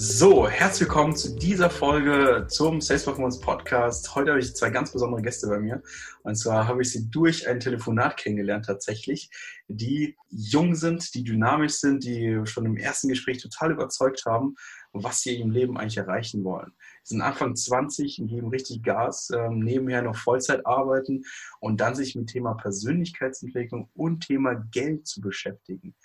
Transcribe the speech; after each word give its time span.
So, 0.00 0.48
herzlich 0.48 0.82
willkommen 0.82 1.16
zu 1.16 1.34
dieser 1.34 1.70
Folge 1.70 2.46
zum 2.48 2.80
Sales 2.80 3.02
Performance 3.02 3.40
Podcast. 3.40 4.14
Heute 4.14 4.30
habe 4.30 4.38
ich 4.38 4.54
zwei 4.54 4.70
ganz 4.70 4.92
besondere 4.92 5.22
Gäste 5.22 5.48
bei 5.48 5.58
mir. 5.58 5.82
Und 6.22 6.36
zwar 6.36 6.68
habe 6.68 6.82
ich 6.82 6.92
sie 6.92 7.10
durch 7.10 7.48
ein 7.48 7.58
Telefonat 7.58 8.16
kennengelernt 8.16 8.66
tatsächlich, 8.66 9.28
die 9.66 10.16
jung 10.28 10.76
sind, 10.76 11.12
die 11.16 11.24
dynamisch 11.24 11.80
sind, 11.80 12.04
die 12.04 12.40
schon 12.44 12.66
im 12.66 12.76
ersten 12.76 13.08
Gespräch 13.08 13.42
total 13.42 13.72
überzeugt 13.72 14.24
haben, 14.24 14.54
was 14.92 15.22
sie 15.22 15.40
im 15.40 15.50
Leben 15.50 15.76
eigentlich 15.76 15.96
erreichen 15.96 16.44
wollen. 16.44 16.70
Sie 17.02 17.16
sind 17.16 17.22
Anfang 17.22 17.56
20 17.56 18.20
und 18.20 18.28
geben 18.28 18.50
richtig 18.50 18.84
Gas, 18.84 19.30
ähm, 19.34 19.58
nebenher 19.58 20.02
noch 20.02 20.14
Vollzeit 20.14 20.64
arbeiten 20.64 21.24
und 21.58 21.80
dann 21.80 21.96
sich 21.96 22.14
mit 22.14 22.28
Thema 22.28 22.54
Persönlichkeitsentwicklung 22.54 23.90
und 23.94 24.28
Thema 24.28 24.54
Geld 24.70 25.08
zu 25.08 25.20
beschäftigen 25.20 25.96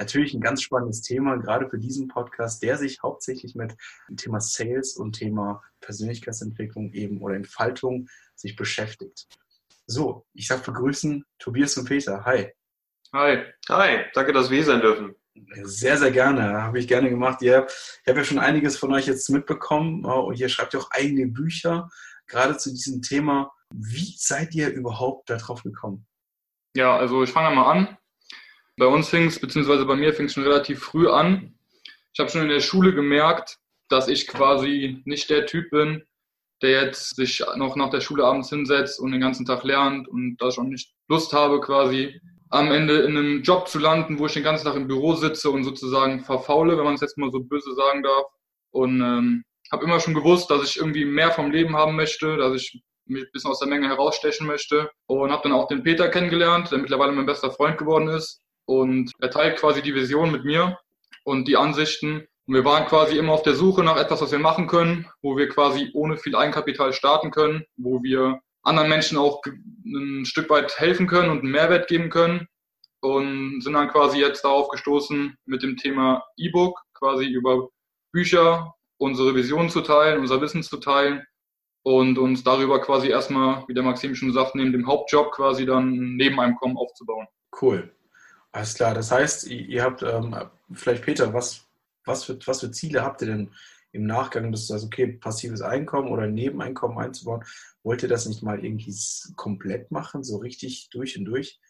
natürlich 0.00 0.34
ein 0.34 0.40
ganz 0.40 0.62
spannendes 0.62 1.02
Thema, 1.02 1.36
gerade 1.36 1.68
für 1.68 1.78
diesen 1.78 2.08
Podcast, 2.08 2.62
der 2.62 2.76
sich 2.76 3.02
hauptsächlich 3.02 3.54
mit 3.54 3.76
dem 4.08 4.16
Thema 4.16 4.40
Sales 4.40 4.96
und 4.96 5.12
Thema 5.12 5.62
Persönlichkeitsentwicklung 5.80 6.92
eben 6.92 7.20
oder 7.20 7.36
Entfaltung 7.36 8.08
sich 8.34 8.56
beschäftigt. 8.56 9.28
So, 9.86 10.26
ich 10.34 10.46
sage 10.46 10.62
begrüßen 10.64 11.24
Tobias 11.38 11.76
und 11.76 11.86
Peter. 11.86 12.24
Hi. 12.24 12.52
Hi. 13.12 13.44
Hi. 13.68 14.04
Danke, 14.14 14.32
dass 14.32 14.50
wir 14.50 14.56
hier 14.56 14.66
sein 14.66 14.80
dürfen. 14.80 15.14
Sehr, 15.62 15.96
sehr 15.96 16.10
gerne. 16.10 16.62
Habe 16.62 16.78
ich 16.78 16.88
gerne 16.88 17.10
gemacht. 17.10 17.42
Ihr, 17.42 17.66
ich 17.68 18.08
habe 18.08 18.20
ja 18.20 18.24
schon 18.24 18.38
einiges 18.38 18.76
von 18.76 18.92
euch 18.92 19.06
jetzt 19.06 19.28
mitbekommen 19.30 20.04
und 20.04 20.38
ihr 20.38 20.48
schreibt 20.48 20.74
ja 20.74 20.80
auch 20.80 20.90
eigene 20.90 21.26
Bücher, 21.26 21.88
gerade 22.26 22.56
zu 22.56 22.70
diesem 22.70 23.02
Thema. 23.02 23.52
Wie 23.74 24.14
seid 24.16 24.54
ihr 24.54 24.70
überhaupt 24.70 25.30
darauf 25.30 25.62
gekommen? 25.62 26.06
Ja, 26.76 26.96
also 26.96 27.22
ich 27.22 27.30
fange 27.30 27.54
mal 27.54 27.70
an. 27.70 27.96
Bei 28.80 28.86
uns 28.86 29.10
fing 29.10 29.26
es, 29.26 29.38
beziehungsweise 29.38 29.84
bei 29.84 29.94
mir 29.94 30.14
fing 30.14 30.24
es 30.24 30.32
schon 30.32 30.42
relativ 30.42 30.82
früh 30.82 31.06
an. 31.06 31.52
Ich 32.14 32.18
habe 32.18 32.30
schon 32.30 32.40
in 32.40 32.48
der 32.48 32.60
Schule 32.60 32.94
gemerkt, 32.94 33.58
dass 33.90 34.08
ich 34.08 34.26
quasi 34.26 35.02
nicht 35.04 35.28
der 35.28 35.44
Typ 35.44 35.68
bin, 35.68 36.02
der 36.62 36.70
jetzt 36.84 37.14
sich 37.14 37.44
noch 37.56 37.76
nach 37.76 37.90
der 37.90 38.00
Schule 38.00 38.24
abends 38.24 38.48
hinsetzt 38.48 38.98
und 38.98 39.12
den 39.12 39.20
ganzen 39.20 39.44
Tag 39.44 39.64
lernt 39.64 40.08
und 40.08 40.38
da 40.38 40.50
schon 40.50 40.70
nicht 40.70 40.94
Lust 41.08 41.34
habe, 41.34 41.60
quasi 41.60 42.18
am 42.48 42.72
Ende 42.72 43.00
in 43.00 43.18
einem 43.18 43.42
Job 43.42 43.68
zu 43.68 43.78
landen, 43.78 44.18
wo 44.18 44.24
ich 44.24 44.32
den 44.32 44.44
ganzen 44.44 44.64
Tag 44.64 44.76
im 44.76 44.88
Büro 44.88 45.14
sitze 45.14 45.50
und 45.50 45.64
sozusagen 45.64 46.24
verfaule, 46.24 46.78
wenn 46.78 46.84
man 46.84 46.94
es 46.94 47.02
jetzt 47.02 47.18
mal 47.18 47.30
so 47.30 47.40
böse 47.40 47.74
sagen 47.74 48.02
darf. 48.02 48.24
Und 48.70 49.02
ähm, 49.02 49.44
habe 49.70 49.84
immer 49.84 50.00
schon 50.00 50.14
gewusst, 50.14 50.50
dass 50.50 50.64
ich 50.64 50.78
irgendwie 50.78 51.04
mehr 51.04 51.32
vom 51.32 51.50
Leben 51.50 51.76
haben 51.76 51.96
möchte, 51.96 52.38
dass 52.38 52.54
ich 52.54 52.80
mich 53.04 53.24
ein 53.24 53.30
bisschen 53.30 53.50
aus 53.50 53.58
der 53.58 53.68
Menge 53.68 53.88
herausstechen 53.88 54.46
möchte. 54.46 54.90
Und 55.04 55.30
habe 55.30 55.42
dann 55.42 55.52
auch 55.52 55.68
den 55.68 55.82
Peter 55.82 56.08
kennengelernt, 56.08 56.70
der 56.70 56.78
mittlerweile 56.78 57.12
mein 57.12 57.26
bester 57.26 57.50
Freund 57.50 57.76
geworden 57.76 58.08
ist. 58.08 58.40
Und 58.70 59.10
er 59.18 59.32
teilt 59.32 59.58
quasi 59.58 59.82
die 59.82 59.96
Vision 59.96 60.30
mit 60.30 60.44
mir 60.44 60.78
und 61.24 61.48
die 61.48 61.56
Ansichten. 61.56 62.28
Und 62.46 62.54
wir 62.54 62.64
waren 62.64 62.86
quasi 62.86 63.18
immer 63.18 63.32
auf 63.32 63.42
der 63.42 63.56
Suche 63.56 63.82
nach 63.82 63.96
etwas, 63.96 64.22
was 64.22 64.30
wir 64.30 64.38
machen 64.38 64.68
können, 64.68 65.08
wo 65.22 65.36
wir 65.36 65.48
quasi 65.48 65.90
ohne 65.92 66.16
viel 66.16 66.36
Eigenkapital 66.36 66.92
starten 66.92 67.32
können, 67.32 67.64
wo 67.76 68.00
wir 68.04 68.38
anderen 68.62 68.88
Menschen 68.88 69.18
auch 69.18 69.42
ein 69.84 70.24
Stück 70.24 70.48
weit 70.50 70.78
helfen 70.78 71.08
können 71.08 71.30
und 71.30 71.40
einen 71.40 71.50
Mehrwert 71.50 71.88
geben 71.88 72.10
können. 72.10 72.46
Und 73.00 73.60
sind 73.60 73.72
dann 73.72 73.88
quasi 73.88 74.20
jetzt 74.20 74.44
darauf 74.44 74.68
gestoßen, 74.68 75.36
mit 75.46 75.64
dem 75.64 75.76
Thema 75.76 76.22
E-Book 76.36 76.80
quasi 76.94 77.24
über 77.24 77.70
Bücher 78.12 78.76
unsere 78.98 79.34
Vision 79.34 79.68
zu 79.68 79.80
teilen, 79.80 80.20
unser 80.20 80.40
Wissen 80.40 80.62
zu 80.62 80.76
teilen 80.76 81.24
und 81.82 82.18
uns 82.18 82.44
darüber 82.44 82.80
quasi 82.80 83.08
erstmal, 83.08 83.64
wie 83.66 83.74
der 83.74 83.82
Maxim 83.82 84.14
schon 84.14 84.32
sagt, 84.32 84.54
neben 84.54 84.70
dem 84.70 84.86
Hauptjob 84.86 85.32
quasi 85.32 85.66
dann 85.66 85.90
ein 85.90 86.14
Nebeneinkommen 86.14 86.76
aufzubauen. 86.76 87.26
Cool. 87.60 87.92
Alles 88.52 88.74
klar. 88.74 88.94
Das 88.94 89.10
heißt, 89.10 89.46
ihr 89.46 89.82
habt, 89.82 90.02
ähm, 90.02 90.34
vielleicht 90.72 91.04
Peter, 91.04 91.32
was, 91.32 91.66
was, 92.04 92.24
für, 92.24 92.38
was 92.46 92.60
für 92.60 92.70
Ziele 92.70 93.02
habt 93.02 93.22
ihr 93.22 93.28
denn 93.28 93.52
im 93.92 94.06
Nachgang, 94.06 94.50
dass 94.50 94.62
du 94.62 94.72
sagst, 94.72 94.86
okay, 94.86 95.06
passives 95.06 95.62
Einkommen 95.62 96.10
oder 96.10 96.26
Nebeneinkommen 96.26 96.98
einzubauen? 96.98 97.44
Wollt 97.82 98.02
ihr 98.02 98.08
das 98.08 98.26
nicht 98.26 98.42
mal 98.42 98.64
irgendwie 98.64 98.94
komplett 99.36 99.90
machen, 99.90 100.24
so 100.24 100.38
richtig 100.38 100.88
durch 100.90 101.16
und 101.18 101.24
durch? 101.26 101.60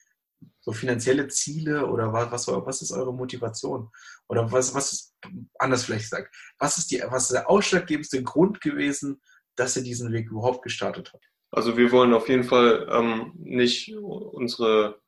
So 0.60 0.72
finanzielle 0.72 1.28
Ziele 1.28 1.86
oder 1.86 2.14
was, 2.14 2.30
was, 2.30 2.48
was 2.48 2.82
ist 2.82 2.92
eure 2.92 3.12
Motivation? 3.12 3.90
Oder 4.28 4.50
was, 4.50 4.74
was 4.74 4.92
ist, 4.92 5.14
anders 5.58 5.84
vielleicht 5.84 6.04
gesagt, 6.04 6.34
was 6.58 6.78
ist, 6.78 6.90
die, 6.90 7.02
was 7.08 7.24
ist 7.24 7.32
der 7.32 7.50
ausschlaggebendste 7.50 8.22
Grund 8.22 8.62
gewesen, 8.62 9.20
dass 9.56 9.76
ihr 9.76 9.82
diesen 9.82 10.12
Weg 10.12 10.30
überhaupt 10.30 10.62
gestartet 10.62 11.12
habt? 11.12 11.24
Also 11.50 11.76
wir 11.76 11.92
wollen 11.92 12.14
auf 12.14 12.28
jeden 12.28 12.44
Fall 12.44 12.88
ähm, 12.90 13.32
nicht 13.36 13.94
unsere 13.94 15.00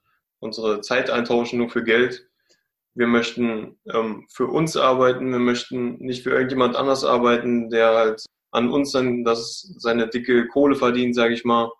unsere 0.42 0.80
Zeit 0.80 1.08
eintauschen 1.08 1.58
nur 1.58 1.70
für 1.70 1.84
Geld. 1.84 2.28
Wir 2.94 3.06
möchten 3.06 3.78
ähm, 3.92 4.26
für 4.28 4.48
uns 4.48 4.76
arbeiten, 4.76 5.30
wir 5.30 5.38
möchten 5.38 5.96
nicht 5.98 6.24
für 6.24 6.30
irgendjemand 6.30 6.76
anders 6.76 7.04
arbeiten, 7.04 7.70
der 7.70 7.94
halt 7.94 8.26
an 8.50 8.70
uns 8.70 8.92
dann 8.92 9.24
das, 9.24 9.72
seine 9.78 10.08
dicke 10.08 10.48
Kohle 10.48 10.74
verdient, 10.74 11.14
sage 11.14 11.32
ich 11.32 11.44
mal. 11.44 11.70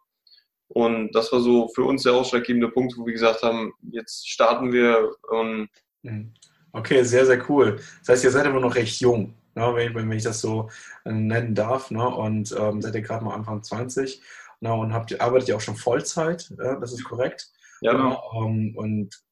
Und 0.69 1.13
das 1.13 1.31
war 1.33 1.41
so 1.41 1.69
für 1.75 1.83
uns 1.83 2.05
der 2.05 2.15
ausschlaggebende 2.15 2.71
Punkt, 2.71 2.97
wo 2.97 3.05
wir 3.05 3.13
gesagt 3.13 3.43
haben, 3.43 3.75
jetzt 3.91 4.27
starten 4.29 4.73
wir. 4.73 5.11
Ähm 5.35 5.69
okay, 6.73 7.03
sehr, 7.03 7.27
sehr 7.27 7.51
cool. 7.51 7.79
Das 8.01 8.09
heißt, 8.09 8.25
ihr 8.25 8.31
seid 8.31 8.47
aber 8.47 8.61
noch 8.61 8.75
recht 8.75 9.01
jung, 9.01 9.35
ne, 9.55 9.71
wenn, 9.75 9.91
ich, 9.91 9.95
wenn, 9.95 10.13
ich 10.13 10.23
das 10.23 10.41
so 10.41 10.71
äh, 11.05 11.13
nennen 11.13 11.55
darf. 11.55 11.91
Ne, 11.91 12.09
und 12.09 12.55
ähm, 12.59 12.81
seid 12.81 12.95
ihr 12.95 13.03
gerade 13.03 13.25
mal 13.25 13.35
Anfang 13.35 13.63
20 13.63 14.23
ne, 14.61 14.73
und 14.73 14.95
habt, 14.95 15.21
arbeitet 15.21 15.49
ihr 15.49 15.57
auch 15.57 15.61
schon 15.61 15.77
Vollzeit, 15.77 16.51
ja, 16.57 16.77
das 16.77 16.93
ist 16.93 17.05
korrekt. 17.05 17.53
Ja, 17.83 17.93
genau. 17.93 18.47
Ähm, 18.47 18.75
und 18.77 19.23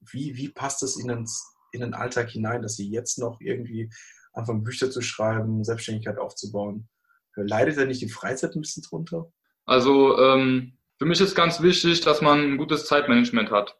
wie, 0.00 0.36
wie 0.36 0.48
passt 0.48 0.82
es 0.82 0.98
Ihnen 0.98 1.26
in 1.72 1.80
den 1.80 1.94
Alltag 1.94 2.28
hinein, 2.30 2.62
dass 2.62 2.76
Sie 2.76 2.90
jetzt 2.90 3.18
noch 3.18 3.40
irgendwie 3.40 3.88
anfangen, 4.32 4.64
Bücher 4.64 4.90
zu 4.90 5.00
schreiben, 5.00 5.64
Selbstständigkeit 5.64 6.18
aufzubauen? 6.18 6.88
Leidet 7.36 7.78
da 7.78 7.84
nicht 7.84 8.02
die 8.02 8.08
Freizeit 8.08 8.54
ein 8.54 8.60
bisschen 8.60 8.82
drunter? 8.82 9.32
Also 9.64 10.18
ähm, 10.18 10.76
für 10.98 11.06
mich 11.06 11.20
ist 11.20 11.36
ganz 11.36 11.62
wichtig, 11.62 12.00
dass 12.00 12.20
man 12.20 12.40
ein 12.40 12.58
gutes 12.58 12.86
Zeitmanagement 12.86 13.52
hat. 13.52 13.78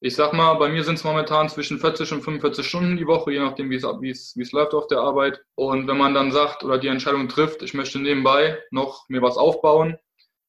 Ich 0.00 0.14
sag 0.16 0.32
mal, 0.32 0.54
bei 0.54 0.70
mir 0.70 0.82
sind 0.82 0.94
es 0.94 1.04
momentan 1.04 1.48
zwischen 1.50 1.78
40 1.78 2.12
und 2.12 2.22
45 2.22 2.66
Stunden 2.66 2.96
die 2.96 3.06
Woche, 3.06 3.32
je 3.32 3.40
nachdem, 3.40 3.68
wie 3.68 3.76
es 4.10 4.52
läuft 4.52 4.72
auf 4.72 4.86
der 4.86 5.00
Arbeit. 5.00 5.42
Und 5.56 5.88
wenn 5.88 5.98
man 5.98 6.14
dann 6.14 6.32
sagt 6.32 6.64
oder 6.64 6.78
die 6.78 6.88
Entscheidung 6.88 7.28
trifft, 7.28 7.62
ich 7.62 7.74
möchte 7.74 7.98
nebenbei 7.98 8.58
noch 8.70 9.08
mir 9.08 9.20
was 9.20 9.36
aufbauen, 9.36 9.98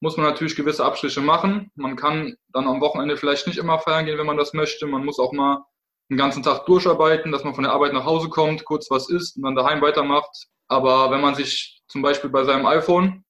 muss 0.02 0.18
man 0.18 0.26
natürlich 0.26 0.56
gewisse 0.56 0.86
Abstriche 0.86 1.22
machen. 1.22 1.72
Man 1.76 1.96
kann 1.96 2.36
dann 2.50 2.68
am 2.68 2.82
Wochenende 2.82 3.18
vielleicht 3.18 3.48
nicht 3.48 3.58
immer 3.58 3.80
feiern 3.80 4.06
gehen, 4.06 4.18
wenn 4.18 4.26
man 4.26 4.38
das 4.38 4.54
möchte. 4.54 4.86
Man 4.88 5.04
muss 5.04 5.20
auch 5.20 5.34
mal 5.34 5.64
den 6.10 6.18
ganzen 6.18 6.42
Tag 6.42 6.66
durcharbeiten, 6.66 7.32
dass 7.32 7.44
man 7.44 7.54
von 7.54 7.64
der 7.64 7.74
Arbeit 7.74 7.94
nach 7.94 8.06
Hause 8.06 8.30
kommt, 8.30 8.66
kurz 8.66 8.90
was 8.90 9.10
isst 9.10 9.38
und 9.38 9.44
dann 9.44 9.56
daheim 9.56 9.82
weitermacht. 9.82 10.48
Aber 10.68 11.12
wenn 11.12 11.22
man 11.22 11.36
sich 11.36 11.82
zum 11.88 12.02
Beispiel 12.02 12.30
bei 12.30 12.44
seinem 12.44 12.66
iPhone 12.66 13.24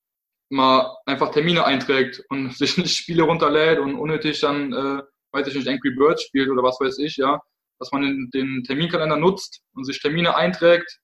mal 0.50 0.96
einfach 1.06 1.32
Termine 1.32 1.66
einträgt 1.66 2.24
und 2.30 2.54
sich 2.58 2.78
nicht 2.78 2.96
Spiele 2.96 3.24
runterlädt 3.24 3.80
und 3.80 3.96
unnötig 3.96 4.40
dann, 4.42 4.74
äh, 4.74 5.02
weiß 5.32 5.48
ich 5.48 5.56
nicht, 5.56 5.68
Angry 5.68 5.92
Birds 5.92 6.24
spielt 6.24 6.50
oder 6.50 6.64
was 6.64 6.80
weiß 6.80 7.00
ich, 7.00 7.18
ja, 7.18 7.42
dass 7.80 7.92
man 7.92 8.04
den, 8.04 8.30
den 8.34 8.64
Terminkalender 8.64 9.18
nutzt 9.18 9.62
und 9.74 9.86
sich 9.86 10.00
Termine 10.00 10.36
einträgt 10.36 11.00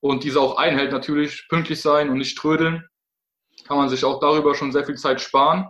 und 0.00 0.24
diese 0.24 0.40
auch 0.40 0.56
einhält, 0.56 0.92
natürlich 0.92 1.46
pünktlich 1.48 1.80
sein 1.80 2.10
und 2.10 2.18
nicht 2.18 2.36
trödeln 2.36 2.84
kann 3.66 3.78
man 3.78 3.88
sich 3.88 4.04
auch 4.04 4.20
darüber 4.20 4.54
schon 4.54 4.72
sehr 4.72 4.84
viel 4.84 4.96
Zeit 4.96 5.20
sparen. 5.20 5.66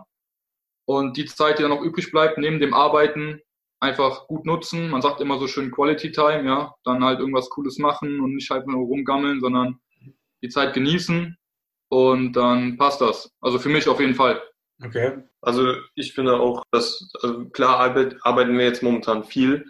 Und 0.85 1.17
die 1.17 1.25
Zeit, 1.25 1.59
die 1.59 1.63
dann 1.63 1.71
noch 1.71 1.81
übrig 1.81 2.11
bleibt, 2.11 2.37
neben 2.37 2.59
dem 2.59 2.73
Arbeiten 2.73 3.41
einfach 3.79 4.27
gut 4.27 4.45
nutzen. 4.45 4.89
Man 4.89 5.01
sagt 5.01 5.21
immer 5.21 5.37
so 5.37 5.47
schön 5.47 5.71
Quality 5.71 6.11
Time, 6.11 6.45
ja, 6.45 6.73
dann 6.83 7.03
halt 7.03 7.19
irgendwas 7.19 7.49
Cooles 7.49 7.77
machen 7.77 8.19
und 8.21 8.35
nicht 8.35 8.49
halt 8.49 8.67
nur 8.67 8.85
rumgammeln, 8.85 9.39
sondern 9.39 9.79
die 10.41 10.49
Zeit 10.49 10.73
genießen 10.73 11.37
und 11.89 12.33
dann 12.33 12.77
passt 12.77 13.01
das. 13.01 13.31
Also 13.41 13.59
für 13.59 13.69
mich 13.69 13.87
auf 13.87 13.99
jeden 13.99 14.15
Fall. 14.15 14.41
Okay. 14.83 15.23
Also 15.41 15.73
ich 15.95 16.13
finde 16.13 16.39
auch, 16.39 16.63
dass, 16.71 17.09
also 17.21 17.45
klar 17.49 17.79
arbeiten 17.79 18.57
wir 18.57 18.65
jetzt 18.65 18.83
momentan 18.83 19.23
viel, 19.23 19.65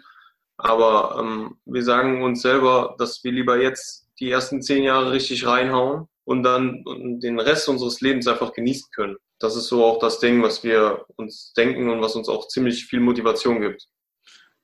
aber 0.56 1.18
ähm, 1.20 1.58
wir 1.64 1.82
sagen 1.82 2.22
uns 2.22 2.42
selber, 2.42 2.96
dass 2.98 3.22
wir 3.24 3.32
lieber 3.32 3.60
jetzt 3.60 4.08
die 4.18 4.30
ersten 4.30 4.60
zehn 4.60 4.82
Jahre 4.82 5.12
richtig 5.12 5.46
reinhauen 5.46 6.08
und 6.28 6.42
dann 6.42 6.84
den 7.20 7.40
Rest 7.40 7.70
unseres 7.70 8.02
Lebens 8.02 8.28
einfach 8.28 8.52
genießen 8.52 8.90
können. 8.94 9.16
Das 9.38 9.56
ist 9.56 9.68
so 9.68 9.82
auch 9.82 9.98
das 9.98 10.18
Ding, 10.18 10.42
was 10.42 10.62
wir 10.62 11.06
uns 11.16 11.54
denken 11.56 11.88
und 11.88 12.02
was 12.02 12.16
uns 12.16 12.28
auch 12.28 12.48
ziemlich 12.48 12.84
viel 12.84 13.00
Motivation 13.00 13.62
gibt. 13.62 13.88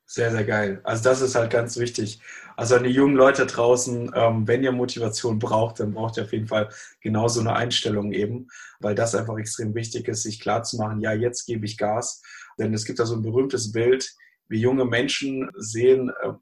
Sehr, 0.05 0.29
sehr 0.29 0.43
geil. 0.43 0.81
Also 0.83 1.03
das 1.03 1.21
ist 1.21 1.33
halt 1.33 1.49
ganz 1.51 1.77
wichtig. 1.77 2.21
Also 2.55 2.75
an 2.75 2.83
die 2.83 2.91
jungen 2.91 3.15
Leute 3.15 3.47
draußen, 3.47 4.11
ähm, 4.13 4.47
wenn 4.47 4.63
ihr 4.63 4.71
Motivation 4.73 5.39
braucht, 5.39 5.79
dann 5.79 5.95
braucht 5.95 6.17
ihr 6.17 6.23
auf 6.25 6.33
jeden 6.33 6.45
Fall 6.45 6.69
genau 7.01 7.27
so 7.27 7.39
eine 7.39 7.55
Einstellung 7.55 8.11
eben, 8.11 8.47
weil 8.79 8.93
das 8.93 9.15
einfach 9.15 9.35
extrem 9.39 9.73
wichtig 9.73 10.07
ist, 10.07 10.21
sich 10.21 10.39
klarzumachen, 10.39 11.01
ja, 11.01 11.13
jetzt 11.13 11.47
gebe 11.47 11.65
ich 11.65 11.79
Gas. 11.79 12.21
Denn 12.59 12.75
es 12.75 12.85
gibt 12.85 12.99
da 12.99 13.07
so 13.07 13.15
ein 13.15 13.23
berühmtes 13.23 13.71
Bild, 13.71 14.13
wie 14.49 14.59
junge 14.59 14.85
Menschen 14.85 15.49
sehen, 15.55 16.11
äh, 16.21 16.33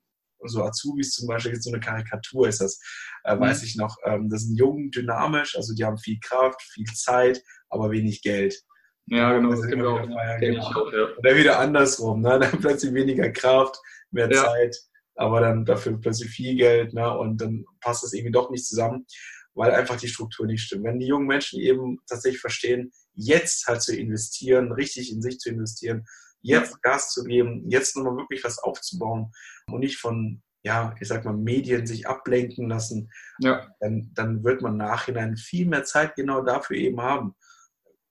so 0.45 0.63
Azubis 0.63 1.12
zum 1.12 1.28
Beispiel, 1.28 1.60
so 1.62 1.72
eine 1.72 1.80
Karikatur 1.80 2.48
ist 2.48 2.62
das, 2.62 2.80
äh, 3.24 3.36
mhm. 3.36 3.42
weiß 3.42 3.63
ich 3.63 3.75
noch. 3.75 3.98
Ähm, 4.06 4.30
das 4.30 4.44
sind 4.44 4.57
jung, 4.57 4.92
dynamisch, 4.92 5.56
also 5.56 5.74
die 5.74 5.84
haben 5.84 5.98
viel 5.98 6.19
Kraft, 6.22 6.62
viel 6.62 6.86
Zeit, 6.94 7.42
aber 7.69 7.92
wenig 7.92 8.22
Geld. 8.22 8.60
Ja, 9.07 9.34
genau, 9.34 9.51
das 9.51 9.62
genau. 9.63 9.98
Feiern, 9.98 10.40
genau. 10.40 10.63
Auch, 10.63 10.94
ja. 10.94 11.07
Oder 11.18 11.36
wieder 11.36 11.60
andersrum, 11.60 12.22
ne? 12.22 12.40
dann 12.40 12.60
plötzlich 12.60 12.94
weniger 12.94 13.30
Kraft, 13.31 13.78
mehr 14.12 14.31
ja. 14.31 14.44
Zeit 14.44 14.78
aber 15.16 15.42
dann 15.42 15.66
dafür 15.66 16.00
plötzlich 16.00 16.30
viel 16.30 16.56
Geld 16.56 16.94
ne? 16.94 17.18
und 17.18 17.39
dann 17.42 17.66
passt 17.81 18.04
es 18.04 18.13
irgendwie 18.13 18.31
doch 18.31 18.50
nicht 18.50 18.66
zusammen, 18.66 19.06
weil 19.54 19.72
einfach 19.72 19.98
die 19.98 20.07
Struktur 20.07 20.46
nicht 20.46 20.63
stimmt. 20.63 20.84
Wenn 20.84 21.00
die 21.00 21.07
jungen 21.07 21.28
Menschen 21.28 21.60
eben 21.60 22.00
tatsächlich 22.07 22.42
verstehen, 22.42 22.92
jetzt 23.13 23.68
halt 23.68 23.81
zu 23.81 23.96
investieren, 23.96 24.72
richtig 24.72 25.12
in 25.12 25.22
sich 25.22 25.38
zu 25.39 25.50
investieren, 25.50 26.06
jetzt 26.44 26.81
Gas 26.81 27.12
zu 27.12 27.24
geben, 27.24 27.69
jetzt 27.69 27.95
nochmal 27.95 28.18
wirklich 28.18 28.44
was 28.44 28.60
aufzubauen 28.60 29.31
und 29.68 29.80
nicht 29.80 29.98
von, 29.98 30.44
ja, 30.63 30.94
ich 31.00 31.07
sag 31.07 31.25
mal, 31.25 31.34
Medien 31.34 31.88
sich 31.88 32.07
ablenken 32.07 32.69
lassen, 32.69 33.12
ja. 33.40 33.68
dann, 33.80 34.12
dann 34.13 34.44
wird 34.44 34.62
man 34.62 34.78
nachhinein 34.78 35.38
viel 35.38 35.68
mehr 35.68 35.84
Zeit 35.86 36.16
genau 36.16 36.42
dafür 36.42 36.78
eben 36.78 37.01
haben. 37.01 37.36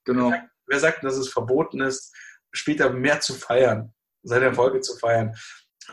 Genau. 0.05 0.31
Wer 0.31 0.39
sagt, 0.41 0.51
wer 0.67 0.81
sagt 0.81 1.05
dass 1.05 1.17
es 1.17 1.29
verboten 1.29 1.81
ist, 1.81 2.15
später 2.53 2.91
mehr 2.91 3.21
zu 3.21 3.35
feiern, 3.35 3.93
seine 4.23 4.47
Erfolge 4.47 4.81
zu 4.81 4.97
feiern? 4.97 5.35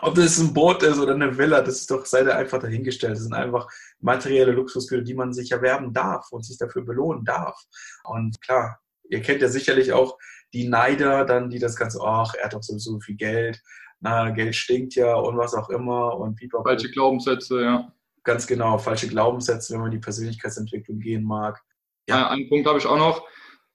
Ob 0.02 0.16
das 0.16 0.38
ein 0.38 0.54
Boot 0.54 0.84
ist 0.84 1.00
oder 1.00 1.16
eine 1.16 1.38
Villa, 1.38 1.62
das 1.62 1.82
ist 1.82 1.92
doch, 1.92 2.06
sei 2.06 2.24
da 2.24 2.38
einfach 2.38 2.60
dahingestellt. 2.60 3.16
Das 3.16 3.24
sind 3.24 3.34
einfach 3.34 3.68
materielle 4.00 4.52
Luxusgüter, 4.52 5.04
die 5.04 5.16
man 5.16 5.34
sich 5.34 5.52
erwerben 5.52 5.94
darf 5.94 6.32
und 6.32 6.46
sich 6.46 6.58
dafür 6.58 6.84
belohnen 6.84 7.26
darf. 7.26 7.60
Und 8.04 8.40
klar, 8.42 8.80
ihr 9.10 9.22
kennt 9.22 9.42
ja 9.42 9.50
sicherlich 9.50 9.92
auch 9.92 10.18
die 10.54 10.68
Neider 10.68 11.26
dann, 11.26 11.50
die 11.50 11.60
das 11.60 11.76
Ganze, 11.76 12.00
ach, 12.02 12.34
er 12.34 12.46
hat 12.46 12.54
doch 12.54 12.64
sowieso 12.64 13.00
viel 13.00 13.16
Geld, 13.16 13.62
na, 14.00 14.30
Geld 14.30 14.56
stinkt 14.56 14.96
ja 14.96 15.14
und 15.16 15.38
was 15.38 15.54
auch 15.54 15.70
immer 15.70 16.18
und 16.18 16.36
pipapo. 16.36 16.64
Falsche 16.64 16.90
Glaubenssätze, 16.90 17.62
ja. 17.62 17.94
Ganz 18.24 18.48
genau, 18.48 18.78
falsche 18.78 19.08
Glaubenssätze, 19.08 19.74
wenn 19.74 19.82
man 19.82 19.92
die 19.92 20.00
Persönlichkeitsentwicklung 20.00 21.00
gehen 21.00 21.24
mag. 21.24 21.62
Ja. 22.08 22.30
Einen 22.30 22.50
Punkt 22.50 22.68
habe 22.68 22.80
ich 22.80 22.86
auch 22.86 22.98
noch 22.98 23.26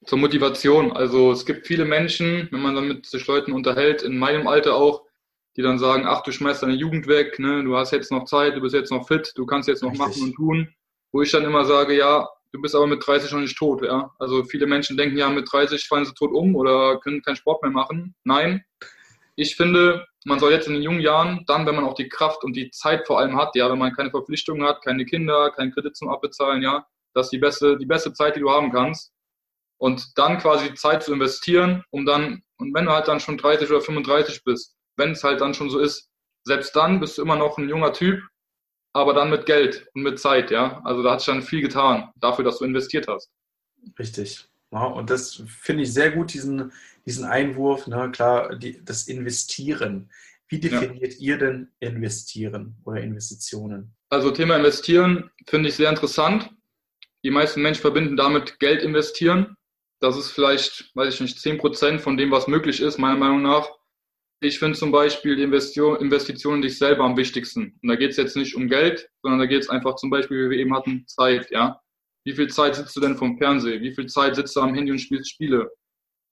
zur 0.05 0.19
Motivation. 0.19 0.93
Also 0.93 1.33
es 1.33 1.47
gibt 1.47 1.67
viele 1.67 1.85
Menschen, 1.85 2.49
wenn 2.51 2.61
man 2.61 2.75
dann 2.75 2.89
mit 2.89 3.07
sich 3.07 3.27
Leuten 3.27 3.53
unterhält, 3.53 4.03
in 4.03 4.19
meinem 4.19 4.47
Alter 4.47 4.75
auch, 4.75 5.05
die 5.57 5.63
dann 5.63 5.79
sagen, 5.79 6.05
ach, 6.07 6.23
du 6.23 6.33
schmeißt 6.33 6.63
deine 6.63 6.75
Jugend 6.75 7.07
weg, 7.07 7.39
ne? 7.39 7.63
du 7.63 7.77
hast 7.77 7.93
jetzt 7.93 8.11
noch 8.11 8.25
Zeit, 8.25 8.57
du 8.57 8.61
bist 8.61 8.75
jetzt 8.75 8.91
noch 8.91 9.07
fit, 9.07 9.33
du 9.37 9.47
kannst 9.47 9.69
jetzt 9.69 9.83
noch 9.83 9.93
Richtig. 9.93 10.07
machen 10.07 10.23
und 10.23 10.35
tun. 10.35 10.75
Wo 11.13 11.23
ich 11.23 11.31
dann 11.31 11.45
immer 11.45 11.65
sage, 11.65 11.97
ja, 11.97 12.29
du 12.55 12.61
bist 12.61 12.75
aber 12.77 12.87
mit 12.87 13.05
30 13.05 13.33
noch 13.33 13.41
nicht 13.41 13.59
tot, 13.59 13.83
ja. 13.83 14.15
Also 14.21 14.45
viele 14.45 14.67
Menschen 14.67 14.97
denken 14.97 15.19
ja, 15.19 15.29
mit 15.29 15.53
30 15.53 15.89
fallen 15.89 16.05
sie 16.05 16.15
tot 16.15 16.31
um 16.33 16.55
oder 16.55 17.01
können 17.01 17.21
keinen 17.21 17.35
Sport 17.35 17.63
mehr 17.63 17.73
machen. 17.73 18.15
Nein. 18.23 18.65
Ich 19.35 19.57
finde, 19.57 20.07
man 20.25 20.39
soll 20.39 20.53
jetzt 20.53 20.69
in 20.69 20.75
den 20.75 20.83
jungen 20.83 21.01
Jahren, 21.01 21.43
dann, 21.49 21.67
wenn 21.67 21.75
man 21.75 21.85
auch 21.85 21.95
die 21.95 22.09
Kraft 22.09 22.45
und 22.45 22.55
die 22.55 22.71
Zeit 22.71 23.09
vor 23.09 23.19
allem 23.19 23.37
hat, 23.37 23.57
ja, 23.57 23.69
wenn 23.69 23.79
man 23.79 23.93
keine 23.93 24.11
Verpflichtungen 24.11 24.65
hat, 24.65 24.85
keine 24.85 25.05
Kinder, 25.05 25.51
keinen 25.51 25.73
Kredit 25.73 25.97
zum 25.97 26.09
Abbezahlen, 26.09 26.63
ja, 26.63 26.87
das 27.13 27.27
ist 27.27 27.31
die 27.31 27.39
beste, 27.39 27.77
die 27.77 27.87
beste 27.87 28.13
Zeit, 28.13 28.37
die 28.37 28.41
du 28.41 28.51
haben 28.51 28.71
kannst. 28.71 29.13
Und 29.79 30.17
dann 30.17 30.39
quasi 30.39 30.73
Zeit 30.75 31.03
zu 31.03 31.13
investieren, 31.13 31.83
um 31.91 32.07
dann, 32.07 32.45
und 32.59 32.73
wenn 32.73 32.85
du 32.85 32.93
halt 32.93 33.09
dann 33.09 33.19
schon 33.19 33.37
30 33.37 33.69
oder 33.69 33.81
35 33.81 34.45
bist, 34.45 34.77
wenn 34.97 35.11
es 35.11 35.25
halt 35.25 35.41
dann 35.41 35.55
schon 35.55 35.71
so 35.71 35.81
ist, 35.81 36.09
selbst 36.45 36.77
dann 36.77 37.01
bist 37.01 37.19
du 37.19 37.23
immer 37.23 37.35
noch 37.35 37.59
ein 37.59 37.69
junger 37.69 37.93
Typ 37.93 38.21
aber 38.95 39.13
dann 39.13 39.29
mit 39.29 39.45
Geld 39.45 39.89
und 39.95 40.03
mit 40.03 40.19
Zeit, 40.19 40.51
ja. 40.51 40.81
Also 40.85 41.03
da 41.03 41.13
hat 41.13 41.21
sich 41.21 41.27
dann 41.27 41.43
viel 41.43 41.61
getan 41.61 42.11
dafür, 42.17 42.45
dass 42.45 42.59
du 42.59 42.65
investiert 42.65 43.07
hast. 43.09 43.29
Richtig. 43.99 44.49
Ja, 44.73 44.87
und 44.87 45.11
das 45.11 45.43
finde 45.47 45.83
ich 45.83 45.93
sehr 45.93 46.13
gut, 46.13 46.33
diesen, 46.33 46.73
diesen 47.05 47.25
Einwurf, 47.25 47.87
ne? 47.87 48.11
klar, 48.13 48.57
die, 48.57 48.83
das 48.85 49.09
Investieren. 49.09 50.11
Wie 50.49 50.61
definiert 50.61 51.15
ja. 51.15 51.21
ihr 51.21 51.39
denn 51.39 51.69
Investieren 51.81 52.77
oder 52.85 53.01
Investitionen? 53.01 53.95
Also 54.11 54.31
Thema 54.31 54.57
Investieren 54.57 55.31
finde 55.47 55.69
ich 55.69 55.75
sehr 55.75 55.91
interessant. 55.91 56.51
Die 57.25 57.31
meisten 57.31 57.63
Menschen 57.63 57.81
verbinden 57.81 58.17
damit 58.17 58.61
Geld 58.61 58.83
investieren. 58.83 59.57
Das 60.01 60.17
ist 60.17 60.31
vielleicht, 60.31 60.93
weiß 60.95 61.15
ich 61.15 61.21
nicht, 61.21 61.39
10% 61.39 61.99
von 61.99 62.17
dem, 62.17 62.31
was 62.31 62.47
möglich 62.47 62.81
ist, 62.81 62.99
meiner 62.99 63.19
Meinung 63.19 63.43
nach. 63.43 63.69
Ich 64.45 64.59
finde 64.59 64.79
zum 64.79 64.93
Beispiel 64.93 65.37
die 65.37 65.43
Investitionen 65.43 66.03
in 66.57 66.63
dich 66.63 66.77
selber 66.77 67.05
am 67.05 67.17
wichtigsten. 67.17 67.79
Und 67.83 67.89
da 67.89 67.97
geht 67.97 68.11
es 68.11 68.19
jetzt 68.19 68.37
nicht 68.37 68.55
um 68.55 68.69
Geld, 68.69 69.09
sondern 69.23 69.41
da 69.41 69.47
geht 69.47 69.63
es 69.63 69.71
einfach 69.71 69.97
zum 69.97 70.11
Beispiel, 70.11 70.45
wie 70.45 70.51
wir 70.51 70.59
eben 70.59 70.75
hatten, 70.75 71.07
Zeit, 71.07 71.51
ja. 71.51 71.81
Wie 72.27 72.35
viel 72.35 72.49
Zeit 72.49 72.75
sitzt 72.75 72.95
du 72.95 73.01
denn 73.01 73.17
vom 73.17 73.39
Fernseher? 73.39 73.81
Wie 73.81 73.95
viel 73.95 74.07
Zeit 74.07 74.37
sitzt 74.37 74.55
du 74.55 74.61
am 74.61 74.75
Handy 74.75 74.93
und 74.93 74.99
spielst 74.99 75.31
Spiele? 75.31 75.71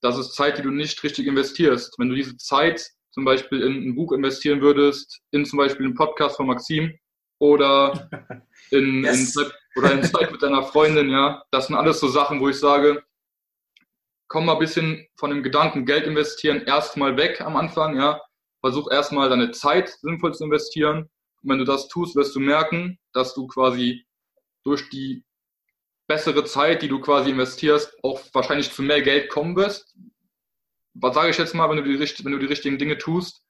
Das 0.03 0.19
ist 0.19 0.35
Zeit, 0.35 0.59
die 0.59 0.63
du 0.63 0.71
nicht 0.71 1.03
richtig 1.03 1.27
investierst. 1.27 1.95
Wenn 1.99 2.11
du 2.11 2.15
diese 2.15 2.37
Zeit 2.37 2.87
zum 3.13 3.25
Beispiel 3.25 3.63
in 3.63 3.89
ein 3.89 3.95
Buch 3.95 4.13
investieren 4.13 4.61
würdest, 4.61 5.21
in 5.31 5.47
zum 5.47 5.59
Beispiel 5.59 5.87
einen 5.87 5.95
Podcast 5.95 6.37
von 6.37 6.49
Maxim 6.49 6.93
oder 7.39 8.11
in, 8.71 9.05
yes. 9.05 9.37
in 9.37 9.47
oder 9.77 9.93
in 9.93 10.03
Zeit 10.05 10.31
mit 10.31 10.43
deiner 10.43 10.65
Freundin, 10.65 11.09
ja, 11.09 11.43
das 11.51 11.69
sind 11.69 11.77
alles 11.77 11.99
so 11.99 12.09
Sachen, 12.09 12.41
wo 12.41 12.51
ich 12.51 12.57
sage, 12.57 13.03
komm 14.33 14.47
mal 14.47 14.55
ein 14.55 14.61
bisschen 14.61 15.07
von 15.17 15.29
dem 15.29 15.43
Gedanken 15.43 15.85
Geld 15.85 16.07
investieren 16.07 16.63
erstmal 16.63 17.19
weg 17.19 17.43
am 17.43 17.55
Anfang, 17.55 17.97
ja. 17.97 18.19
Versuch 18.61 18.91
erstmal 18.91 19.29
deine 19.29 19.51
Zeit 19.51 19.91
sinnvoll 20.01 20.33
zu 20.33 20.45
investieren. 20.45 21.11
Und 21.43 21.51
wenn 21.51 21.59
du 21.59 21.67
das 21.67 21.89
tust, 21.89 22.17
wirst 22.17 22.35
du 22.35 22.41
merken, 22.41 22.99
dass 23.13 23.35
du 23.35 23.47
quasi 23.47 24.07
durch 24.65 24.89
die 24.89 25.23
bessere 26.07 26.45
Zeit, 26.45 26.81
die 26.81 26.89
du 26.89 26.99
quasi 27.01 27.29
investierst, 27.29 27.95
auch 28.03 28.23
wahrscheinlich 28.33 28.73
zu 28.73 28.83
mehr 28.83 29.03
Geld 29.03 29.29
kommen 29.29 29.55
wirst. 29.55 29.95
Was 30.95 31.15
sage 31.15 31.29
ich 31.29 31.37
jetzt 31.37 31.55
mal, 31.55 31.69
wenn 31.69 31.77
du 31.77 31.83
die, 31.83 31.99
wenn 31.99 32.33
du 32.33 32.39
die 32.39 32.47
richtigen 32.47 32.79
Dinge 32.79 32.97
tust 32.97 33.45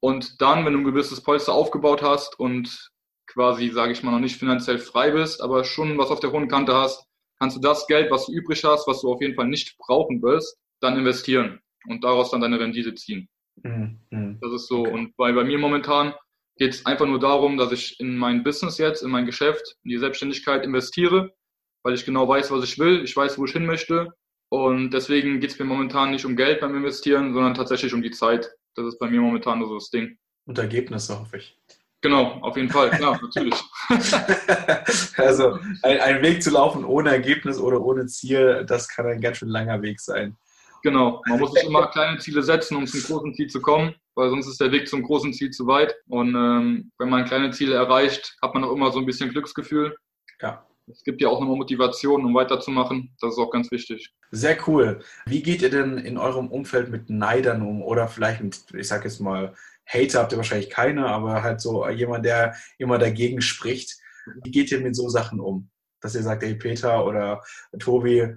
und 0.00 0.40
dann, 0.42 0.64
wenn 0.64 0.72
du 0.72 0.80
ein 0.80 0.84
gewisses 0.84 1.22
Polster 1.22 1.52
aufgebaut 1.52 2.02
hast 2.02 2.36
und 2.40 2.90
quasi, 3.28 3.68
sage 3.68 3.92
ich 3.92 4.02
mal, 4.02 4.10
noch 4.10 4.18
nicht 4.18 4.38
finanziell 4.38 4.78
frei 4.80 5.12
bist, 5.12 5.40
aber 5.40 5.62
schon 5.62 5.98
was 5.98 6.10
auf 6.10 6.18
der 6.18 6.32
hohen 6.32 6.48
Kante 6.48 6.74
hast, 6.74 7.06
kannst 7.40 7.56
du 7.56 7.60
das 7.60 7.86
Geld, 7.86 8.10
was 8.10 8.26
du 8.26 8.32
übrig 8.32 8.62
hast, 8.64 8.86
was 8.86 9.00
du 9.00 9.12
auf 9.12 9.20
jeden 9.20 9.34
Fall 9.34 9.48
nicht 9.48 9.76
brauchen 9.78 10.22
wirst, 10.22 10.58
dann 10.80 10.98
investieren 10.98 11.60
und 11.88 12.04
daraus 12.04 12.30
dann 12.30 12.42
deine 12.42 12.60
Rendite 12.60 12.94
ziehen. 12.94 13.28
Mhm. 13.62 13.98
mhm. 14.10 14.38
Das 14.40 14.52
ist 14.52 14.68
so. 14.68 14.80
Okay. 14.80 14.92
Und 14.92 15.16
bei, 15.16 15.32
bei 15.32 15.44
mir 15.44 15.58
momentan 15.58 16.14
geht 16.56 16.74
es 16.74 16.86
einfach 16.86 17.06
nur 17.06 17.18
darum, 17.18 17.56
dass 17.56 17.72
ich 17.72 17.98
in 18.00 18.16
mein 18.16 18.44
Business 18.44 18.78
jetzt, 18.78 19.02
in 19.02 19.10
mein 19.10 19.26
Geschäft, 19.26 19.76
in 19.84 19.90
die 19.90 19.98
Selbstständigkeit 19.98 20.64
investiere, 20.64 21.34
weil 21.82 21.94
ich 21.94 22.04
genau 22.04 22.28
weiß, 22.28 22.50
was 22.50 22.64
ich 22.64 22.78
will, 22.78 23.02
ich 23.02 23.16
weiß, 23.16 23.38
wo 23.38 23.46
ich 23.46 23.52
hin 23.52 23.66
möchte. 23.66 24.12
Und 24.50 24.90
deswegen 24.90 25.40
geht 25.40 25.50
es 25.50 25.58
mir 25.58 25.64
momentan 25.64 26.10
nicht 26.10 26.24
um 26.24 26.36
Geld 26.36 26.60
beim 26.60 26.74
Investieren, 26.74 27.32
sondern 27.32 27.54
tatsächlich 27.54 27.94
um 27.94 28.02
die 28.02 28.10
Zeit. 28.10 28.50
Das 28.74 28.86
ist 28.86 28.98
bei 28.98 29.08
mir 29.08 29.20
momentan 29.20 29.60
nur 29.60 29.68
so 29.68 29.74
das 29.74 29.90
Ding. 29.90 30.18
Und 30.46 30.58
Ergebnisse, 30.58 31.18
hoffe 31.18 31.38
ich. 31.38 31.59
Genau, 32.02 32.38
auf 32.40 32.56
jeden 32.56 32.70
Fall, 32.70 32.90
klar, 32.90 33.20
natürlich. 33.20 33.54
also 35.18 35.58
ein, 35.82 36.00
ein, 36.00 36.22
Weg 36.22 36.42
zu 36.42 36.50
laufen 36.50 36.84
ohne 36.84 37.10
Ergebnis 37.10 37.58
oder 37.58 37.80
ohne 37.82 38.06
Ziel, 38.06 38.64
das 38.66 38.88
kann 38.88 39.06
ein 39.06 39.20
ganz 39.20 39.36
schön 39.36 39.50
langer 39.50 39.82
Weg 39.82 40.00
sein. 40.00 40.36
Genau, 40.82 41.22
man 41.28 41.40
muss 41.40 41.52
sich 41.52 41.64
immer 41.64 41.88
kleine 41.88 42.18
Ziele 42.18 42.42
setzen, 42.42 42.76
um 42.76 42.86
zum 42.86 43.02
großen 43.02 43.34
Ziel 43.34 43.48
zu 43.48 43.60
kommen, 43.60 43.94
weil 44.14 44.30
sonst 44.30 44.48
ist 44.48 44.60
der 44.60 44.72
Weg 44.72 44.88
zum 44.88 45.02
großen 45.02 45.34
Ziel 45.34 45.50
zu 45.50 45.66
weit. 45.66 45.94
Und 46.08 46.34
ähm, 46.34 46.90
wenn 46.98 47.10
man 47.10 47.26
kleine 47.26 47.50
Ziele 47.50 47.74
erreicht, 47.74 48.36
hat 48.40 48.54
man 48.54 48.64
auch 48.64 48.72
immer 48.72 48.90
so 48.90 48.98
ein 48.98 49.04
bisschen 49.06 49.28
Glücksgefühl. 49.28 49.94
Ja. 50.40 50.64
Es 50.90 51.04
gibt 51.04 51.20
ja 51.20 51.28
auch 51.28 51.38
nochmal 51.38 51.56
Motivation, 51.56 52.24
um 52.24 52.34
weiterzumachen. 52.34 53.14
Das 53.20 53.34
ist 53.34 53.38
auch 53.38 53.50
ganz 53.50 53.70
wichtig. 53.70 54.12
Sehr 54.30 54.56
cool. 54.66 55.00
Wie 55.26 55.42
geht 55.42 55.62
ihr 55.62 55.70
denn 55.70 55.98
in 55.98 56.18
eurem 56.18 56.48
Umfeld 56.48 56.90
mit 56.90 57.10
Neidern 57.10 57.62
um 57.62 57.82
oder 57.82 58.08
vielleicht 58.08 58.42
mit, 58.42 58.58
ich 58.74 58.88
sag 58.88 59.04
jetzt 59.04 59.20
mal, 59.20 59.54
Hater 59.92 60.20
habt 60.20 60.32
ihr 60.32 60.38
wahrscheinlich 60.38 60.70
keine, 60.70 61.06
aber 61.06 61.42
halt 61.42 61.60
so 61.60 61.88
jemand, 61.88 62.24
der 62.24 62.54
immer 62.78 62.98
dagegen 62.98 63.40
spricht. 63.40 63.98
Wie 64.42 64.50
geht 64.50 64.70
ihr 64.70 64.80
mit 64.80 64.94
so 64.94 65.08
Sachen 65.08 65.40
um? 65.40 65.70
Dass 66.00 66.14
ihr 66.14 66.22
sagt, 66.22 66.42
hey 66.42 66.54
Peter 66.54 67.04
oder 67.04 67.42
Tobi, 67.78 68.36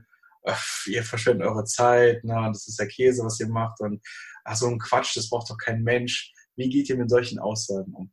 ihr 0.88 1.04
verschwendet 1.04 1.48
eure 1.48 1.64
Zeit, 1.66 2.24
ne, 2.24 2.50
das 2.52 2.68
ist 2.68 2.80
der 2.80 2.88
Käse, 2.88 3.24
was 3.24 3.40
ihr 3.40 3.48
macht 3.48 3.80
und 3.82 4.02
ach, 4.44 4.56
so 4.56 4.68
ein 4.68 4.80
Quatsch, 4.80 5.16
das 5.16 5.30
braucht 5.30 5.50
doch 5.50 5.58
kein 5.58 5.84
Mensch. 5.84 6.34
Wie 6.56 6.70
geht 6.70 6.90
ihr 6.90 6.98
mit 6.98 7.10
solchen 7.10 7.40
Aussagen 7.40 7.94
um? 7.94 8.12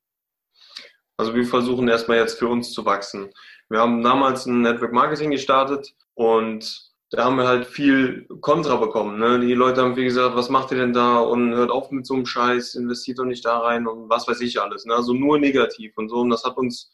Also 1.17 1.35
wir 1.35 1.47
versuchen 1.47 1.89
erstmal 1.89 2.19
jetzt 2.19 2.39
für 2.39 2.49
uns 2.49 2.73
zu 2.73 2.85
wachsen. 2.85 3.31
Wir 3.69 3.81
haben 3.81 4.03
damals 4.03 4.47
ein 4.47 4.63
Network 4.63 4.93
Marketing 4.93 5.31
gestartet 5.31 5.95
und 6.15 6.90
da 7.11 7.25
haben 7.25 7.37
wir 7.37 7.49
halt 7.49 7.67
viel 7.67 8.27
Kontra 8.41 8.77
bekommen. 8.77 9.19
Ne? 9.19 9.41
Die 9.41 9.55
Leute 9.55 9.83
haben 9.83 9.97
wie 9.97 10.05
gesagt, 10.05 10.37
was 10.37 10.49
macht 10.49 10.71
ihr 10.71 10.79
denn 10.79 10.93
da 10.93 11.19
und 11.19 11.53
hört 11.55 11.71
auf 11.71 11.91
mit 11.91 12.07
so 12.07 12.15
einem 12.15 12.25
Scheiß, 12.25 12.77
investiert 12.77 13.19
doch 13.19 13.25
nicht 13.25 13.45
da 13.45 13.59
rein 13.59 13.89
und 13.89 14.09
was 14.09 14.29
weiß 14.29 14.41
ich 14.43 14.61
alles. 14.61 14.85
Ne? 14.85 14.95
Also 14.95 15.13
nur 15.13 15.39
negativ 15.39 15.93
und 15.97 16.09
so. 16.09 16.21
Und 16.21 16.31
das 16.31 16.45
hat 16.45 16.57
uns, 16.57 16.93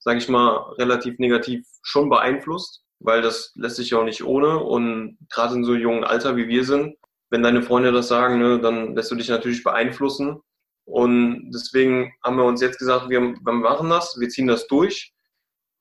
sage 0.00 0.18
ich 0.18 0.28
mal, 0.28 0.74
relativ 0.76 1.18
negativ 1.18 1.66
schon 1.82 2.10
beeinflusst, 2.10 2.84
weil 3.00 3.22
das 3.22 3.52
lässt 3.54 3.76
sich 3.76 3.90
ja 3.90 3.98
auch 3.98 4.04
nicht 4.04 4.22
ohne. 4.22 4.58
Und 4.58 5.16
gerade 5.30 5.54
in 5.54 5.64
so 5.64 5.74
jungen 5.74 6.04
Alter 6.04 6.36
wie 6.36 6.46
wir 6.46 6.64
sind, 6.64 6.96
wenn 7.30 7.42
deine 7.42 7.62
Freunde 7.62 7.90
das 7.90 8.08
sagen, 8.08 8.38
ne, 8.38 8.60
dann 8.60 8.94
lässt 8.94 9.10
du 9.10 9.14
dich 9.14 9.30
natürlich 9.30 9.64
beeinflussen. 9.64 10.42
Und 10.84 11.50
deswegen 11.54 12.12
haben 12.22 12.36
wir 12.36 12.44
uns 12.44 12.60
jetzt 12.60 12.78
gesagt, 12.78 13.08
wir, 13.08 13.20
wir 13.20 13.52
machen 13.52 13.88
das, 13.88 14.20
wir 14.20 14.28
ziehen 14.28 14.46
das 14.46 14.66
durch, 14.66 15.14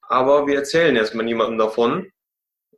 aber 0.04 0.48
wir 0.48 0.56
erzählen 0.56 0.96
erstmal 0.96 1.26
niemandem 1.26 1.58
davon 1.58 2.13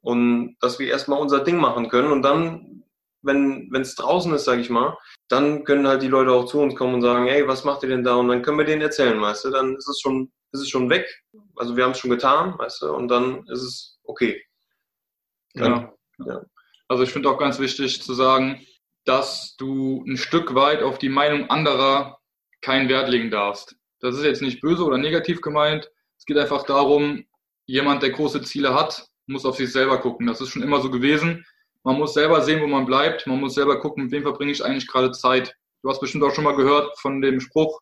und 0.06 0.56
dass 0.60 0.78
wir 0.78 0.88
erstmal 0.88 1.20
unser 1.20 1.44
Ding 1.44 1.58
machen 1.58 1.90
können 1.90 2.12
und 2.12 2.22
dann, 2.22 2.84
wenn 3.24 3.74
es 3.74 3.96
draußen 3.96 4.32
ist, 4.36 4.46
sage 4.46 4.62
ich 4.62 4.70
mal, 4.70 4.96
dann 5.30 5.64
können 5.64 5.88
halt 5.88 6.04
die 6.04 6.08
Leute 6.08 6.32
auch 6.32 6.46
zu 6.46 6.60
uns 6.60 6.76
kommen 6.76 6.94
und 6.94 7.02
sagen, 7.02 7.26
hey, 7.26 7.48
was 7.48 7.64
macht 7.64 7.82
ihr 7.82 7.90
denn 7.90 8.04
da? 8.04 8.14
Und 8.16 8.28
dann 8.28 8.44
können 8.44 8.60
wir 8.60 8.66
denen 8.66 8.84
erzählen, 8.84 9.20
weißt 9.20 9.46
du, 9.46 9.50
dann 9.50 9.76
ist 9.76 9.90
es 9.90 10.00
schon, 10.00 10.32
ist 10.52 10.62
es 10.62 10.70
schon 10.70 10.92
weg. 10.92 11.08
Also 11.56 11.76
wir 11.76 11.84
haben 11.84 11.94
es 11.94 11.98
schon 11.98 12.12
getan, 12.12 12.54
weißt 12.56 12.84
du, 12.84 12.94
und 12.94 13.08
dann 13.08 13.48
ist 13.48 13.64
es 13.64 14.00
okay. 14.04 14.44
Dann, 15.56 15.90
ja. 16.20 16.26
ja. 16.28 16.42
Also 16.88 17.02
ich 17.02 17.10
finde 17.10 17.30
auch 17.30 17.40
ganz 17.40 17.58
wichtig 17.58 18.04
zu 18.04 18.14
sagen, 18.14 18.64
dass 19.06 19.56
du 19.58 20.04
ein 20.08 20.18
Stück 20.18 20.54
weit 20.54 20.84
auf 20.84 21.00
die 21.00 21.10
Meinung 21.10 21.50
anderer 21.50 22.20
keinen 22.62 22.90
Wert 22.90 23.10
legen 23.10 23.32
darfst. 23.32 23.76
Das 24.02 24.16
ist 24.16 24.24
jetzt 24.24 24.44
nicht 24.44 24.62
böse 24.62 24.86
oder 24.86 25.00
negativ 25.00 25.42
gemeint. 25.42 25.90
Es 26.20 26.26
geht 26.26 26.38
einfach 26.38 26.64
darum, 26.64 27.26
jemand, 27.66 28.04
der 28.04 28.12
große 28.12 28.44
Ziele 28.44 28.76
hat, 28.76 29.08
muss 29.28 29.46
auf 29.46 29.58
sich 29.58 29.72
selber 29.72 30.00
gucken. 30.00 30.28
Das 30.28 30.42
ist 30.42 30.50
schon 30.50 30.64
immer 30.64 30.82
so 30.82 30.90
gewesen. 30.90 31.46
Man 31.84 31.98
muss 31.98 32.14
selber 32.14 32.42
sehen, 32.42 32.62
wo 32.62 32.68
man 32.68 32.86
bleibt. 32.86 33.28
Man 33.28 33.40
muss 33.40 33.56
selber 33.56 33.80
gucken, 33.80 34.06
mit 34.06 34.12
wem 34.12 34.24
verbringe 34.24 34.52
ich 34.52 34.64
eigentlich 34.64 34.88
gerade 34.88 35.12
Zeit. 35.12 35.56
Du 35.82 35.90
hast 35.90 36.00
bestimmt 36.00 36.24
auch 36.24 36.34
schon 36.34 36.44
mal 36.44 36.56
gehört 36.56 36.98
von 37.00 37.22
dem 37.22 37.40
Spruch, 37.40 37.80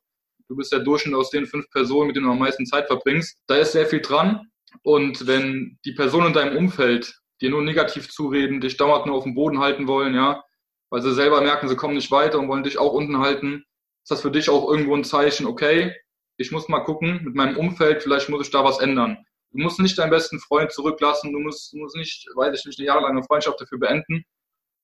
du 0.49 0.57
bist 0.57 0.73
der 0.73 0.81
Durchschnitt 0.81 1.15
aus 1.15 1.29
den 1.29 1.45
fünf 1.45 1.69
Personen, 1.69 2.07
mit 2.07 2.17
denen 2.17 2.25
du 2.25 2.31
am 2.33 2.39
meisten 2.39 2.65
Zeit 2.65 2.87
verbringst. 2.87 3.37
Da 3.47 3.55
ist 3.55 3.71
sehr 3.71 3.85
viel 3.85 4.01
dran. 4.01 4.41
Und 4.81 5.25
wenn 5.25 5.79
die 5.85 5.93
Personen 5.93 6.27
in 6.27 6.33
deinem 6.33 6.57
Umfeld 6.57 7.17
dir 7.39 7.49
nur 7.49 7.61
negativ 7.61 8.09
zureden, 8.09 8.59
dich 8.59 8.77
dauernd 8.77 9.05
nur 9.05 9.15
auf 9.15 9.23
dem 9.23 9.35
Boden 9.35 9.59
halten 9.59 9.87
wollen, 9.87 10.15
ja, 10.15 10.43
weil 10.89 11.01
sie 11.01 11.13
selber 11.13 11.41
merken, 11.41 11.69
sie 11.69 11.75
kommen 11.75 11.95
nicht 11.95 12.11
weiter 12.11 12.39
und 12.39 12.47
wollen 12.49 12.63
dich 12.63 12.77
auch 12.77 12.93
unten 12.93 13.19
halten, 13.19 13.63
ist 14.03 14.11
das 14.11 14.21
für 14.21 14.31
dich 14.31 14.49
auch 14.49 14.69
irgendwo 14.69 14.95
ein 14.95 15.03
Zeichen, 15.03 15.45
okay, 15.45 15.95
ich 16.37 16.51
muss 16.51 16.67
mal 16.67 16.81
gucken 16.81 17.21
mit 17.23 17.35
meinem 17.35 17.57
Umfeld, 17.57 18.03
vielleicht 18.03 18.29
muss 18.29 18.45
ich 18.45 18.51
da 18.51 18.63
was 18.63 18.79
ändern. 18.79 19.17
Du 19.53 19.59
musst 19.59 19.79
nicht 19.79 19.97
deinen 19.99 20.09
besten 20.09 20.39
Freund 20.39 20.71
zurücklassen, 20.71 21.31
du 21.31 21.39
musst, 21.39 21.73
musst 21.75 21.95
nicht, 21.95 22.25
weiß 22.35 22.59
ich 22.59 22.65
nicht, 22.65 22.79
eine 22.79 22.87
jahrelange 22.87 23.23
Freundschaft 23.23 23.61
dafür 23.61 23.77
beenden. 23.77 24.25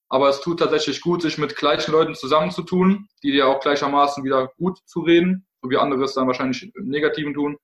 Aber 0.08 0.28
es 0.28 0.40
tut 0.40 0.60
tatsächlich 0.60 1.00
gut, 1.00 1.22
sich 1.22 1.38
mit 1.38 1.56
gleichen 1.56 1.90
Leuten 1.90 2.14
zusammenzutun, 2.14 3.08
die 3.22 3.32
dir 3.32 3.48
auch 3.48 3.60
gleichermaßen 3.60 4.24
wieder 4.24 4.48
gut 4.58 4.78
zu 4.86 5.00
reden, 5.00 5.46
so 5.60 5.70
wie 5.70 5.76
andere 5.76 6.04
es 6.04 6.14
dann 6.14 6.28
wahrscheinlich 6.28 6.62
im 6.62 6.88
Negativen 6.88 7.34
tun. 7.34 7.56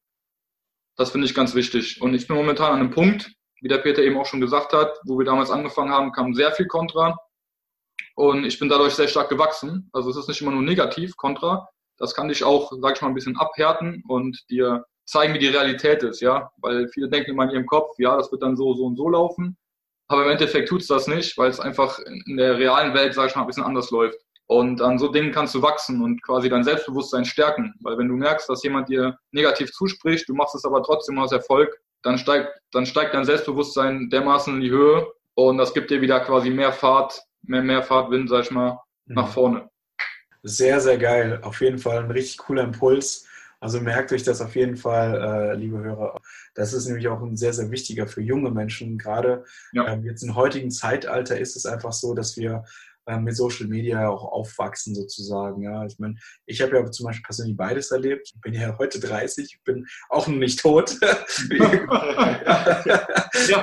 Das 0.96 1.10
finde 1.10 1.26
ich 1.26 1.34
ganz 1.34 1.54
wichtig. 1.54 2.00
Und 2.00 2.14
ich 2.14 2.26
bin 2.26 2.36
momentan 2.36 2.72
an 2.72 2.80
einem 2.80 2.90
Punkt, 2.90 3.30
wie 3.60 3.68
der 3.68 3.78
Peter 3.78 4.02
eben 4.02 4.18
auch 4.18 4.26
schon 4.26 4.40
gesagt 4.40 4.72
hat, 4.72 4.98
wo 5.04 5.18
wir 5.18 5.26
damals 5.26 5.50
angefangen 5.50 5.92
haben, 5.92 6.12
kam 6.12 6.34
sehr 6.34 6.52
viel 6.52 6.66
Kontra. 6.66 7.16
Und 8.16 8.44
ich 8.44 8.58
bin 8.58 8.68
dadurch 8.68 8.94
sehr 8.94 9.08
stark 9.08 9.28
gewachsen. 9.28 9.90
Also 9.92 10.10
es 10.10 10.16
ist 10.16 10.28
nicht 10.28 10.40
immer 10.40 10.52
nur 10.52 10.62
negativ, 10.62 11.16
Kontra. 11.16 11.68
Das 11.98 12.14
kann 12.14 12.28
dich 12.28 12.44
auch, 12.44 12.72
sag 12.80 12.96
ich 12.96 13.02
mal, 13.02 13.08
ein 13.08 13.14
bisschen 13.14 13.36
abhärten 13.36 14.02
und 14.08 14.44
dir 14.50 14.84
zeigen, 15.06 15.34
wie 15.34 15.38
die 15.38 15.48
Realität 15.48 16.02
ist, 16.02 16.20
ja. 16.20 16.50
Weil 16.58 16.88
viele 16.88 17.08
denken 17.08 17.30
immer 17.30 17.44
in 17.44 17.50
ihrem 17.50 17.66
Kopf, 17.66 17.94
ja, 17.98 18.16
das 18.16 18.30
wird 18.30 18.42
dann 18.42 18.56
so, 18.56 18.74
so 18.74 18.84
und 18.84 18.96
so 18.96 19.08
laufen. 19.08 19.56
Aber 20.08 20.24
im 20.24 20.30
Endeffekt 20.30 20.68
tut 20.68 20.82
es 20.82 20.86
das 20.86 21.08
nicht, 21.08 21.36
weil 21.38 21.50
es 21.50 21.58
einfach 21.58 21.98
in 21.98 22.36
der 22.36 22.58
realen 22.58 22.94
Welt, 22.94 23.14
sag 23.14 23.28
ich 23.28 23.34
mal, 23.34 23.42
ein 23.42 23.46
bisschen 23.46 23.64
anders 23.64 23.90
läuft. 23.90 24.18
Und 24.48 24.80
an 24.80 24.98
so 24.98 25.08
Dingen 25.08 25.32
kannst 25.32 25.54
du 25.56 25.62
wachsen 25.62 26.02
und 26.02 26.22
quasi 26.22 26.48
dein 26.48 26.62
Selbstbewusstsein 26.62 27.24
stärken. 27.24 27.74
Weil 27.80 27.98
wenn 27.98 28.08
du 28.08 28.14
merkst, 28.14 28.48
dass 28.48 28.62
jemand 28.62 28.88
dir 28.88 29.18
negativ 29.32 29.72
zuspricht, 29.72 30.28
du 30.28 30.34
machst 30.34 30.54
es 30.54 30.64
aber 30.64 30.82
trotzdem 30.84 31.18
aus 31.18 31.32
Erfolg, 31.32 31.76
dann 32.02 32.18
steigt, 32.18 32.50
dann 32.70 32.86
steigt 32.86 33.14
dein 33.14 33.24
Selbstbewusstsein 33.24 34.08
dermaßen 34.10 34.54
in 34.54 34.60
die 34.60 34.70
Höhe 34.70 35.08
und 35.34 35.58
das 35.58 35.74
gibt 35.74 35.90
dir 35.90 36.00
wieder 36.00 36.20
quasi 36.20 36.50
mehr 36.50 36.72
Fahrt, 36.72 37.20
mehr, 37.42 37.62
mehr 37.62 37.82
Fahrtwind, 37.82 38.30
sag 38.30 38.44
ich 38.44 38.50
mal, 38.52 38.78
nach 39.06 39.26
mhm. 39.26 39.32
vorne. 39.32 39.70
Sehr, 40.44 40.80
sehr 40.80 40.98
geil. 40.98 41.40
Auf 41.42 41.60
jeden 41.60 41.78
Fall 41.78 41.98
ein 41.98 42.10
richtig 42.12 42.38
cooler 42.38 42.62
Impuls. 42.62 43.25
Also 43.60 43.80
merkt 43.80 44.12
euch 44.12 44.22
das 44.22 44.40
auf 44.40 44.54
jeden 44.54 44.76
Fall, 44.76 45.14
äh, 45.14 45.54
liebe 45.54 45.78
Hörer. 45.78 46.20
Das 46.54 46.72
ist 46.72 46.86
nämlich 46.86 47.08
auch 47.08 47.22
ein 47.22 47.36
sehr, 47.36 47.52
sehr 47.52 47.70
wichtiger 47.70 48.06
für 48.06 48.20
junge 48.20 48.50
Menschen. 48.50 48.98
Gerade 48.98 49.44
ja. 49.72 49.88
ähm, 49.88 50.04
jetzt 50.04 50.22
im 50.22 50.34
heutigen 50.34 50.70
Zeitalter 50.70 51.38
ist 51.38 51.56
es 51.56 51.66
einfach 51.66 51.92
so, 51.92 52.14
dass 52.14 52.36
wir 52.36 52.64
äh, 53.06 53.18
mit 53.18 53.36
Social 53.36 53.66
Media 53.68 54.08
auch 54.08 54.24
aufwachsen 54.24 54.94
sozusagen. 54.94 55.62
Ja, 55.62 55.86
ich 55.86 55.98
meine, 55.98 56.16
ich 56.44 56.60
habe 56.60 56.76
ja 56.76 56.90
zum 56.90 57.06
Beispiel 57.06 57.22
persönlich 57.22 57.56
beides 57.56 57.92
erlebt. 57.92 58.32
Ich 58.34 58.40
bin 58.40 58.52
ja 58.52 58.76
heute 58.78 58.98
30, 58.98 59.44
ich 59.44 59.62
bin 59.62 59.86
auch 60.08 60.26
noch 60.26 60.34
nicht 60.36 60.58
tot, 60.58 60.98
ja, 61.00 61.14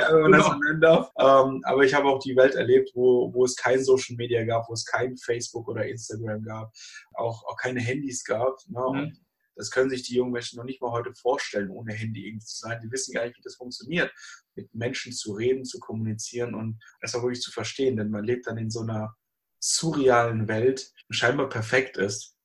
wenn 0.09 0.21
man 0.21 0.31
das 0.31 0.45
so 0.45 0.53
nennen 0.53 0.79
darf. 0.81 1.11
Ähm, 1.19 1.61
aber 1.65 1.83
ich 1.83 1.93
habe 1.93 2.07
auch 2.07 2.19
die 2.19 2.37
Welt 2.37 2.55
erlebt, 2.55 2.91
wo, 2.95 3.33
wo 3.33 3.43
es 3.43 3.57
kein 3.57 3.83
Social 3.83 4.15
Media 4.15 4.45
gab, 4.45 4.69
wo 4.69 4.73
es 4.73 4.85
kein 4.85 5.17
Facebook 5.17 5.67
oder 5.67 5.85
Instagram 5.85 6.41
gab, 6.43 6.71
auch, 7.13 7.43
auch 7.45 7.57
keine 7.57 7.81
Handys 7.81 8.23
gab. 8.23 8.57
Ne? 8.69 8.81
Mhm. 8.93 9.17
Das 9.55 9.71
können 9.71 9.89
sich 9.89 10.03
die 10.03 10.15
jungen 10.15 10.31
Menschen 10.31 10.57
noch 10.57 10.65
nicht 10.65 10.81
mal 10.81 10.91
heute 10.91 11.13
vorstellen, 11.13 11.69
ohne 11.69 11.93
Handy 11.93 12.27
irgendwie 12.27 12.45
zu 12.45 12.57
sein. 12.57 12.79
Die 12.83 12.91
wissen 12.91 13.13
gar 13.13 13.25
nicht, 13.25 13.37
wie 13.37 13.43
das 13.43 13.55
funktioniert, 13.55 14.11
mit 14.55 14.73
Menschen 14.73 15.11
zu 15.11 15.33
reden, 15.33 15.65
zu 15.65 15.79
kommunizieren 15.79 16.55
und 16.55 16.79
das 17.01 17.15
auch 17.15 17.23
wirklich 17.23 17.41
zu 17.41 17.51
verstehen. 17.51 17.97
Denn 17.97 18.09
man 18.09 18.23
lebt 18.23 18.47
dann 18.47 18.57
in 18.57 18.69
so 18.69 18.81
einer 18.81 19.15
surrealen 19.59 20.47
Welt 20.47 20.91
scheinbar 21.09 21.49
perfekt 21.49 21.97
ist. 21.97 22.35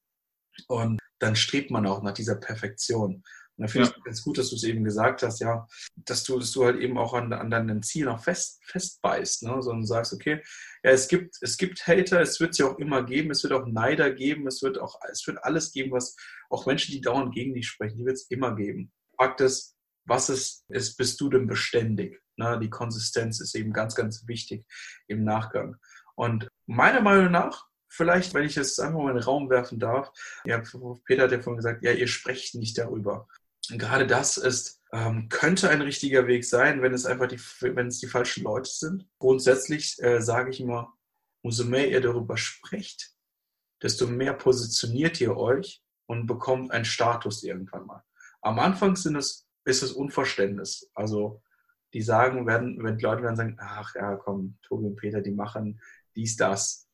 Und 0.67 0.99
dann 1.19 1.37
strebt 1.37 1.71
man 1.71 1.87
auch 1.87 2.03
nach 2.03 2.15
dieser 2.15 2.37
Perfektion. 2.37 3.23
Und 3.59 3.65
da 3.65 3.69
finde 3.69 3.89
ja. 3.89 3.95
ich 3.97 4.05
ganz 4.05 4.23
gut, 4.23 4.39
dass 4.39 4.51
du 4.51 4.57
es 4.57 4.63
eben 4.63 4.85
gesagt 4.85 5.23
hast, 5.25 5.41
ja, 5.41 5.67
dass 5.97 6.23
du, 6.23 6.39
dass 6.39 6.53
du 6.53 6.65
halt 6.65 6.79
eben 6.81 6.97
auch 6.97 7.13
an, 7.13 7.33
an 7.33 7.51
deinem 7.51 7.83
Ziel 7.83 8.05
noch 8.05 8.23
fest, 8.23 8.61
festbeißt, 8.67 9.43
ne? 9.43 9.61
sondern 9.61 9.85
sagst, 9.85 10.13
okay, 10.13 10.41
ja, 10.85 10.93
es 10.93 11.09
gibt, 11.09 11.37
es 11.41 11.57
gibt 11.57 11.85
Hater, 11.87 12.21
es 12.21 12.39
wird 12.39 12.55
sie 12.55 12.63
auch 12.63 12.79
immer 12.79 13.03
geben, 13.05 13.33
es 13.33 13.43
wird 13.43 13.53
auch 13.53 13.67
Neider 13.67 14.13
geben, 14.13 14.47
es 14.47 14.63
wird 14.63 14.79
auch, 14.79 15.01
es 15.11 15.27
wird 15.27 15.43
alles 15.43 15.73
geben, 15.73 15.91
was 15.91 16.15
auch 16.51 16.67
Menschen, 16.67 16.93
die 16.93 17.01
dauernd 17.01 17.35
gegen 17.35 17.53
dich 17.53 17.67
sprechen, 17.67 17.99
die 17.99 18.07
wird 18.07 18.17
es 18.17 18.31
immer 18.31 18.55
geben. 18.55 18.93
Fakt 19.17 19.41
ist, 19.41 19.77
was 20.05 20.31
ist, 20.31 20.65
ist, 20.69 20.97
bist 20.97 21.21
du 21.21 21.29
denn 21.29 21.49
beständig? 21.49 22.23
Ne? 22.37 22.61
Die 22.63 22.71
Konsistenz 22.71 23.41
ist 23.41 23.57
eben 23.57 23.73
ganz, 23.73 23.97
ganz 23.97 24.27
wichtig 24.29 24.65
im 25.09 25.25
Nachgang. 25.25 25.77
Und 26.15 26.49
meiner 26.67 27.01
Meinung 27.01 27.33
nach, 27.33 27.67
vielleicht, 27.89 28.35
wenn 28.35 28.45
ich 28.45 28.57
es 28.57 28.79
einfach 28.79 28.99
mal 28.99 29.11
in 29.11 29.17
den 29.17 29.25
Raum 29.25 29.51
werfen 29.51 29.79
darf, 29.79 30.11
ja, 30.45 30.63
Peter 31.05 31.25
hat 31.25 31.33
ja 31.33 31.41
vorhin 31.41 31.57
gesagt, 31.57 31.83
ja, 31.83 31.93
ihr 31.93 32.07
sprecht 32.07 32.55
nicht 32.55 32.79
darüber. 32.79 33.27
Gerade 33.71 34.07
das 34.07 34.37
ist, 34.37 34.83
ähm, 34.93 35.29
könnte 35.29 35.69
ein 35.69 35.83
richtiger 35.83 36.27
Weg 36.27 36.45
sein, 36.45 36.81
wenn 36.81 36.95
es 36.95 37.05
einfach 37.05 37.29
die, 37.29 37.41
wenn 37.61 37.89
es 37.89 37.99
die 37.99 38.07
falschen 38.07 38.45
Leute 38.45 38.71
sind. 38.71 39.07
Grundsätzlich 39.19 40.03
äh, 40.03 40.21
sage 40.21 40.51
ich 40.51 40.61
immer, 40.61 40.95
umso 41.43 41.65
mehr 41.65 41.89
ihr 41.91 42.01
darüber 42.01 42.37
sprecht, 42.37 43.13
desto 43.83 44.07
mehr 44.07 44.33
positioniert 44.33 45.21
ihr 45.21 45.37
euch 45.37 45.83
und 46.07 46.27
bekommt 46.27 46.71
einen 46.71 46.87
Status 46.87 47.43
irgendwann 47.43 47.87
mal. 47.87 48.05
Am 48.41 48.59
Anfang 48.59 48.97
sind 48.97 49.17
es, 49.17 49.47
ist 49.65 49.83
es 49.83 49.93
Unverständnis. 49.93 50.91
Also 50.95 51.43
die 51.93 52.03
sagen, 52.03 52.47
werden, 52.47 52.83
wenn 52.83 52.99
die 52.99 53.05
Leute 53.05 53.23
werden 53.23 53.37
sagen, 53.37 53.57
ach 53.61 53.95
ja, 53.95 54.17
komm, 54.17 54.59
Tobi 54.63 54.87
und 54.87 54.97
Peter, 54.97 55.21
die 55.21 55.31
machen 55.31 55.81
dies, 56.17 56.37
das. 56.37 56.89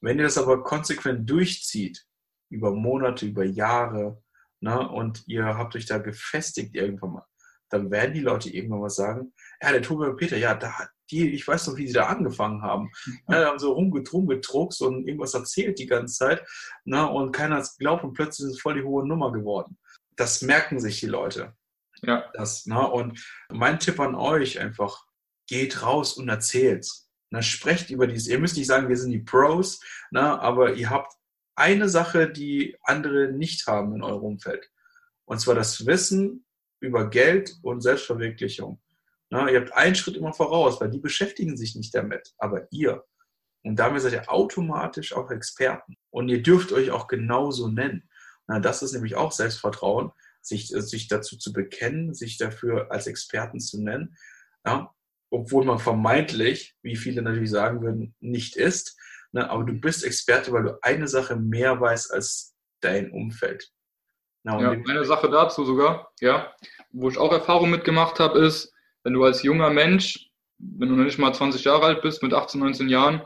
Wenn 0.00 0.18
ihr 0.18 0.24
das 0.24 0.38
aber 0.38 0.62
konsequent 0.62 1.28
durchzieht, 1.28 2.06
über 2.48 2.72
Monate, 2.72 3.26
über 3.26 3.44
Jahre, 3.44 4.22
ne, 4.60 4.88
und 4.88 5.24
ihr 5.26 5.44
habt 5.44 5.74
euch 5.76 5.86
da 5.86 5.98
gefestigt 5.98 6.74
irgendwann 6.74 7.12
mal, 7.12 7.26
dann 7.68 7.90
werden 7.90 8.14
die 8.14 8.20
Leute 8.20 8.50
irgendwann 8.50 8.80
mal 8.80 8.90
sagen, 8.90 9.32
ja, 9.62 9.72
der 9.72 9.82
Tobi 9.82 10.06
und 10.06 10.16
Peter, 10.16 10.36
ja, 10.36 10.54
da, 10.54 10.72
die, 11.10 11.30
ich 11.30 11.46
weiß 11.46 11.66
noch, 11.66 11.76
wie 11.76 11.86
sie 11.86 11.92
da 11.92 12.06
angefangen 12.06 12.62
haben. 12.62 12.90
Ja, 13.28 13.46
haben 13.46 13.58
so 13.58 13.72
rumgetrunkst 13.72 14.82
und 14.82 15.06
irgendwas 15.06 15.34
erzählt 15.34 15.78
die 15.78 15.86
ganze 15.86 16.14
Zeit, 16.14 16.46
ne, 16.84 17.08
und 17.08 17.32
keiner 17.32 17.56
hat 17.56 17.62
es 17.62 17.76
geglaubt 17.76 18.04
und 18.04 18.14
plötzlich 18.14 18.48
ist 18.48 18.54
es 18.54 18.60
voll 18.60 18.74
die 18.74 18.84
hohe 18.84 19.06
Nummer 19.06 19.32
geworden. 19.32 19.78
Das 20.16 20.42
merken 20.42 20.78
sich 20.80 21.00
die 21.00 21.06
Leute. 21.06 21.54
Ja. 22.02 22.30
Das, 22.34 22.66
ne, 22.66 22.86
und 22.86 23.24
mein 23.50 23.78
Tipp 23.78 24.00
an 24.00 24.14
euch 24.14 24.60
einfach, 24.60 25.04
geht 25.46 25.82
raus 25.82 26.14
und 26.14 26.28
erzählt's. 26.28 27.08
Na, 27.30 27.42
sprecht 27.42 27.90
über 27.90 28.06
dieses. 28.06 28.28
Ihr 28.28 28.38
müsst 28.38 28.56
nicht 28.56 28.66
sagen, 28.66 28.88
wir 28.88 28.96
sind 28.96 29.12
die 29.12 29.20
Pros, 29.20 29.80
na, 30.10 30.40
aber 30.40 30.74
ihr 30.74 30.90
habt 30.90 31.12
eine 31.60 31.88
Sache, 31.88 32.28
die 32.30 32.76
andere 32.82 33.32
nicht 33.32 33.66
haben 33.66 33.94
in 33.94 34.02
eurem 34.02 34.22
Umfeld. 34.22 34.70
Und 35.26 35.40
zwar 35.40 35.54
das 35.54 35.86
Wissen 35.86 36.44
über 36.80 37.08
Geld 37.08 37.56
und 37.62 37.82
Selbstverwirklichung. 37.82 38.80
Na, 39.30 39.48
ihr 39.48 39.60
habt 39.60 39.74
einen 39.74 39.94
Schritt 39.94 40.16
immer 40.16 40.32
voraus, 40.32 40.80
weil 40.80 40.90
die 40.90 40.98
beschäftigen 40.98 41.56
sich 41.56 41.76
nicht 41.76 41.94
damit, 41.94 42.34
aber 42.38 42.66
ihr. 42.72 43.04
Und 43.62 43.76
damit 43.76 44.02
seid 44.02 44.14
ihr 44.14 44.30
automatisch 44.30 45.12
auch 45.12 45.30
Experten. 45.30 45.96
Und 46.10 46.28
ihr 46.28 46.42
dürft 46.42 46.72
euch 46.72 46.90
auch 46.90 47.06
genauso 47.06 47.68
nennen. 47.68 48.08
Na, 48.48 48.58
das 48.58 48.82
ist 48.82 48.92
nämlich 48.92 49.14
auch 49.14 49.30
Selbstvertrauen, 49.30 50.10
sich, 50.40 50.68
sich 50.68 51.06
dazu 51.06 51.36
zu 51.36 51.52
bekennen, 51.52 52.14
sich 52.14 52.38
dafür 52.38 52.90
als 52.90 53.06
Experten 53.06 53.60
zu 53.60 53.82
nennen. 53.82 54.16
Ja, 54.66 54.92
obwohl 55.30 55.64
man 55.64 55.78
vermeintlich, 55.78 56.74
wie 56.82 56.96
viele 56.96 57.22
natürlich 57.22 57.50
sagen 57.50 57.82
würden, 57.82 58.16
nicht 58.18 58.56
ist. 58.56 58.98
Ne? 59.32 59.48
Aber 59.48 59.64
du 59.64 59.72
bist 59.72 60.04
Experte, 60.04 60.52
weil 60.52 60.64
du 60.64 60.78
eine 60.82 61.08
Sache 61.08 61.36
mehr 61.36 61.80
weißt 61.80 62.12
als 62.12 62.54
dein 62.80 63.10
Umfeld. 63.10 63.70
Na, 64.42 64.60
ja, 64.60 64.70
eine 64.70 65.04
Sache 65.04 65.28
dazu 65.28 65.64
sogar, 65.64 66.12
ja, 66.20 66.54
wo 66.92 67.10
ich 67.10 67.18
auch 67.18 67.32
Erfahrung 67.32 67.70
mitgemacht 67.70 68.18
habe, 68.20 68.38
ist, 68.38 68.72
wenn 69.04 69.12
du 69.12 69.22
als 69.22 69.42
junger 69.42 69.70
Mensch, 69.70 70.30
wenn 70.58 70.88
du 70.88 70.96
noch 70.96 71.04
nicht 71.04 71.18
mal 71.18 71.34
20 71.34 71.64
Jahre 71.64 71.84
alt 71.84 72.02
bist, 72.02 72.22
mit 72.22 72.32
18, 72.32 72.58
19 72.58 72.88
Jahren, 72.88 73.22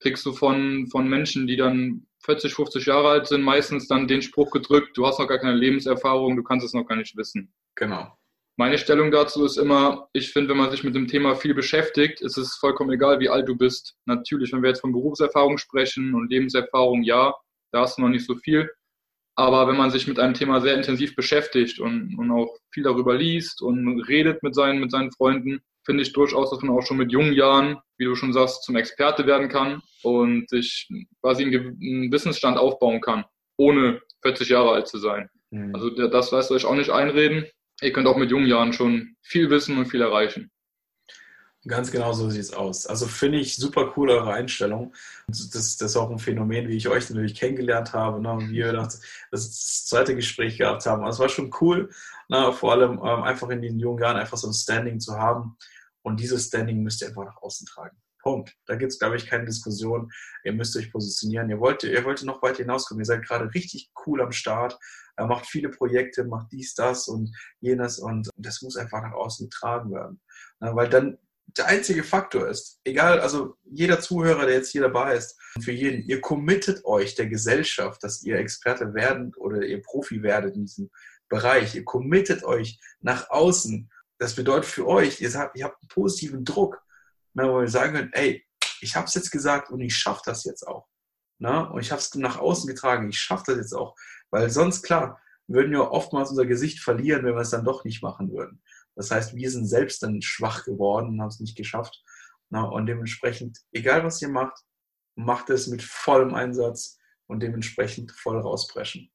kriegst 0.00 0.24
du 0.24 0.32
von, 0.32 0.86
von 0.90 1.08
Menschen, 1.08 1.46
die 1.46 1.56
dann 1.56 2.06
40, 2.24 2.54
50 2.54 2.86
Jahre 2.86 3.10
alt 3.10 3.26
sind, 3.26 3.42
meistens 3.42 3.88
dann 3.88 4.08
den 4.08 4.22
Spruch 4.22 4.50
gedrückt, 4.50 4.96
du 4.96 5.06
hast 5.06 5.18
noch 5.18 5.28
gar 5.28 5.38
keine 5.38 5.54
Lebenserfahrung, 5.54 6.36
du 6.36 6.42
kannst 6.42 6.64
es 6.64 6.72
noch 6.72 6.86
gar 6.86 6.96
nicht 6.96 7.16
wissen. 7.16 7.52
Genau. 7.74 8.16
Meine 8.56 8.78
Stellung 8.78 9.10
dazu 9.10 9.44
ist 9.44 9.56
immer, 9.56 10.08
ich 10.12 10.32
finde, 10.32 10.50
wenn 10.50 10.58
man 10.58 10.70
sich 10.70 10.84
mit 10.84 10.94
dem 10.94 11.08
Thema 11.08 11.34
viel 11.34 11.54
beschäftigt, 11.54 12.20
ist 12.20 12.36
es 12.36 12.54
vollkommen 12.54 12.92
egal, 12.92 13.18
wie 13.18 13.28
alt 13.28 13.48
du 13.48 13.56
bist. 13.56 13.96
Natürlich, 14.06 14.52
wenn 14.52 14.62
wir 14.62 14.68
jetzt 14.68 14.80
von 14.80 14.92
Berufserfahrung 14.92 15.58
sprechen 15.58 16.14
und 16.14 16.30
Lebenserfahrung, 16.30 17.02
ja, 17.02 17.34
da 17.72 17.80
hast 17.80 17.98
du 17.98 18.02
noch 18.02 18.08
nicht 18.08 18.26
so 18.26 18.36
viel. 18.36 18.70
Aber 19.36 19.66
wenn 19.66 19.76
man 19.76 19.90
sich 19.90 20.06
mit 20.06 20.20
einem 20.20 20.34
Thema 20.34 20.60
sehr 20.60 20.76
intensiv 20.76 21.16
beschäftigt 21.16 21.80
und, 21.80 22.16
und 22.16 22.30
auch 22.30 22.56
viel 22.72 22.84
darüber 22.84 23.16
liest 23.16 23.60
und 23.60 24.00
redet 24.02 24.42
mit 24.44 24.54
seinen, 24.54 24.78
mit 24.78 24.92
seinen 24.92 25.10
Freunden, 25.10 25.60
finde 25.84 26.02
ich 26.02 26.12
durchaus, 26.12 26.50
dass 26.50 26.62
man 26.62 26.76
auch 26.76 26.86
schon 26.86 26.96
mit 26.96 27.10
jungen 27.10 27.32
Jahren, 27.32 27.78
wie 27.98 28.04
du 28.04 28.14
schon 28.14 28.32
sagst, 28.32 28.62
zum 28.62 28.76
Experte 28.76 29.26
werden 29.26 29.48
kann 29.48 29.82
und 30.02 30.48
sich 30.48 30.88
quasi 31.20 31.44
einen, 31.44 32.12
Wissensstand 32.12 32.58
aufbauen 32.58 33.00
kann, 33.00 33.24
ohne 33.56 34.00
40 34.22 34.48
Jahre 34.50 34.70
alt 34.70 34.86
zu 34.86 34.98
sein. 34.98 35.28
Mhm. 35.50 35.74
Also 35.74 35.90
das 35.90 36.30
lasst 36.30 36.52
euch 36.52 36.64
auch 36.64 36.76
nicht 36.76 36.90
einreden. 36.90 37.46
Ihr 37.84 37.92
könnt 37.92 38.08
auch 38.08 38.16
mit 38.16 38.30
jungen 38.30 38.46
Jahren 38.46 38.72
schon 38.72 39.14
viel 39.20 39.50
wissen 39.50 39.76
und 39.76 39.84
viel 39.84 40.00
erreichen. 40.00 40.50
Ganz 41.66 41.90
genau 41.90 42.14
so 42.14 42.30
sieht 42.30 42.40
es 42.40 42.52
aus. 42.54 42.86
Also 42.86 43.06
finde 43.06 43.38
ich 43.38 43.56
super 43.56 43.92
cool 43.94 44.08
eure 44.08 44.32
Einstellung. 44.32 44.94
Das, 45.28 45.50
das, 45.50 45.80
ist 45.80 45.96
auch 45.96 46.10
ein 46.10 46.18
Phänomen, 46.18 46.68
wie 46.68 46.76
ich 46.76 46.88
euch 46.88 47.08
natürlich 47.10 47.34
kennengelernt 47.34 47.92
habe, 47.92 48.22
ne? 48.22 48.38
wie 48.40 48.54
wir 48.54 48.72
das, 48.72 49.02
das 49.30 49.84
zweite 49.84 50.16
Gespräch 50.16 50.56
gehabt 50.56 50.86
haben. 50.86 51.04
Also 51.04 51.16
es 51.16 51.20
war 51.20 51.28
schon 51.28 51.54
cool, 51.60 51.90
ne? 52.28 52.52
vor 52.52 52.72
allem 52.72 52.92
ähm, 52.92 53.22
einfach 53.22 53.50
in 53.50 53.60
den 53.60 53.78
jungen 53.78 54.02
Jahren 54.02 54.16
einfach 54.16 54.38
so 54.38 54.48
ein 54.48 54.54
Standing 54.54 54.98
zu 54.98 55.18
haben. 55.18 55.58
Und 56.02 56.20
dieses 56.20 56.46
Standing 56.46 56.82
müsst 56.82 57.02
ihr 57.02 57.08
einfach 57.08 57.26
nach 57.26 57.42
außen 57.42 57.66
tragen. 57.66 57.98
Punkt. 58.22 58.56
Da 58.64 58.76
gibt 58.76 58.92
es, 58.92 58.98
glaube 58.98 59.16
ich, 59.16 59.26
keine 59.26 59.44
Diskussion. 59.44 60.10
Ihr 60.42 60.54
müsst 60.54 60.74
euch 60.78 60.90
positionieren. 60.90 61.50
Ihr 61.50 61.60
wollt, 61.60 61.82
ihr 61.82 62.04
wollt 62.04 62.22
noch 62.24 62.42
weiter 62.42 62.58
hinauskommen. 62.58 63.02
Ihr 63.02 63.06
seid 63.06 63.26
gerade 63.26 63.52
richtig 63.52 63.90
cool 64.06 64.22
am 64.22 64.32
Start. 64.32 64.78
Er 65.16 65.26
macht 65.26 65.46
viele 65.46 65.68
Projekte, 65.68 66.24
macht 66.24 66.52
dies, 66.52 66.74
das 66.74 67.08
und 67.08 67.34
jenes 67.60 67.98
und 67.98 68.28
das 68.36 68.62
muss 68.62 68.76
einfach 68.76 69.02
nach 69.02 69.12
außen 69.12 69.48
getragen 69.48 69.92
werden. 69.92 70.20
Weil 70.58 70.88
dann 70.88 71.18
der 71.56 71.66
einzige 71.66 72.02
Faktor 72.02 72.48
ist, 72.48 72.80
egal, 72.84 73.20
also 73.20 73.56
jeder 73.64 74.00
Zuhörer, 74.00 74.46
der 74.46 74.56
jetzt 74.56 74.70
hier 74.70 74.82
dabei 74.82 75.14
ist, 75.14 75.38
für 75.62 75.72
jeden, 75.72 76.02
ihr 76.02 76.20
committet 76.20 76.84
euch 76.84 77.14
der 77.14 77.26
Gesellschaft, 77.26 78.02
dass 78.02 78.22
ihr 78.22 78.38
Experte 78.38 78.94
werden 78.94 79.32
oder 79.36 79.62
ihr 79.62 79.82
Profi 79.82 80.22
werdet 80.22 80.56
in 80.56 80.64
diesem 80.64 80.90
Bereich. 81.28 81.74
Ihr 81.74 81.84
committet 81.84 82.44
euch 82.44 82.80
nach 83.00 83.30
außen. 83.30 83.90
Das 84.18 84.34
bedeutet 84.34 84.66
für 84.66 84.86
euch, 84.86 85.20
ihr 85.20 85.32
habt, 85.34 85.56
ihr 85.56 85.64
habt 85.64 85.80
einen 85.80 85.88
positiven 85.88 86.44
Druck, 86.44 86.82
wo 87.34 87.60
ihr 87.60 87.68
sagen 87.68 87.94
könnt, 87.94 88.16
ey, 88.16 88.44
ich 88.80 88.96
habe 88.96 89.06
es 89.06 89.14
jetzt 89.14 89.30
gesagt 89.30 89.70
und 89.70 89.80
ich 89.80 89.96
schaffe 89.96 90.22
das 90.24 90.44
jetzt 90.44 90.66
auch. 90.66 90.88
Ne? 91.38 91.68
Und 91.70 91.80
ich 91.80 91.90
habe 91.90 92.00
es 92.00 92.14
nach 92.14 92.38
außen 92.38 92.68
getragen, 92.68 93.08
ich 93.08 93.18
schaffe 93.18 93.44
das 93.48 93.56
jetzt 93.56 93.74
auch. 93.74 93.96
Weil 94.34 94.50
sonst, 94.50 94.82
klar, 94.82 95.20
würden 95.46 95.70
wir 95.70 95.92
oftmals 95.92 96.30
unser 96.30 96.44
Gesicht 96.44 96.80
verlieren, 96.80 97.24
wenn 97.24 97.36
wir 97.36 97.42
es 97.42 97.50
dann 97.50 97.64
doch 97.64 97.84
nicht 97.84 98.02
machen 98.02 98.32
würden. 98.32 98.60
Das 98.96 99.12
heißt, 99.12 99.36
wir 99.36 99.48
sind 99.48 99.66
selbst 99.66 100.02
dann 100.02 100.22
schwach 100.22 100.64
geworden 100.64 101.10
und 101.10 101.20
haben 101.20 101.28
es 101.28 101.38
nicht 101.38 101.56
geschafft. 101.56 102.02
Und 102.50 102.86
dementsprechend, 102.86 103.60
egal 103.70 104.02
was 104.02 104.20
ihr 104.22 104.28
macht, 104.28 104.58
macht 105.14 105.50
es 105.50 105.68
mit 105.68 105.84
vollem 105.84 106.34
Einsatz 106.34 106.98
und 107.28 107.44
dementsprechend 107.44 108.10
voll 108.10 108.40
rausbrechen. 108.40 109.08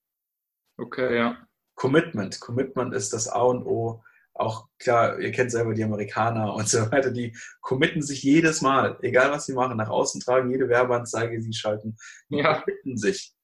Okay, 0.78 1.18
ja. 1.18 1.38
Commitment. 1.76 2.40
Commitment 2.40 2.94
ist 2.94 3.12
das 3.12 3.28
A 3.28 3.42
und 3.42 3.66
O. 3.66 4.02
Auch 4.36 4.70
klar, 4.80 5.20
ihr 5.20 5.34
kennt 5.34 5.52
selber 5.52 5.74
die 5.74 5.84
Amerikaner 5.84 6.54
und 6.56 6.70
so 6.70 6.90
weiter, 6.94 7.12
die 7.12 7.36
committen 7.60 8.02
sich 8.02 8.24
jedes 8.24 8.62
Mal, 8.62 8.98
egal 9.02 9.32
was 9.32 9.48
sie 9.48 9.54
machen, 9.54 9.76
nach 9.76 9.90
außen 9.90 10.22
tragen, 10.22 10.50
jede 10.50 10.70
Werbeanzeige, 10.70 11.42
sie 11.42 11.52
schalten, 11.52 11.98
die 12.30 12.38
ja. 12.38 12.62
committen 12.62 12.96
sich. 12.96 13.36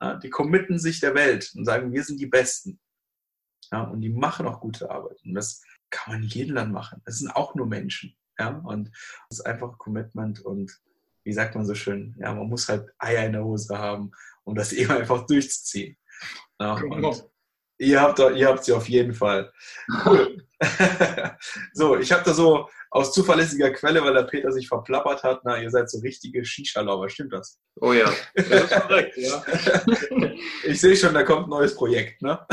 Ja, 0.00 0.14
die 0.16 0.30
committen 0.30 0.78
sich 0.78 1.00
der 1.00 1.14
Welt 1.14 1.52
und 1.56 1.64
sagen, 1.64 1.92
wir 1.92 2.04
sind 2.04 2.20
die 2.20 2.26
Besten. 2.26 2.78
Ja, 3.72 3.82
und 3.82 4.00
die 4.00 4.10
machen 4.10 4.46
auch 4.46 4.60
gute 4.60 4.90
Arbeit. 4.90 5.20
Und 5.24 5.34
das 5.34 5.62
kann 5.90 6.14
man 6.14 6.22
in 6.22 6.28
jedem 6.28 6.54
Land 6.54 6.72
machen. 6.72 7.02
Das 7.04 7.18
sind 7.18 7.30
auch 7.30 7.54
nur 7.54 7.66
Menschen. 7.66 8.16
Ja, 8.38 8.50
und 8.50 8.90
das 9.28 9.38
ist 9.38 9.46
einfach 9.46 9.78
Commitment 9.78 10.40
und 10.40 10.78
wie 11.24 11.32
sagt 11.32 11.56
man 11.56 11.64
so 11.64 11.74
schön, 11.74 12.14
ja, 12.18 12.32
man 12.32 12.48
muss 12.48 12.68
halt 12.68 12.88
Eier 12.98 13.26
in 13.26 13.32
der 13.32 13.44
Hose 13.44 13.76
haben, 13.76 14.12
um 14.44 14.54
das 14.54 14.72
eben 14.72 14.92
einfach 14.92 15.26
durchzuziehen. 15.26 15.96
Ja, 16.60 16.76
genau. 16.76 17.10
und 17.10 17.30
ihr 17.78 18.00
habt, 18.00 18.18
ihr 18.18 18.48
habt 18.48 18.64
sie 18.64 18.72
auf 18.72 18.88
jeden 18.88 19.14
Fall. 19.14 19.52
Cool. 20.04 20.46
so, 21.74 21.98
ich 21.98 22.10
habe 22.12 22.22
da 22.24 22.32
so 22.32 22.68
aus 22.90 23.12
zuverlässiger 23.12 23.70
Quelle, 23.72 24.02
weil 24.02 24.14
der 24.14 24.22
Peter 24.22 24.50
sich 24.50 24.68
verplappert 24.68 25.22
hat, 25.22 25.40
na, 25.44 25.60
ihr 25.60 25.70
seid 25.70 25.90
so 25.90 25.98
richtige 26.00 26.44
Shisha-Lauber, 26.44 27.10
stimmt 27.10 27.32
das? 27.32 27.60
Oh 27.80 27.92
ja, 27.92 28.10
das 28.34 28.46
ist 28.46 28.70
korrekt, 28.70 29.16
ja. 29.16 29.44
ich 30.64 30.80
sehe 30.80 30.96
schon, 30.96 31.12
da 31.12 31.22
kommt 31.24 31.46
ein 31.46 31.50
neues 31.50 31.74
Projekt, 31.74 32.22
ne? 32.22 32.46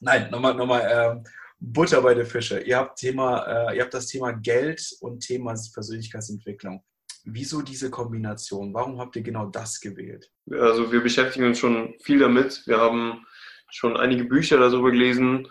Nein, 0.00 0.30
nochmal, 0.30 0.54
nochmal, 0.54 0.88
ähm, 0.92 1.24
Butter 1.60 2.02
bei 2.02 2.14
der 2.14 2.26
Fische. 2.26 2.60
Ihr 2.60 2.76
habt, 2.76 2.98
Thema, 2.98 3.70
äh, 3.70 3.76
ihr 3.76 3.82
habt 3.82 3.94
das 3.94 4.06
Thema 4.06 4.32
Geld 4.32 4.84
und 5.00 5.20
Thema 5.20 5.54
Persönlichkeitsentwicklung. 5.72 6.84
Wieso 7.24 7.62
diese 7.62 7.90
Kombination? 7.90 8.74
Warum 8.74 8.98
habt 8.98 9.16
ihr 9.16 9.22
genau 9.22 9.46
das 9.46 9.80
gewählt? 9.80 10.30
Also 10.50 10.92
wir 10.92 11.00
beschäftigen 11.02 11.46
uns 11.46 11.58
schon 11.58 11.94
viel 12.00 12.18
damit. 12.18 12.66
Wir 12.66 12.78
haben 12.78 13.26
schon 13.70 13.96
einige 13.96 14.24
Bücher 14.24 14.58
darüber 14.58 14.90
gelesen 14.90 15.48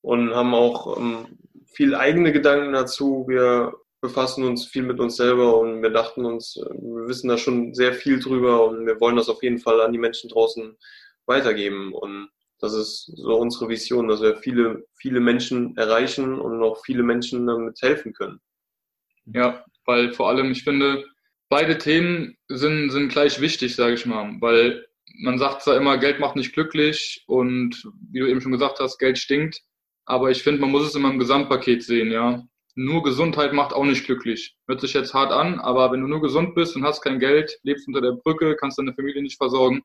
und 0.00 0.34
haben 0.34 0.54
auch 0.54 0.98
ähm, 0.98 1.38
viel 1.66 1.94
eigene 1.94 2.32
Gedanken 2.32 2.72
dazu. 2.72 3.26
Wir 3.28 3.74
befassen 4.00 4.44
uns 4.44 4.66
viel 4.66 4.82
mit 4.82 4.98
uns 4.98 5.16
selber 5.16 5.58
und 5.58 5.82
wir 5.82 5.90
dachten 5.90 6.24
uns, 6.24 6.56
äh, 6.56 6.74
wir 6.74 7.06
wissen 7.06 7.28
da 7.28 7.36
schon 7.36 7.74
sehr 7.74 7.92
viel 7.92 8.18
drüber 8.18 8.66
und 8.66 8.86
wir 8.86 8.98
wollen 8.98 9.16
das 9.16 9.28
auf 9.28 9.42
jeden 9.42 9.58
Fall 9.58 9.80
an 9.80 9.92
die 9.92 9.98
Menschen 9.98 10.30
draußen 10.30 10.76
weitergeben. 11.26 11.92
Und 11.92 12.30
das 12.58 12.74
ist 12.74 13.12
so 13.16 13.36
unsere 13.36 13.68
Vision, 13.68 14.08
dass 14.08 14.22
wir 14.22 14.36
viele, 14.36 14.86
viele 14.94 15.20
Menschen 15.20 15.76
erreichen 15.76 16.40
und 16.40 16.62
auch 16.62 16.82
viele 16.84 17.02
Menschen 17.02 17.46
damit 17.46 17.80
helfen 17.82 18.12
können. 18.12 18.40
Ja, 19.26 19.64
weil 19.84 20.12
vor 20.12 20.28
allem, 20.28 20.50
ich 20.50 20.64
finde, 20.64 21.04
beide 21.48 21.78
Themen 21.78 22.36
sind, 22.48 22.90
sind 22.90 23.10
gleich 23.10 23.40
wichtig, 23.40 23.76
sage 23.76 23.94
ich 23.94 24.06
mal, 24.06 24.36
weil 24.40 24.86
man 25.20 25.38
sagt 25.38 25.62
zwar 25.62 25.76
immer, 25.76 25.98
Geld 25.98 26.18
macht 26.20 26.36
nicht 26.36 26.54
glücklich 26.54 27.22
und 27.26 27.82
wie 28.10 28.20
du 28.20 28.26
eben 28.26 28.40
schon 28.40 28.52
gesagt 28.52 28.80
hast, 28.80 28.98
Geld 28.98 29.18
stinkt, 29.18 29.60
aber 30.06 30.30
ich 30.30 30.42
finde, 30.42 30.60
man 30.60 30.70
muss 30.70 30.86
es 30.86 30.94
immer 30.94 31.10
im 31.10 31.18
Gesamtpaket 31.18 31.82
sehen, 31.82 32.10
ja. 32.10 32.42
Nur 32.74 33.02
Gesundheit 33.02 33.52
macht 33.52 33.74
auch 33.74 33.84
nicht 33.84 34.06
glücklich. 34.06 34.56
Hört 34.66 34.80
sich 34.80 34.94
jetzt 34.94 35.12
hart 35.12 35.30
an, 35.30 35.60
aber 35.60 35.92
wenn 35.92 36.00
du 36.00 36.08
nur 36.08 36.22
gesund 36.22 36.54
bist 36.54 36.74
und 36.74 36.84
hast 36.84 37.02
kein 37.02 37.18
Geld, 37.18 37.58
lebst 37.64 37.86
unter 37.86 38.00
der 38.00 38.12
Brücke, 38.12 38.56
kannst 38.56 38.78
deine 38.78 38.94
Familie 38.94 39.22
nicht 39.22 39.36
versorgen, 39.36 39.82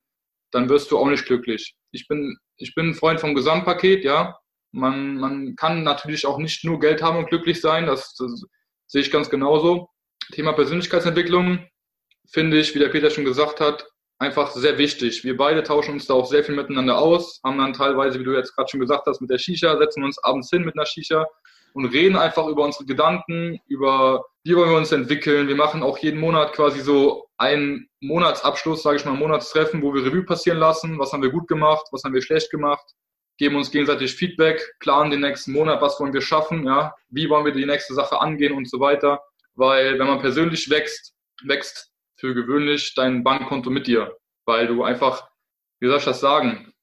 dann 0.52 0.70
wirst 0.70 0.92
du 0.92 0.98
auch 0.98 1.10
nicht 1.10 1.26
glücklich. 1.26 1.76
Ich 1.92 2.08
bin, 2.08 2.38
ich 2.56 2.74
bin 2.76 2.90
ein 2.90 2.94
Freund 2.94 3.20
vom 3.20 3.36
Gesamtpaket, 3.36 4.06
ja. 4.06 4.38
Man, 4.72 5.18
man 5.18 5.56
kann 5.58 5.84
natürlich 5.84 6.26
auch 6.26 6.38
nicht 6.38 6.64
nur 6.64 6.80
Geld 6.80 7.02
haben 7.02 7.18
und 7.18 7.28
glücklich 7.28 7.60
sein, 7.60 7.86
das, 7.86 8.16
das 8.16 8.46
sehe 8.88 9.02
ich 9.02 9.12
ganz 9.12 9.30
genauso. 9.30 9.89
Thema 10.32 10.54
Persönlichkeitsentwicklung 10.54 11.67
finde 12.30 12.60
ich, 12.60 12.73
wie 12.76 12.80
der 12.80 12.89
Peter 12.89 13.10
schon 13.10 13.26
gesagt 13.26 13.62
hat, 13.62 13.88
einfach 14.19 14.52
sehr 14.52 14.78
wichtig. 14.78 15.23
Wir 15.23 15.38
beide 15.38 15.63
tauschen 15.63 15.93
uns 15.93 16.08
da 16.08 16.15
auch 16.15 16.26
sehr 16.26 16.43
viel 16.43 16.56
miteinander 16.56 16.97
aus, 16.97 17.39
haben 17.43 17.58
dann 17.58 17.73
teilweise, 17.73 18.19
wie 18.19 18.23
du 18.23 18.36
jetzt 18.36 18.56
gerade 18.56 18.69
schon 18.69 18.80
gesagt 18.80 19.06
hast, 19.06 19.21
mit 19.21 19.30
der 19.30 19.38
Shisha, 19.38 19.78
setzen 19.78 20.04
uns 20.04 20.21
abends 20.23 20.50
hin 20.50 20.63
mit 20.63 20.76
einer 20.76 20.86
Shisha 20.86 21.26
und 21.73 21.86
reden 21.86 22.15
einfach 22.15 22.47
über 22.47 22.63
unsere 22.63 22.86
Gedanken, 22.86 23.60
über 23.67 24.26
wie 24.43 24.56
wollen 24.56 24.71
wir 24.71 24.78
uns 24.78 24.91
entwickeln. 24.91 25.47
Wir 25.47 25.56
machen 25.56 25.84
auch 25.84 25.97
jeden 26.00 26.19
Monat 26.19 26.54
quasi 26.54 26.80
so 26.80 27.28
einen 27.38 27.88
Monatsabschluss, 28.02 28.82
sage 28.82 28.97
ich 28.97 29.06
mal, 29.06 29.12
ein 29.12 29.19
Monatstreffen, 29.19 29.82
wo 29.84 29.93
wir 29.93 30.04
Revue 30.04 30.23
passieren 30.23 30.58
lassen, 30.58 30.97
was 30.97 31.13
haben 31.13 31.21
wir 31.21 31.30
gut 31.30 31.47
gemacht, 31.47 31.86
was 31.91 32.04
haben 32.04 32.13
wir 32.13 32.21
schlecht 32.21 32.50
gemacht, 32.50 32.86
geben 33.38 33.56
uns 33.56 33.71
gegenseitig 33.71 34.15
Feedback, 34.15 34.76
planen 34.80 35.12
den 35.12 35.21
nächsten 35.21 35.52
Monat, 35.52 35.82
was 35.82 36.00
wollen 36.00 36.13
wir 36.13 36.21
schaffen, 36.21 36.65
ja, 36.65 36.95
wie 37.10 37.30
wollen 37.30 37.45
wir 37.45 37.54
die 37.54 37.65
nächste 37.65 37.93
Sache 37.93 38.19
angehen 38.19 38.54
und 38.54 38.69
so 38.69 38.80
weiter. 38.80 39.21
Weil 39.56 39.97
wenn 40.00 40.08
man 40.08 40.19
persönlich 40.19 40.69
wächst, 40.69 41.13
wächst 41.43 41.91
für 42.15 42.34
gewöhnlich 42.34 42.93
dein 42.95 43.23
Bankkonto 43.23 43.69
mit 43.69 43.88
dir, 43.88 44.17
weil 44.45 44.67
du 44.67 44.84
einfach, 44.84 45.30
wie 45.80 45.88
soll 45.88 45.97
ich 45.97 46.06
das 46.06 46.19
sagen, 46.19 46.73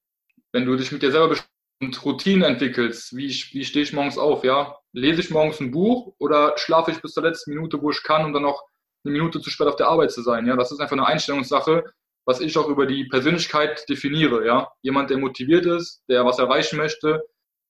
wenn 0.52 0.64
du 0.64 0.76
dich 0.76 0.92
mit 0.92 1.02
dir 1.02 1.10
selber 1.10 1.36
und 1.80 2.04
Routinen 2.04 2.44
entwickelst, 2.44 3.16
wie, 3.16 3.28
wie 3.28 3.64
stehe 3.64 3.82
ich 3.82 3.92
morgens 3.92 4.16
auf, 4.16 4.44
ja? 4.44 4.76
Lese 4.92 5.20
ich 5.20 5.30
morgens 5.30 5.60
ein 5.60 5.72
Buch 5.72 6.14
oder 6.18 6.56
schlafe 6.56 6.92
ich 6.92 7.02
bis 7.02 7.12
zur 7.12 7.24
letzten 7.24 7.52
Minute, 7.52 7.82
wo 7.82 7.90
ich 7.90 8.02
kann, 8.04 8.24
um 8.24 8.32
dann 8.32 8.42
noch 8.42 8.62
eine 9.04 9.12
Minute 9.12 9.40
zu 9.40 9.50
spät 9.50 9.66
auf 9.66 9.76
der 9.76 9.88
Arbeit 9.88 10.12
zu 10.12 10.22
sein, 10.22 10.46
ja? 10.46 10.56
Das 10.56 10.70
ist 10.70 10.80
einfach 10.80 10.96
eine 10.96 11.06
Einstellungssache, 11.06 11.84
was 12.26 12.40
ich 12.40 12.56
auch 12.56 12.68
über 12.68 12.86
die 12.86 13.04
Persönlichkeit 13.04 13.88
definiere, 13.88 14.46
ja? 14.46 14.68
Jemand, 14.82 15.10
der 15.10 15.18
motiviert 15.18 15.66
ist, 15.66 16.02
der 16.08 16.24
was 16.24 16.38
erreichen 16.38 16.76
möchte, 16.76 17.22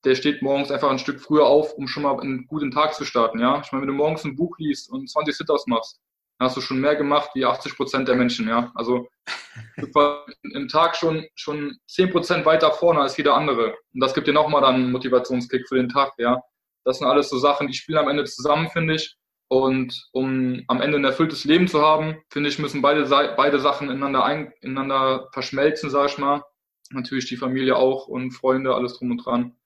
der 0.04 0.14
steht 0.14 0.42
morgens 0.42 0.70
einfach 0.70 0.90
ein 0.90 0.98
Stück 0.98 1.20
früher 1.20 1.46
auf, 1.46 1.74
um 1.74 1.88
schon 1.88 2.02
mal 2.02 2.18
einen 2.20 2.46
guten 2.46 2.70
Tag 2.70 2.94
zu 2.94 3.04
starten, 3.04 3.40
ja? 3.40 3.60
Ich 3.64 3.72
meine, 3.72 3.82
wenn 3.82 3.88
du 3.88 3.94
morgens 3.94 4.24
ein 4.24 4.36
Buch 4.36 4.56
liest 4.58 4.90
und 4.90 5.10
20 5.10 5.36
Sit-Ups 5.36 5.66
machst, 5.66 6.00
hast 6.40 6.56
du 6.56 6.60
schon 6.60 6.80
mehr 6.80 6.96
gemacht 6.96 7.30
wie 7.34 7.44
80 7.44 7.76
Prozent 7.76 8.08
der 8.08 8.16
Menschen, 8.16 8.48
ja. 8.48 8.72
Also 8.74 9.08
im 10.42 10.68
Tag 10.68 10.96
schon, 10.96 11.26
schon 11.34 11.78
10 11.88 12.10
Prozent 12.10 12.46
weiter 12.46 12.72
vorne 12.72 13.00
als 13.00 13.16
jeder 13.16 13.34
andere. 13.34 13.76
Und 13.92 14.00
das 14.00 14.14
gibt 14.14 14.26
dir 14.26 14.34
nochmal 14.34 14.62
dann 14.62 14.74
einen 14.76 14.92
Motivationskick 14.92 15.68
für 15.68 15.76
den 15.76 15.88
Tag, 15.88 16.12
ja. 16.18 16.40
Das 16.84 16.98
sind 16.98 17.06
alles 17.06 17.30
so 17.30 17.38
Sachen, 17.38 17.66
die 17.66 17.74
spielen 17.74 17.98
am 17.98 18.08
Ende 18.08 18.24
zusammen, 18.24 18.68
finde 18.68 18.94
ich. 18.94 19.16
Und 19.48 20.08
um 20.12 20.62
am 20.68 20.80
Ende 20.80 20.98
ein 20.98 21.04
erfülltes 21.04 21.44
Leben 21.44 21.68
zu 21.68 21.80
haben, 21.80 22.16
finde 22.30 22.48
ich, 22.48 22.58
müssen 22.58 22.82
beide, 22.82 23.04
beide 23.36 23.60
Sachen 23.60 23.88
ineinander, 23.88 24.24
ein, 24.24 24.52
ineinander 24.60 25.28
verschmelzen, 25.32 25.90
sag 25.90 26.10
ich 26.10 26.18
mal. 26.18 26.42
Natürlich 26.90 27.26
die 27.26 27.36
Familie 27.36 27.76
auch 27.76 28.08
und 28.08 28.32
Freunde, 28.32 28.74
alles 28.74 28.98
drum 28.98 29.12
und 29.12 29.24
dran. 29.24 29.56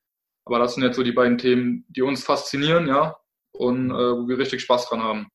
Aber 0.44 0.58
das 0.58 0.74
sind 0.74 0.82
jetzt 0.82 0.96
so 0.96 1.02
die 1.02 1.12
beiden 1.12 1.38
Themen, 1.38 1.84
die 1.88 2.02
uns 2.02 2.24
faszinieren, 2.24 2.88
ja, 2.88 3.16
und 3.52 3.90
äh, 3.90 3.94
wo 3.94 4.28
wir 4.28 4.38
richtig 4.38 4.62
Spaß 4.62 4.88
dran 4.88 5.02
haben. 5.02 5.28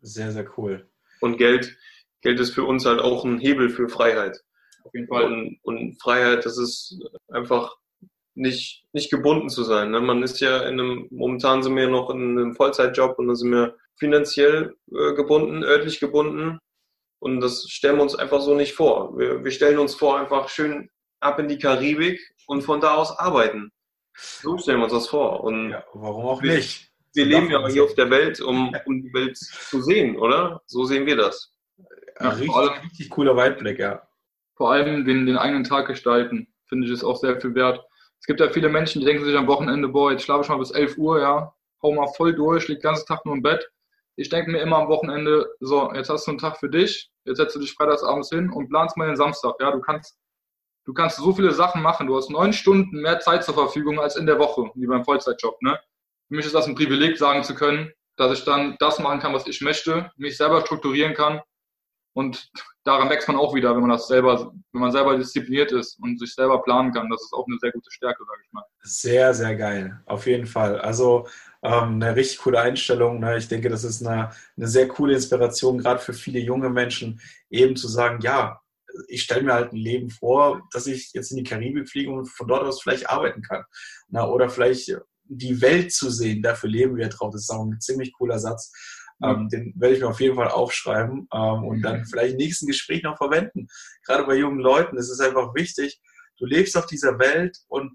Sehr, 0.00 0.30
sehr 0.32 0.46
cool. 0.56 0.88
Und 1.20 1.36
Geld, 1.36 1.76
Geld 2.22 2.40
ist 2.40 2.54
für 2.54 2.64
uns 2.64 2.86
halt 2.86 3.00
auch 3.00 3.24
ein 3.24 3.38
Hebel 3.38 3.68
für 3.68 3.88
Freiheit. 3.88 4.40
Auf 4.84 4.94
jeden 4.94 5.08
Fall. 5.08 5.24
Und, 5.24 5.58
und 5.62 6.00
Freiheit, 6.00 6.44
das 6.46 6.58
ist 6.58 6.98
einfach 7.28 7.76
nicht, 8.34 8.84
nicht 8.92 9.10
gebunden 9.10 9.48
zu 9.48 9.64
sein. 9.64 9.90
Ne? 9.90 10.00
Man 10.00 10.22
ist 10.22 10.40
ja 10.40 10.62
in 10.62 10.80
einem, 10.80 11.08
momentan 11.10 11.62
sind 11.62 11.76
wir 11.76 11.88
noch 11.88 12.10
in 12.10 12.38
einem 12.38 12.54
Vollzeitjob 12.54 13.18
und 13.18 13.28
da 13.28 13.34
sind 13.34 13.50
wir 13.50 13.76
finanziell 14.00 14.74
äh, 14.90 15.14
gebunden, 15.14 15.62
örtlich 15.62 16.00
gebunden. 16.00 16.58
Und 17.20 17.40
das 17.40 17.66
stellen 17.68 17.96
wir 17.96 18.02
uns 18.02 18.16
einfach 18.16 18.40
so 18.40 18.54
nicht 18.54 18.72
vor. 18.72 19.16
Wir, 19.16 19.44
wir 19.44 19.50
stellen 19.52 19.78
uns 19.78 19.94
vor, 19.94 20.18
einfach 20.18 20.48
schön 20.48 20.90
ab 21.20 21.38
in 21.38 21.48
die 21.48 21.58
Karibik 21.58 22.18
und 22.46 22.62
von 22.62 22.80
da 22.80 22.94
aus 22.94 23.16
arbeiten. 23.16 23.70
So 24.16 24.58
stellen 24.58 24.78
wir 24.78 24.84
uns 24.84 24.94
das 24.94 25.08
vor. 25.08 25.44
Und 25.44 25.70
ja, 25.70 25.84
warum 25.92 26.24
auch 26.24 26.42
nicht? 26.42 26.90
Wir, 27.12 27.26
wir 27.26 27.40
leben 27.40 27.50
ja 27.50 27.68
hier 27.68 27.84
auf 27.84 27.94
der 27.94 28.10
Welt, 28.10 28.40
um, 28.40 28.74
um 28.86 29.02
die 29.02 29.12
Welt 29.12 29.36
zu 29.36 29.82
sehen, 29.82 30.16
oder? 30.16 30.62
So 30.66 30.84
sehen 30.84 31.06
wir 31.06 31.16
das. 31.16 31.52
Ja, 32.18 32.30
richtig, 32.30 32.84
richtig 32.84 33.10
cooler 33.10 33.36
Weitblick, 33.36 33.78
ja. 33.78 34.02
Vor 34.56 34.72
allem 34.72 35.04
den, 35.04 35.26
den 35.26 35.36
eigenen 35.36 35.64
Tag 35.64 35.86
gestalten, 35.86 36.48
finde 36.68 36.86
ich, 36.86 36.92
ist 36.92 37.04
auch 37.04 37.16
sehr 37.16 37.40
viel 37.40 37.54
wert. 37.54 37.80
Es 38.20 38.26
gibt 38.26 38.40
ja 38.40 38.50
viele 38.50 38.68
Menschen, 38.68 39.00
die 39.00 39.06
denken 39.06 39.24
sich 39.24 39.36
am 39.36 39.46
Wochenende, 39.46 39.88
boah, 39.88 40.12
jetzt 40.12 40.24
schlafe 40.24 40.42
ich 40.42 40.48
mal 40.48 40.58
bis 40.58 40.70
11 40.70 40.98
Uhr, 40.98 41.20
ja, 41.20 41.54
hau 41.82 41.92
mal 41.92 42.08
voll 42.16 42.34
durch, 42.34 42.68
lieg 42.68 42.78
den 42.78 42.90
ganzen 42.90 43.06
Tag 43.06 43.24
nur 43.24 43.34
im 43.34 43.42
Bett. 43.42 43.66
Ich 44.20 44.28
denke 44.28 44.50
mir 44.50 44.60
immer 44.60 44.76
am 44.76 44.88
Wochenende, 44.88 45.50
so, 45.60 45.90
jetzt 45.94 46.10
hast 46.10 46.26
du 46.26 46.32
einen 46.32 46.38
Tag 46.38 46.58
für 46.58 46.68
dich, 46.68 47.10
jetzt 47.24 47.38
setzt 47.38 47.56
du 47.56 47.58
dich 47.58 47.72
freitagsabends 47.72 48.28
hin 48.28 48.50
und 48.50 48.68
planst 48.68 48.98
mal 48.98 49.06
den 49.06 49.16
Samstag. 49.16 49.54
Ja, 49.60 49.70
du 49.70 49.80
kannst, 49.80 50.18
du 50.84 50.92
kannst 50.92 51.16
so 51.16 51.32
viele 51.32 51.52
Sachen 51.52 51.80
machen. 51.80 52.06
Du 52.06 52.14
hast 52.18 52.28
neun 52.28 52.52
Stunden 52.52 53.00
mehr 53.00 53.20
Zeit 53.20 53.44
zur 53.44 53.54
Verfügung 53.54 53.98
als 53.98 54.16
in 54.16 54.26
der 54.26 54.38
Woche, 54.38 54.70
wie 54.74 54.86
beim 54.86 55.06
Vollzeitjob. 55.06 55.62
Ne? 55.62 55.80
Für 56.28 56.34
mich 56.34 56.44
ist 56.44 56.54
das 56.54 56.66
ein 56.66 56.74
Privileg, 56.74 57.16
sagen 57.16 57.42
zu 57.44 57.54
können, 57.54 57.92
dass 58.16 58.38
ich 58.38 58.44
dann 58.44 58.76
das 58.78 58.98
machen 58.98 59.20
kann, 59.20 59.32
was 59.32 59.46
ich 59.46 59.62
möchte, 59.62 60.10
mich 60.16 60.36
selber 60.36 60.60
strukturieren 60.60 61.14
kann 61.14 61.40
und 62.12 62.50
daran 62.84 63.08
wächst 63.08 63.28
man 63.28 63.36
auch 63.36 63.54
wieder, 63.54 63.74
wenn 63.74 63.82
man 63.82 63.90
das 63.90 64.08
selber, 64.08 64.52
wenn 64.72 64.80
man 64.80 64.90
selber 64.90 65.16
diszipliniert 65.16 65.72
ist 65.72 65.98
und 66.00 66.18
sich 66.18 66.34
selber 66.34 66.60
planen 66.62 66.92
kann. 66.92 67.08
Das 67.08 67.22
ist 67.22 67.32
auch 67.32 67.46
eine 67.46 67.56
sehr 67.60 67.70
gute 67.70 67.90
Stärke, 67.90 68.24
sage 68.26 68.40
ich 68.44 68.52
mal. 68.52 68.64
Sehr, 68.82 69.32
sehr 69.32 69.54
geil. 69.56 70.00
Auf 70.06 70.26
jeden 70.26 70.46
Fall. 70.46 70.80
Also 70.80 71.28
ähm, 71.62 71.94
eine 72.02 72.16
richtig 72.16 72.38
coole 72.38 72.60
Einstellung. 72.60 73.20
Ne? 73.20 73.38
Ich 73.38 73.48
denke, 73.48 73.68
das 73.68 73.84
ist 73.84 74.06
eine, 74.06 74.30
eine 74.56 74.68
sehr 74.68 74.88
coole 74.88 75.14
Inspiration, 75.14 75.78
gerade 75.78 76.00
für 76.00 76.12
viele 76.14 76.40
junge 76.40 76.70
Menschen, 76.70 77.20
eben 77.50 77.76
zu 77.76 77.88
sagen, 77.88 78.20
ja, 78.22 78.60
ich 79.08 79.22
stelle 79.22 79.42
mir 79.42 79.54
halt 79.54 79.72
ein 79.72 79.76
Leben 79.76 80.10
vor, 80.10 80.66
dass 80.72 80.86
ich 80.86 81.12
jetzt 81.12 81.30
in 81.30 81.36
die 81.36 81.44
Karibik 81.44 81.88
fliege 81.88 82.10
und 82.10 82.26
von 82.26 82.48
dort 82.48 82.64
aus 82.64 82.82
vielleicht 82.82 83.08
arbeiten 83.08 83.42
kann. 83.42 83.64
Na, 84.08 84.26
oder 84.26 84.48
vielleicht 84.48 84.96
die 85.24 85.60
Welt 85.60 85.92
zu 85.92 86.10
sehen, 86.10 86.42
dafür 86.42 86.68
leben 86.68 86.96
wir 86.96 87.08
drauf. 87.08 87.30
Das 87.32 87.42
ist 87.42 87.50
auch 87.50 87.64
ein 87.64 87.80
ziemlich 87.80 88.12
cooler 88.12 88.38
Satz. 88.38 88.72
Ähm, 89.22 89.48
den 89.48 89.74
werde 89.76 89.94
ich 89.94 90.00
mir 90.00 90.08
auf 90.08 90.20
jeden 90.20 90.36
Fall 90.36 90.48
aufschreiben 90.48 91.28
ähm, 91.32 91.64
und 91.64 91.82
dann 91.82 92.06
vielleicht 92.06 92.32
im 92.32 92.38
nächsten 92.38 92.66
Gespräch 92.66 93.02
noch 93.02 93.18
verwenden. 93.18 93.68
Gerade 94.06 94.24
bei 94.24 94.34
jungen 94.34 94.60
Leuten 94.60 94.96
ist 94.96 95.10
es 95.10 95.20
einfach 95.20 95.54
wichtig, 95.54 96.00
du 96.38 96.46
lebst 96.46 96.76
auf 96.76 96.86
dieser 96.86 97.18
Welt 97.18 97.58
und 97.68 97.92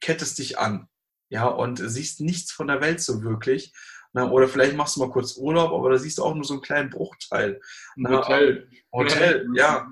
kettest 0.00 0.38
dich 0.38 0.58
an. 0.58 0.88
Ja, 1.28 1.46
und 1.46 1.78
siehst 1.82 2.20
nichts 2.20 2.52
von 2.52 2.68
der 2.68 2.80
Welt 2.80 3.00
so 3.00 3.22
wirklich. 3.22 3.72
Na, 4.12 4.30
oder 4.30 4.48
vielleicht 4.48 4.74
machst 4.74 4.96
du 4.96 5.00
mal 5.00 5.10
kurz 5.10 5.36
Urlaub, 5.36 5.72
aber 5.72 5.90
da 5.90 5.98
siehst 5.98 6.18
du 6.18 6.24
auch 6.24 6.34
nur 6.34 6.44
so 6.44 6.54
einen 6.54 6.62
kleinen 6.62 6.90
Bruchteil. 6.90 7.60
Na, 7.96 8.18
Hotel. 8.18 8.68
Hotel, 8.92 9.46
ja. 9.54 9.86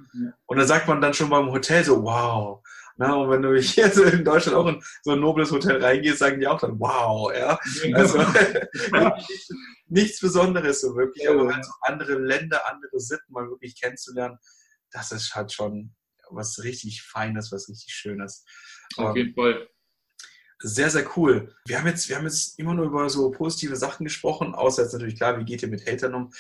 Und 0.46 0.57
da 0.57 0.64
sagt 0.64 0.88
man 0.88 1.01
dann 1.01 1.12
schon 1.12 1.29
beim 1.29 1.51
Hotel 1.51 1.85
so, 1.85 2.03
wow. 2.03 2.62
Na, 2.96 3.14
und 3.14 3.31
wenn 3.31 3.42
du 3.42 3.55
hier 3.61 3.90
so 3.90 4.05
in 4.05 4.25
Deutschland 4.25 4.57
auch 4.57 4.66
in 4.66 4.83
so 5.03 5.12
ein 5.12 5.20
nobles 5.20 5.51
Hotel 5.51 5.83
reingehst, 5.85 6.18
sagen 6.18 6.40
die 6.40 6.46
auch 6.46 6.59
dann, 6.59 6.81
wow, 6.81 7.31
ja. 7.35 7.59
Also 7.92 8.18
nichts 9.88 10.20
Besonderes 10.20 10.81
so 10.81 10.96
wirklich, 10.96 11.29
aber 11.29 11.53
halt 11.53 11.64
so 11.64 11.72
andere 11.83 12.14
Länder, 12.14 12.66
andere 12.70 12.99
Sitten 12.99 13.33
mal 13.33 13.49
wirklich 13.51 13.79
kennenzulernen, 13.79 14.38
das 14.92 15.12
ist 15.12 15.35
halt 15.35 15.53
schon 15.53 15.94
was 16.31 16.62
richtig 16.64 17.03
Feines, 17.03 17.53
was 17.53 17.68
richtig 17.68 17.92
Schönes. 17.92 18.44
Auf 18.96 19.14
jeden 19.14 19.35
Fall. 19.35 19.68
Sehr, 20.59 20.88
sehr 20.90 21.05
cool. 21.16 21.55
Wir 21.66 21.79
haben, 21.79 21.87
jetzt, 21.87 22.09
wir 22.09 22.16
haben 22.16 22.25
jetzt 22.25 22.59
immer 22.59 22.75
nur 22.75 22.87
über 22.87 23.09
so 23.11 23.31
positive 23.31 23.77
Sachen 23.77 24.05
gesprochen, 24.05 24.55
außer 24.55 24.83
jetzt 24.83 24.92
natürlich 24.92 25.16
klar, 25.16 25.38
wie 25.38 25.45
geht 25.45 25.62
ihr 25.62 25.69
mit 25.69 25.87
Hatern 25.87 26.14
um? 26.14 26.33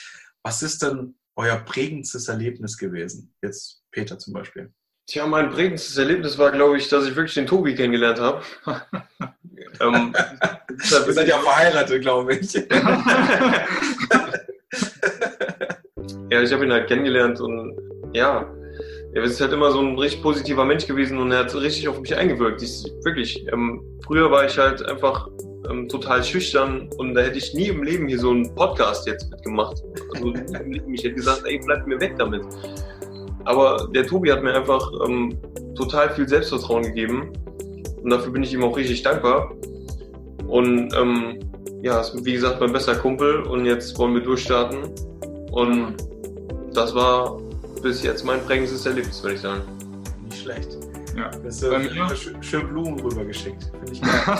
Was 0.42 0.62
ist 0.62 0.82
denn 0.82 1.16
euer 1.36 1.56
prägendstes 1.56 2.28
Erlebnis 2.28 2.78
gewesen? 2.78 3.34
Jetzt 3.42 3.82
Peter 3.90 4.18
zum 4.18 4.32
Beispiel. 4.32 4.72
Tja, 5.06 5.26
mein 5.26 5.50
prägendstes 5.50 5.96
Erlebnis 5.98 6.36
war, 6.38 6.50
glaube 6.50 6.78
ich, 6.78 6.88
dass 6.88 7.06
ich 7.06 7.14
wirklich 7.14 7.34
den 7.34 7.46
Tobi 7.46 7.74
kennengelernt 7.74 8.18
habe. 8.18 8.42
ähm, 9.80 10.14
Ihr 10.70 11.12
seid 11.12 11.28
ja 11.28 11.38
verheiratet, 11.38 12.02
glaube 12.02 12.36
ich. 12.36 12.54
ja, 12.54 12.62
ich 16.42 16.52
habe 16.52 16.64
ihn 16.64 16.72
halt 16.72 16.88
kennengelernt 16.88 17.40
und 17.40 17.78
ja, 18.12 18.52
er 19.16 19.22
ist 19.22 19.40
halt 19.40 19.54
immer 19.54 19.72
so 19.72 19.80
ein 19.80 19.98
richtig 19.98 20.22
positiver 20.22 20.66
Mensch 20.66 20.86
gewesen 20.86 21.16
und 21.16 21.32
er 21.32 21.38
hat 21.38 21.54
richtig 21.54 21.88
auf 21.88 21.98
mich 21.98 22.14
eingewirkt. 22.14 22.60
Ich, 22.60 22.84
wirklich. 23.02 23.46
Ähm, 23.50 23.80
früher 24.04 24.30
war 24.30 24.44
ich 24.44 24.58
halt 24.58 24.84
einfach 24.86 25.30
ähm, 25.70 25.88
total 25.88 26.22
schüchtern 26.22 26.90
und 26.98 27.14
da 27.14 27.22
hätte 27.22 27.38
ich 27.38 27.54
nie 27.54 27.68
im 27.68 27.82
Leben 27.82 28.08
hier 28.08 28.18
so 28.18 28.28
einen 28.28 28.54
Podcast 28.54 29.06
jetzt 29.06 29.30
mitgemacht. 29.30 29.82
Also 30.14 30.34
ich 30.92 31.02
hätte 31.02 31.14
gesagt, 31.14 31.44
ey, 31.46 31.58
bleib 31.64 31.86
mir 31.86 31.98
weg 31.98 32.16
damit. 32.18 32.42
Aber 33.46 33.88
der 33.94 34.06
Tobi 34.06 34.30
hat 34.30 34.42
mir 34.42 34.52
einfach 34.52 34.92
ähm, 35.08 35.38
total 35.74 36.10
viel 36.10 36.28
Selbstvertrauen 36.28 36.82
gegeben 36.82 37.32
und 38.02 38.10
dafür 38.10 38.32
bin 38.32 38.42
ich 38.42 38.52
ihm 38.52 38.64
auch 38.64 38.76
richtig 38.76 39.02
dankbar. 39.02 39.50
Und 40.46 40.94
ähm, 40.94 41.38
ja, 41.80 42.02
ist 42.02 42.22
wie 42.22 42.34
gesagt 42.34 42.60
mein 42.60 42.72
bester 42.74 42.94
Kumpel 42.94 43.44
und 43.44 43.64
jetzt 43.64 43.98
wollen 43.98 44.12
wir 44.12 44.20
durchstarten. 44.20 44.90
Und 45.52 45.94
das 46.74 46.94
war 46.94 47.40
bis 47.82 48.02
jetzt 48.02 48.24
mein 48.24 48.44
prägendstes 48.44 48.86
Erlebnis, 48.86 49.22
würde 49.22 49.36
ich 49.36 49.40
sagen. 49.40 49.62
Nicht 50.24 50.42
schlecht. 50.42 50.76
Ja. 51.16 51.30
Das 51.30 51.62
ist 51.62 51.62
äh, 51.62 52.42
schön, 52.42 52.68
Blumen 52.68 53.00
rübergeschickt. 53.00 53.64
Finde 53.64 53.92
ich 53.92 54.02
geil. 54.02 54.38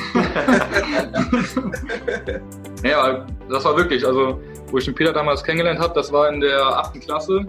ja, 2.84 3.26
das 3.48 3.64
war 3.64 3.76
wirklich, 3.76 4.04
also 4.04 4.40
wo 4.70 4.78
ich 4.78 4.84
den 4.84 4.94
Peter 4.94 5.12
damals 5.12 5.42
kennengelernt 5.42 5.80
habe, 5.80 5.94
das 5.94 6.12
war 6.12 6.28
in 6.28 6.40
der 6.40 6.60
achten 6.60 7.00
Klasse 7.00 7.46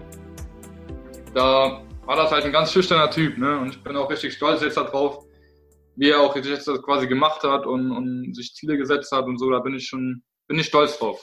da 1.34 1.82
war 2.04 2.16
das 2.16 2.30
halt 2.30 2.44
ein 2.44 2.52
ganz 2.52 2.72
schüchterner 2.72 3.10
Typ. 3.10 3.38
Ne? 3.38 3.58
Und 3.58 3.70
ich 3.70 3.82
bin 3.82 3.96
auch 3.96 4.10
richtig 4.10 4.34
stolz 4.34 4.62
jetzt 4.62 4.76
darauf, 4.76 5.24
wie 5.96 6.10
er 6.10 6.20
auch 6.20 6.34
jetzt 6.36 6.66
das 6.66 6.82
quasi 6.82 7.06
gemacht 7.06 7.42
hat 7.42 7.66
und, 7.66 7.90
und 7.90 8.34
sich 8.34 8.54
Ziele 8.54 8.76
gesetzt 8.76 9.12
hat 9.12 9.26
und 9.26 9.38
so. 9.38 9.50
Da 9.50 9.60
bin 9.60 9.74
ich 9.74 9.86
schon, 9.86 10.22
bin 10.46 10.58
ich 10.58 10.66
stolz 10.66 10.98
drauf, 10.98 11.22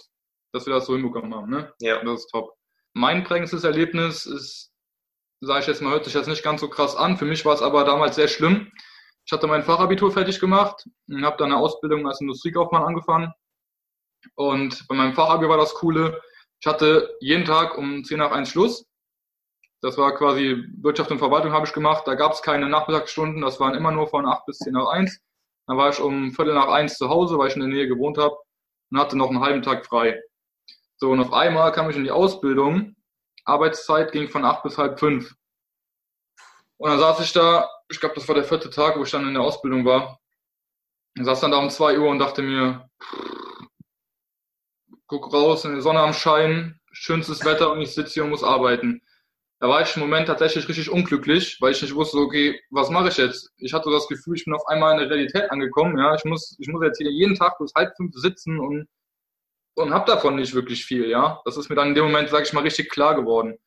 dass 0.53 0.65
wir 0.65 0.73
das 0.73 0.85
so 0.85 0.93
hinbekommen 0.93 1.33
haben. 1.33 1.49
Ne? 1.49 1.73
Ja. 1.79 1.99
Und 1.99 2.07
das 2.07 2.21
ist 2.21 2.29
top. 2.29 2.53
Mein 2.95 3.23
prägendstes 3.23 3.63
Erlebnis 3.63 4.25
ist, 4.25 4.71
sage 5.41 5.59
ich 5.61 5.67
jetzt 5.67 5.81
mal, 5.81 5.91
hört 5.91 6.05
sich 6.05 6.13
jetzt 6.13 6.27
nicht 6.27 6.43
ganz 6.43 6.61
so 6.61 6.69
krass 6.69 6.95
an. 6.95 7.17
Für 7.17 7.25
mich 7.25 7.45
war 7.45 7.53
es 7.53 7.61
aber 7.61 7.83
damals 7.83 8.15
sehr 8.15 8.27
schlimm. 8.27 8.71
Ich 9.25 9.31
hatte 9.31 9.47
mein 9.47 9.63
Fachabitur 9.63 10.11
fertig 10.11 10.39
gemacht 10.39 10.85
und 11.07 11.23
habe 11.25 11.37
dann 11.37 11.51
eine 11.51 11.59
Ausbildung 11.59 12.07
als 12.07 12.21
Industriekaufmann 12.21 12.83
angefangen. 12.83 13.31
Und 14.35 14.87
bei 14.87 14.95
meinem 14.95 15.13
Fachabi 15.13 15.47
war 15.47 15.57
das 15.57 15.75
Coole, 15.75 16.21
ich 16.59 16.67
hatte 16.67 17.15
jeden 17.19 17.45
Tag 17.45 17.77
um 17.77 18.03
10 18.03 18.17
nach 18.17 18.31
1 18.31 18.49
Schluss 18.49 18.85
das 19.85 19.99
war 19.99 20.15
quasi 20.15 20.63
Wirtschaft 20.81 21.11
und 21.11 21.19
Verwaltung 21.19 21.51
habe 21.51 21.67
ich 21.67 21.73
gemacht. 21.73 22.07
Da 22.07 22.15
gab 22.15 22.31
es 22.31 22.41
keine 22.41 22.67
Nachmittagsstunden. 22.67 23.41
Das 23.41 23.59
waren 23.59 23.75
immer 23.75 23.91
nur 23.91 24.07
von 24.07 24.25
8 24.25 24.43
bis 24.47 24.57
10 24.57 24.73
nach 24.73 24.87
1. 24.87 25.21
Dann 25.67 25.77
war 25.77 25.89
ich 25.89 25.99
um 25.99 26.31
Viertel 26.31 26.55
nach 26.55 26.69
1 26.69 26.97
zu 26.97 27.09
Hause, 27.09 27.37
weil 27.37 27.49
ich 27.49 27.53
in 27.53 27.61
der 27.61 27.69
Nähe 27.69 27.87
gewohnt 27.87 28.17
habe 28.17 28.35
und 28.91 28.99
hatte 28.99 29.15
noch 29.15 29.29
einen 29.29 29.41
halben 29.41 29.61
Tag 29.61 29.85
frei. 29.85 30.19
So, 30.97 31.11
und 31.11 31.19
auf 31.19 31.33
einmal 31.33 31.71
kam 31.71 31.89
ich 31.89 31.95
in 31.95 32.03
die 32.03 32.11
Ausbildung. 32.11 32.95
Arbeitszeit 33.43 34.11
ging 34.11 34.29
von 34.29 34.45
8 34.45 34.63
bis 34.63 34.77
halb 34.77 34.99
5. 34.99 35.33
Und 36.77 36.89
dann 36.89 36.99
saß 36.99 37.19
ich 37.21 37.33
da, 37.33 37.69
ich 37.89 37.99
glaube, 37.99 38.15
das 38.15 38.27
war 38.27 38.35
der 38.35 38.43
vierte 38.43 38.69
Tag, 38.69 38.97
wo 38.97 39.03
ich 39.03 39.11
dann 39.11 39.27
in 39.27 39.33
der 39.33 39.43
Ausbildung 39.43 39.85
war. 39.85 40.19
Ich 41.15 41.23
saß 41.25 41.41
dann 41.41 41.51
da 41.51 41.57
um 41.57 41.69
2 41.69 41.99
Uhr 41.99 42.09
und 42.09 42.19
dachte 42.19 42.41
mir, 42.41 42.89
guck 45.07 45.31
raus, 45.31 45.65
in 45.65 45.73
der 45.73 45.81
Sonne 45.81 45.99
am 45.99 46.13
Schein, 46.13 46.79
schönstes 46.91 47.45
Wetter 47.45 47.71
und 47.71 47.81
ich 47.81 47.93
sitze 47.93 48.15
hier 48.15 48.23
und 48.23 48.31
muss 48.31 48.43
arbeiten 48.43 49.01
da 49.59 49.69
war 49.69 49.81
ich 49.81 49.95
im 49.95 50.01
Moment 50.01 50.27
tatsächlich 50.27 50.67
richtig 50.67 50.91
unglücklich, 50.91 51.57
weil 51.61 51.71
ich 51.71 51.81
nicht 51.81 51.95
wusste, 51.95 52.17
okay, 52.17 52.59
was 52.71 52.89
mache 52.89 53.07
ich 53.09 53.17
jetzt? 53.17 53.51
Ich 53.57 53.73
hatte 53.73 53.89
das 53.89 54.07
Gefühl, 54.07 54.35
ich 54.35 54.45
bin 54.45 54.53
auf 54.53 54.67
einmal 54.67 54.93
in 54.93 54.99
der 54.99 55.09
Realität 55.09 55.49
angekommen, 55.49 55.97
ja, 55.97 56.13
ich 56.15 56.25
muss, 56.25 56.55
ich 56.59 56.67
muss 56.67 56.83
jetzt 56.83 56.97
hier 56.97 57.11
jeden 57.11 57.35
Tag 57.35 57.57
bis 57.57 57.73
halb 57.73 57.95
fünf 57.95 58.13
sitzen 58.15 58.59
und, 58.59 58.87
und 59.75 59.93
hab 59.93 60.05
davon 60.05 60.35
nicht 60.35 60.53
wirklich 60.53 60.85
viel, 60.85 61.09
ja. 61.09 61.41
Das 61.45 61.57
ist 61.57 61.69
mir 61.69 61.75
dann 61.75 61.89
in 61.89 61.95
dem 61.95 62.05
Moment, 62.05 62.29
sage 62.29 62.43
ich 62.43 62.53
mal, 62.53 62.61
richtig 62.61 62.89
klar 62.89 63.15
geworden. 63.15 63.57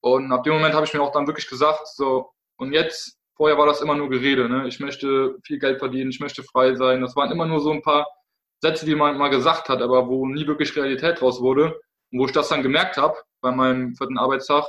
Und 0.00 0.32
ab 0.32 0.44
dem 0.44 0.54
Moment 0.54 0.74
habe 0.74 0.86
ich 0.86 0.94
mir 0.94 1.02
auch 1.02 1.12
dann 1.12 1.26
wirklich 1.26 1.48
gesagt, 1.48 1.88
so, 1.88 2.30
und 2.56 2.72
jetzt, 2.72 3.18
vorher 3.36 3.58
war 3.58 3.66
das 3.66 3.80
immer 3.80 3.94
nur 3.94 4.08
Gerede, 4.08 4.48
ne? 4.48 4.66
Ich 4.66 4.80
möchte 4.80 5.36
viel 5.44 5.58
Geld 5.58 5.78
verdienen, 5.78 6.10
ich 6.10 6.20
möchte 6.20 6.42
frei 6.42 6.74
sein. 6.74 7.02
Das 7.02 7.16
waren 7.16 7.30
immer 7.30 7.46
nur 7.46 7.60
so 7.60 7.70
ein 7.70 7.82
paar 7.82 8.06
Sätze, 8.62 8.86
die 8.86 8.94
man 8.94 9.18
mal 9.18 9.28
gesagt 9.28 9.68
hat, 9.68 9.82
aber 9.82 10.08
wo 10.08 10.26
nie 10.26 10.46
wirklich 10.46 10.74
Realität 10.74 11.20
draus 11.20 11.40
wurde. 11.40 11.80
Und 12.12 12.20
wo 12.20 12.26
ich 12.26 12.32
das 12.32 12.48
dann 12.48 12.62
gemerkt 12.62 12.96
habe 12.96 13.16
bei 13.40 13.50
meinem 13.52 13.94
vierten 13.94 14.18
Arbeitstag, 14.18 14.64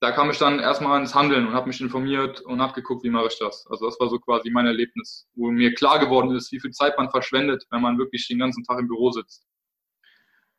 da 0.00 0.12
kam 0.12 0.30
ich 0.30 0.38
dann 0.38 0.58
erstmal 0.58 1.00
ins 1.00 1.14
Handeln 1.14 1.46
und 1.46 1.54
habe 1.54 1.68
mich 1.68 1.80
informiert 1.80 2.42
und 2.42 2.60
habe 2.60 2.74
geguckt, 2.74 3.02
wie 3.02 3.10
mache 3.10 3.28
ich 3.28 3.38
das. 3.38 3.66
Also 3.70 3.86
das 3.86 3.98
war 3.98 4.08
so 4.10 4.18
quasi 4.18 4.50
mein 4.50 4.66
Erlebnis, 4.66 5.26
wo 5.34 5.50
mir 5.50 5.74
klar 5.74 5.98
geworden 5.98 6.32
ist, 6.36 6.52
wie 6.52 6.60
viel 6.60 6.72
Zeit 6.72 6.98
man 6.98 7.10
verschwendet, 7.10 7.64
wenn 7.70 7.80
man 7.80 7.96
wirklich 7.96 8.28
den 8.28 8.38
ganzen 8.38 8.62
Tag 8.64 8.78
im 8.78 8.88
Büro 8.88 9.10
sitzt. 9.10 9.46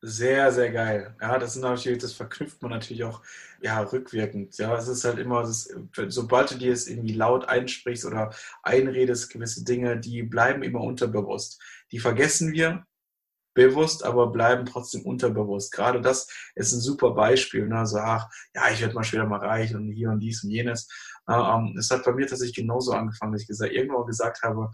Sehr, 0.02 0.52
sehr 0.52 0.72
geil. 0.72 1.16
Ja, 1.20 1.40
das 1.40 1.60
das 1.60 2.14
verknüpft 2.14 2.62
man 2.62 2.70
natürlich 2.72 3.04
auch 3.04 3.24
ja, 3.62 3.80
rückwirkend. 3.82 4.56
Ja, 4.58 4.78
es 4.78 4.88
ist 4.88 5.04
halt 5.04 5.18
immer, 5.18 5.42
ist, 5.42 5.76
sobald 6.08 6.52
du 6.52 6.56
dir 6.56 6.72
es 6.72 6.88
irgendwie 6.88 7.14
laut 7.14 7.50
einsprichst 7.50 8.06
oder 8.06 8.32
einredest, 8.62 9.32
gewisse 9.32 9.64
Dinge, 9.64 10.00
die 10.00 10.22
bleiben 10.22 10.62
immer 10.62 10.82
unterbewusst. 10.82 11.60
Die 11.92 11.98
vergessen 12.00 12.54
wir, 12.54 12.86
bewusst, 13.56 14.06
aber 14.06 14.28
bleiben 14.32 14.68
trotzdem 14.68 15.02
unterbewusst. 15.02 15.72
Gerade 15.72 16.00
das 16.00 16.30
ist 16.54 16.74
ein 16.74 16.80
super 16.80 17.12
Beispiel. 17.16 17.68
Ne? 17.68 17.88
So, 17.88 17.98
ach, 17.98 18.30
ja, 18.54 18.70
ich 18.72 18.82
werde 18.82 18.94
mal 18.94 19.04
später 19.04 19.26
mal 19.26 19.40
reich 19.40 19.74
und 19.74 19.92
hier 19.92 20.12
und 20.12 20.20
dies 20.20 20.44
und 20.44 20.52
jenes. 20.52 20.88
Ähm, 21.28 21.76
es 21.78 21.90
hat 21.90 22.06
bei 22.06 22.14
mir 22.14 22.28
tatsächlich 22.28 22.56
genauso 22.56 22.92
angefangen, 22.94 23.34
dass 23.34 23.42
ich 23.42 23.48
gesagt, 23.48 23.74
irgendwann 23.74 24.06
gesagt 24.06 24.44
habe, 24.44 24.72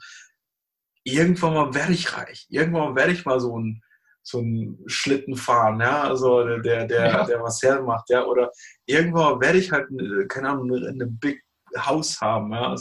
irgendwann 1.05 1.53
mal 1.53 1.73
werde 1.73 1.93
ich 1.93 2.15
reich. 2.17 2.45
Irgendwann 2.49 2.95
werde 2.97 3.13
ich 3.13 3.25
mal 3.25 3.39
so 3.39 3.57
ein 3.57 3.81
so 4.23 4.39
ein 4.39 4.79
Schlitten 4.88 5.36
fahren, 5.36 5.81
ja, 5.81 6.03
also 6.03 6.43
der, 6.59 6.88
der, 6.88 7.07
ja. 7.07 7.25
der 7.25 7.41
was 7.41 7.62
hermacht, 7.62 8.09
ja, 8.09 8.25
oder 8.25 8.49
irgendwann 8.86 9.41
werde 9.41 9.59
ich 9.59 9.71
halt, 9.71 9.88
keine 10.29 10.49
Ahnung, 10.49 10.73
eine 10.73 11.05
Big 11.07 11.43
House 11.77 12.21
haben, 12.21 12.51
ja, 12.53 12.75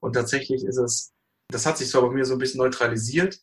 und 0.00 0.14
tatsächlich 0.14 0.64
ist 0.64 0.78
es, 0.78 1.12
das 1.48 1.66
hat 1.66 1.78
sich 1.78 1.88
zwar 1.88 2.02
bei 2.02 2.10
mir 2.10 2.24
so 2.24 2.34
ein 2.34 2.38
bisschen 2.38 2.58
neutralisiert, 2.58 3.38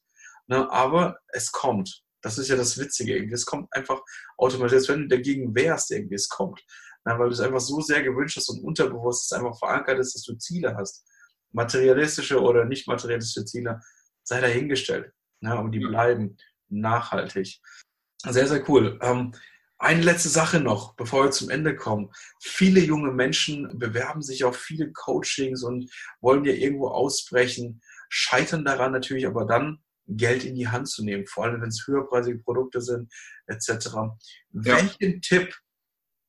ne, 0.47 0.69
aber 0.71 1.19
es 1.29 1.51
kommt. 1.51 2.03
Das 2.21 2.37
ist 2.37 2.47
ja 2.47 2.55
das 2.55 2.77
Witzige 2.77 3.15
irgendwie. 3.15 3.33
Es 3.33 3.45
kommt 3.45 3.67
einfach 3.73 4.01
automatisch, 4.37 4.87
wenn 4.87 5.01
du 5.01 5.07
dagegen 5.09 5.53
wärst, 5.55 5.91
irgendwie, 5.91 6.15
es 6.15 6.29
kommt. 6.29 6.63
Na, 7.03 7.19
weil 7.19 7.27
du 7.27 7.33
es 7.33 7.41
einfach 7.41 7.59
so 7.59 7.81
sehr 7.81 8.01
gewünscht 8.01 8.37
hast 8.37 8.49
und 8.49 8.63
unterbewusst 8.63 9.33
einfach 9.33 9.57
verankert 9.57 9.99
ist, 9.99 10.15
dass 10.15 10.23
du 10.23 10.35
Ziele 10.35 10.75
hast. 10.77 11.05
Materialistische 11.51 12.41
oder 12.41 12.63
nicht 12.63 12.87
materialistische 12.87 13.45
Ziele, 13.45 13.81
sei 14.23 14.39
dahingestellt. 14.39 15.11
Ne, 15.41 15.51
aber 15.51 15.69
die 15.69 15.79
bleiben 15.79 16.37
nachhaltig. 16.79 17.61
Sehr, 18.25 18.47
sehr 18.47 18.69
cool. 18.69 18.99
Ähm, 19.01 19.33
eine 19.77 20.01
letzte 20.01 20.29
Sache 20.29 20.59
noch, 20.59 20.95
bevor 20.95 21.25
wir 21.25 21.31
zum 21.31 21.49
Ende 21.49 21.75
kommen. 21.75 22.09
Viele 22.41 22.79
junge 22.79 23.11
Menschen 23.11 23.77
bewerben 23.77 24.21
sich 24.21 24.45
auf 24.45 24.55
viele 24.55 24.91
Coachings 24.93 25.63
und 25.63 25.91
wollen 26.21 26.45
ja 26.45 26.53
irgendwo 26.53 26.87
ausbrechen, 26.87 27.81
scheitern 28.07 28.63
daran 28.63 28.93
natürlich 28.93 29.27
aber 29.27 29.45
dann, 29.45 29.79
Geld 30.07 30.43
in 30.43 30.55
die 30.55 30.67
Hand 30.67 30.89
zu 30.89 31.03
nehmen, 31.03 31.27
vor 31.27 31.45
allem 31.45 31.61
wenn 31.61 31.69
es 31.69 31.87
höherpreisige 31.87 32.39
Produkte 32.39 32.81
sind, 32.81 33.11
etc. 33.47 33.87
Ja. 33.87 34.17
Welchen 34.51 35.21
Tipp 35.21 35.55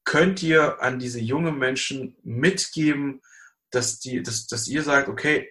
könnt 0.05 0.43
ihr 0.43 0.81
an 0.81 0.99
diese 0.99 1.21
jungen 1.21 1.59
Menschen 1.59 2.17
mitgeben, 2.23 3.21
dass, 3.71 3.99
die, 3.99 4.23
dass, 4.23 4.47
dass 4.47 4.69
ihr 4.69 4.83
sagt, 4.83 5.09
okay, 5.09 5.51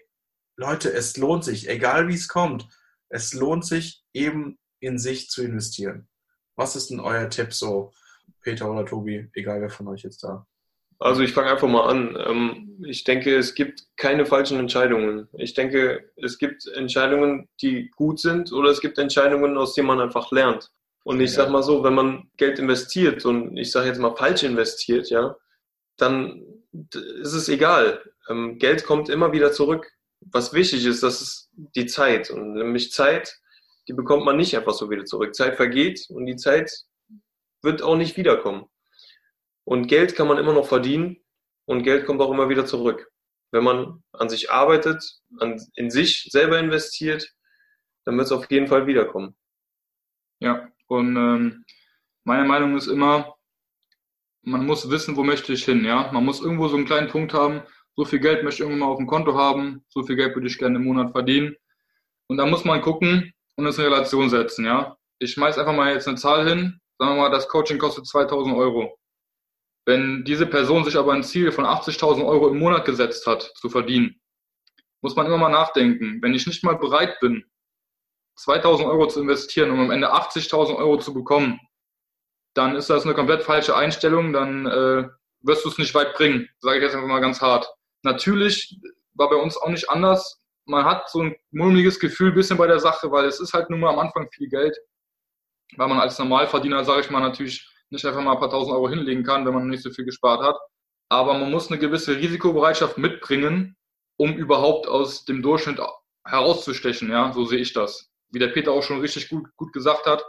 Leute, 0.56 0.92
es 0.94 1.18
lohnt 1.18 1.44
sich, 1.44 1.68
egal 1.68 2.08
wie 2.08 2.14
es 2.14 2.28
kommt, 2.28 2.68
es 3.10 3.34
lohnt 3.34 3.66
sich 3.66 4.04
eben 4.14 4.58
in 4.84 4.98
sich 4.98 5.30
zu 5.30 5.44
investieren. 5.44 6.08
Was 6.56 6.76
ist 6.76 6.90
denn 6.90 7.00
euer 7.00 7.30
Tipp 7.30 7.54
so, 7.54 7.92
Peter 8.42 8.70
oder 8.70 8.86
Tobi, 8.86 9.30
egal 9.34 9.62
wer 9.62 9.70
von 9.70 9.88
euch 9.88 10.04
jetzt 10.04 10.24
da? 10.24 10.46
Also 11.00 11.22
ich 11.22 11.34
fange 11.34 11.52
einfach 11.52 11.68
mal 11.68 11.90
an. 11.90 12.18
Ähm, 12.26 12.84
ich 12.86 13.04
denke, 13.04 13.36
es 13.36 13.56
gibt 13.56 13.86
keine 13.98 14.26
falschen 14.26 14.60
Entscheidungen. 14.60 15.28
Ich 15.34 15.54
denke, 15.54 16.12
es 16.16 16.38
gibt 16.38 16.68
Entscheidungen, 16.68 17.50
die 17.62 17.90
gut 17.92 18.20
sind 18.20 18.52
oder 18.54 18.70
es 18.70 18.80
gibt 18.80 18.98
Entscheidungen, 18.98 19.58
aus 19.58 19.74
denen 19.74 19.88
man 19.88 20.00
einfach 20.00 20.32
lernt. 20.32 20.72
Und 21.04 21.20
ich 21.20 21.34
sage 21.34 21.52
mal 21.52 21.64
so, 21.64 21.84
wenn 21.84 21.94
man 21.94 22.30
Geld 22.38 22.60
investiert 22.60 23.26
und 23.26 23.58
ich 23.58 23.72
sage 23.72 23.88
jetzt 23.88 24.00
mal 24.00 24.16
falsch 24.16 24.44
investiert, 24.44 25.10
ja, 25.10 25.36
dann 25.98 26.44
ist 26.72 27.34
es 27.34 27.50
egal. 27.50 28.02
Ähm, 28.30 28.58
Geld 28.58 28.86
kommt 28.86 29.10
immer 29.10 29.34
wieder 29.34 29.52
zurück. 29.52 29.92
Was 30.22 30.54
wichtig 30.54 30.86
ist, 30.86 31.04
das 31.04 31.22
ist 31.22 31.50
die 31.76 31.88
Zeit. 31.88 32.30
Und 32.30 32.54
nämlich 32.54 32.94
Zeit 32.94 33.42
die 33.88 33.94
bekommt 33.94 34.26
man 34.26 34.38
nicht 34.38 34.56
einfach 34.56 34.74
so 34.74 34.90
wieder 34.90 35.06
zurück. 35.06 35.36
Zeit 35.36 35.56
vergeht 35.56 36.06
und 36.10 36.26
die 36.26 36.36
Zeit 36.36 36.72
wird 37.62 37.82
auch 37.82 37.96
nicht 37.96 38.18
wiederkommen. 38.18 38.66
Und 39.66 39.88
Geld 39.88 40.16
kann 40.16 40.28
man 40.28 40.38
immer 40.38 40.54
noch 40.54 40.68
verdienen 40.68 41.18
und 41.66 41.84
Geld 41.84 42.06
kommt 42.06 42.22
auch 42.22 42.32
immer 42.32 42.50
wieder 42.50 42.66
zurück. 42.66 43.10
Wenn 43.52 43.64
man 43.64 44.04
an 44.12 44.30
sich 44.30 44.52
arbeitet, 44.52 45.04
an, 45.40 45.62
in 45.76 45.90
sich 45.90 46.28
selber 46.32 46.60
investiert, 46.60 47.34
dann 48.04 48.18
wird 48.18 48.26
es 48.26 48.32
auf 48.32 48.50
jeden 48.50 48.68
Fall 48.68 48.88
wiederkommen. 48.88 49.36
Ja, 50.40 50.68
und 50.88 51.16
ähm, 51.16 51.66
meine 52.24 52.46
Meinung 52.46 52.76
ist 52.76 52.88
immer, 52.88 53.36
man 54.42 54.66
muss 54.66 54.90
wissen, 54.90 55.16
wo 55.16 55.24
möchte 55.24 55.54
ich 55.54 55.64
hin, 55.64 55.86
ja. 55.86 56.12
Man 56.12 56.26
muss 56.26 56.42
irgendwo 56.42 56.68
so 56.68 56.76
einen 56.76 56.86
kleinen 56.86 57.10
Punkt 57.10 57.34
haben, 57.34 57.62
so 57.96 58.06
viel 58.06 58.20
Geld 58.20 58.44
möchte 58.44 58.64
ich 58.64 58.70
irgendwann 58.70 58.88
mal 58.88 58.92
auf 58.94 58.98
dem 58.98 59.08
Konto 59.08 59.38
haben, 59.38 59.86
so 59.88 60.04
viel 60.04 60.16
Geld 60.16 60.36
würde 60.36 60.48
ich 60.48 60.58
gerne 60.58 60.78
im 60.78 60.86
Monat 60.86 61.12
verdienen. 61.12 61.56
Und 62.28 62.38
da 62.38 62.46
muss 62.46 62.66
man 62.66 62.82
gucken, 62.82 63.34
und 63.56 63.66
das 63.66 63.78
in 63.78 63.86
Relation 63.86 64.30
setzen, 64.30 64.66
ja. 64.66 64.98
Ich 65.20 65.34
schmeiß 65.34 65.58
einfach 65.58 65.74
mal 65.74 65.94
jetzt 65.94 66.08
eine 66.08 66.18
Zahl 66.18 66.48
hin, 66.48 66.80
sagen 66.98 67.16
wir 67.16 67.22
mal, 67.24 67.30
das 67.30 67.48
Coaching 67.48 67.78
kostet 67.78 68.08
2000 68.08 68.56
Euro. 68.56 68.98
Wenn 69.86 70.24
diese 70.24 70.46
Person 70.46 70.86
sich 70.86 70.98
aber 70.98 71.14
ein 71.14 71.24
Ziel 71.24 71.52
von 71.52 71.66
80.000 71.66 72.26
Euro 72.26 72.50
im 72.50 72.60
Monat 72.60 72.86
gesetzt 72.86 73.28
hat, 73.28 73.52
zu 73.56 73.70
verdienen, 73.70 74.22
muss 75.02 75.16
man 75.16 75.26
immer 75.26 75.38
mal 75.38 75.50
nachdenken. 75.50 76.22
Wenn 76.22 76.34
ich 76.34 76.48
nicht 76.48 76.64
mal 76.64 76.78
bereit 76.78 77.20
bin, 77.20 77.44
2000 78.38 78.88
Euro 78.88 79.08
zu 79.08 79.22
investieren, 79.22 79.72
um 79.72 79.80
am 79.80 79.92
Ende 79.92 80.14
80.000 80.14 80.76
Euro 80.78 80.98
zu 80.98 81.14
bekommen, 81.14 81.60
dann 82.56 82.76
ist 82.76 82.90
das 82.90 83.04
eine 83.04 83.14
komplett 83.14 83.44
falsche 83.44 83.76
Einstellung, 83.76 84.32
dann 84.32 84.66
äh, 84.66 85.10
wirst 85.42 85.66
du 85.66 85.70
es 85.70 85.78
nicht 85.78 85.94
weit 85.94 86.14
bringen, 86.14 86.50
sage 86.60 86.78
ich 86.78 86.84
jetzt 86.84 86.96
einfach 86.96 87.08
mal 87.08 87.20
ganz 87.20 87.42
hart. 87.42 87.68
Natürlich 88.04 88.80
war 89.14 89.30
bei 89.30 89.36
uns 89.36 89.58
auch 89.58 89.70
nicht 89.70 89.90
anders 89.90 90.43
man 90.66 90.86
hat 90.86 91.10
so 91.10 91.22
ein 91.22 91.36
mulmiges 91.52 92.00
Gefühl 92.00 92.30
ein 92.30 92.36
bisschen 92.36 92.58
bei 92.58 92.68
der 92.68 92.80
Sache, 92.80 93.12
weil 93.12 93.26
es 93.26 93.40
ist 93.40 93.54
halt 93.54 93.70
nun 93.70 93.82
mal 93.82 93.90
am 93.90 94.00
Anfang 94.00 94.30
viel 94.32 94.48
Geld, 94.48 94.78
weil 95.76 95.88
man 95.88 96.00
als 96.00 96.20
Normalverdiener, 96.20 96.84
sage 96.86 97.02
ich 97.02 97.10
mal, 97.10 97.20
natürlich 97.20 97.70
nicht 97.90 98.06
einfach 98.06 98.22
mal 98.22 98.34
ein 98.34 98.40
paar 98.40 98.50
tausend 98.50 98.74
Euro 98.76 98.90
hinlegen 98.90 99.24
kann, 99.24 99.46
wenn 99.46 99.54
man 99.54 99.68
nicht 99.70 99.84
so 99.84 99.92
viel 99.92 100.06
gespart 100.06 100.42
hat. 100.42 100.58
Aber 101.10 101.38
man 101.38 101.52
muss 101.52 101.70
eine 101.70 101.80
gewisse 101.80 102.16
Risikobereitschaft 102.18 102.98
mitbringen, 102.98 103.76
um 104.18 104.36
überhaupt 104.36 104.88
aus 104.88 105.26
dem 105.26 105.42
Durchschnitt 105.42 105.80
herauszustechen. 106.26 107.10
Ja, 107.10 107.32
so 107.34 107.46
sehe 107.46 107.60
ich 107.60 107.74
das. 107.74 108.10
Wie 108.32 108.40
der 108.40 108.48
Peter 108.48 108.72
auch 108.72 108.84
schon 108.84 109.02
richtig 109.02 109.30
gut, 109.30 109.48
gut 109.58 109.74
gesagt 109.74 110.06
hat, 110.06 110.26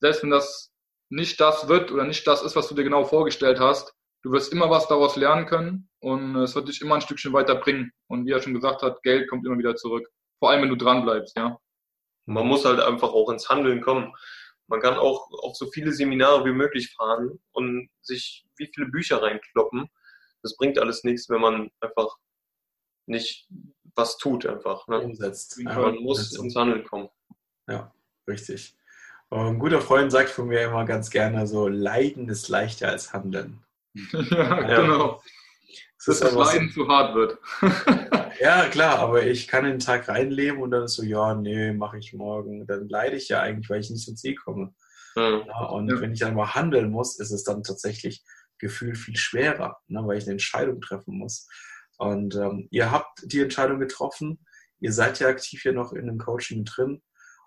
selbst 0.00 0.22
wenn 0.22 0.30
das 0.30 0.72
nicht 1.10 1.40
das 1.40 1.68
wird 1.68 1.92
oder 1.92 2.04
nicht 2.04 2.26
das 2.26 2.42
ist, 2.42 2.56
was 2.56 2.68
du 2.68 2.74
dir 2.74 2.84
genau 2.84 3.04
vorgestellt 3.04 3.60
hast, 3.60 3.94
du 4.22 4.32
wirst 4.32 4.52
immer 4.52 4.70
was 4.70 4.88
daraus 4.88 5.16
lernen 5.16 5.46
können 5.46 5.88
und 6.04 6.36
es 6.36 6.54
wird 6.54 6.68
dich 6.68 6.82
immer 6.82 6.96
ein 6.96 7.00
Stückchen 7.00 7.32
weiterbringen. 7.32 7.90
Und 8.08 8.26
wie 8.26 8.32
er 8.32 8.42
schon 8.42 8.52
gesagt 8.52 8.82
hat, 8.82 9.02
Geld 9.02 9.28
kommt 9.28 9.46
immer 9.46 9.56
wieder 9.56 9.74
zurück. 9.74 10.06
Vor 10.38 10.50
allem, 10.50 10.62
wenn 10.62 10.68
du 10.68 10.76
dran 10.76 11.02
bleibst, 11.02 11.34
ja. 11.36 11.58
Man 12.26 12.46
muss 12.46 12.66
halt 12.66 12.78
einfach 12.80 13.08
auch 13.08 13.30
ins 13.30 13.48
Handeln 13.48 13.80
kommen. 13.80 14.12
Man 14.66 14.80
kann 14.80 14.94
auch 14.94 15.30
auf 15.42 15.56
so 15.56 15.70
viele 15.70 15.92
Seminare 15.92 16.44
wie 16.44 16.52
möglich 16.52 16.92
fahren 16.94 17.40
und 17.52 17.88
sich 18.02 18.46
wie 18.56 18.70
viele 18.72 18.88
Bücher 18.88 19.22
reinkloppen. 19.22 19.88
Das 20.42 20.56
bringt 20.56 20.78
alles 20.78 21.04
nichts, 21.04 21.30
wenn 21.30 21.40
man 21.40 21.70
einfach 21.80 22.16
nicht 23.06 23.48
was 23.96 24.18
tut 24.18 24.44
einfach. 24.44 24.86
Ne? 24.88 25.00
Umsetzt. 25.00 25.58
Man 25.62 25.96
muss 25.96 26.36
ins 26.36 26.56
Handeln 26.56 26.84
kommen. 26.84 27.08
Ja, 27.66 27.94
richtig. 28.28 28.76
ein 29.30 29.58
guter 29.58 29.80
Freund 29.80 30.12
sagt 30.12 30.30
von 30.30 30.48
mir 30.48 30.62
immer 30.62 30.84
ganz 30.84 31.10
gerne 31.10 31.46
so, 31.46 31.68
Leiden 31.68 32.28
ist 32.28 32.48
leichter 32.48 32.88
als 32.88 33.12
Handeln. 33.12 33.64
ja, 34.12 34.82
genau. 34.82 35.22
Dass 36.06 36.20
das 36.20 36.34
Leiden 36.34 36.70
zu 36.70 36.86
hart 36.88 37.14
wird. 37.14 37.38
ja, 38.40 38.68
klar, 38.68 38.98
aber 38.98 39.24
ich 39.26 39.48
kann 39.48 39.64
den 39.64 39.78
Tag 39.78 40.08
reinleben 40.08 40.60
und 40.60 40.70
dann 40.70 40.84
ist 40.84 40.94
so, 40.94 41.02
ja, 41.02 41.34
nee, 41.34 41.72
mache 41.72 41.98
ich 41.98 42.12
morgen. 42.12 42.66
Dann 42.66 42.88
leide 42.88 43.16
ich 43.16 43.28
ja 43.28 43.40
eigentlich, 43.40 43.70
weil 43.70 43.80
ich 43.80 43.90
nicht 43.90 44.04
zum 44.04 44.16
Ziel 44.16 44.34
komme. 44.34 44.74
Mhm. 45.16 45.44
Ja, 45.46 45.64
und 45.66 45.88
ja. 45.88 46.00
wenn 46.00 46.12
ich 46.12 46.20
dann 46.20 46.34
mal 46.34 46.54
handeln 46.54 46.90
muss, 46.90 47.18
ist 47.18 47.30
es 47.30 47.44
dann 47.44 47.62
tatsächlich 47.62 48.24
gefühlt 48.58 48.96
viel 48.96 49.16
schwerer, 49.16 49.78
ne, 49.88 50.02
weil 50.06 50.18
ich 50.18 50.24
eine 50.24 50.32
Entscheidung 50.32 50.80
treffen 50.80 51.18
muss. 51.18 51.48
Und 51.96 52.34
ähm, 52.34 52.68
ihr 52.70 52.90
habt 52.90 53.20
die 53.24 53.40
Entscheidung 53.40 53.78
getroffen. 53.78 54.44
Ihr 54.80 54.92
seid 54.92 55.20
ja 55.20 55.28
aktiv 55.28 55.62
hier 55.62 55.72
noch 55.72 55.92
in 55.92 56.06
dem 56.06 56.18
Coaching 56.18 56.64
drin. 56.64 57.02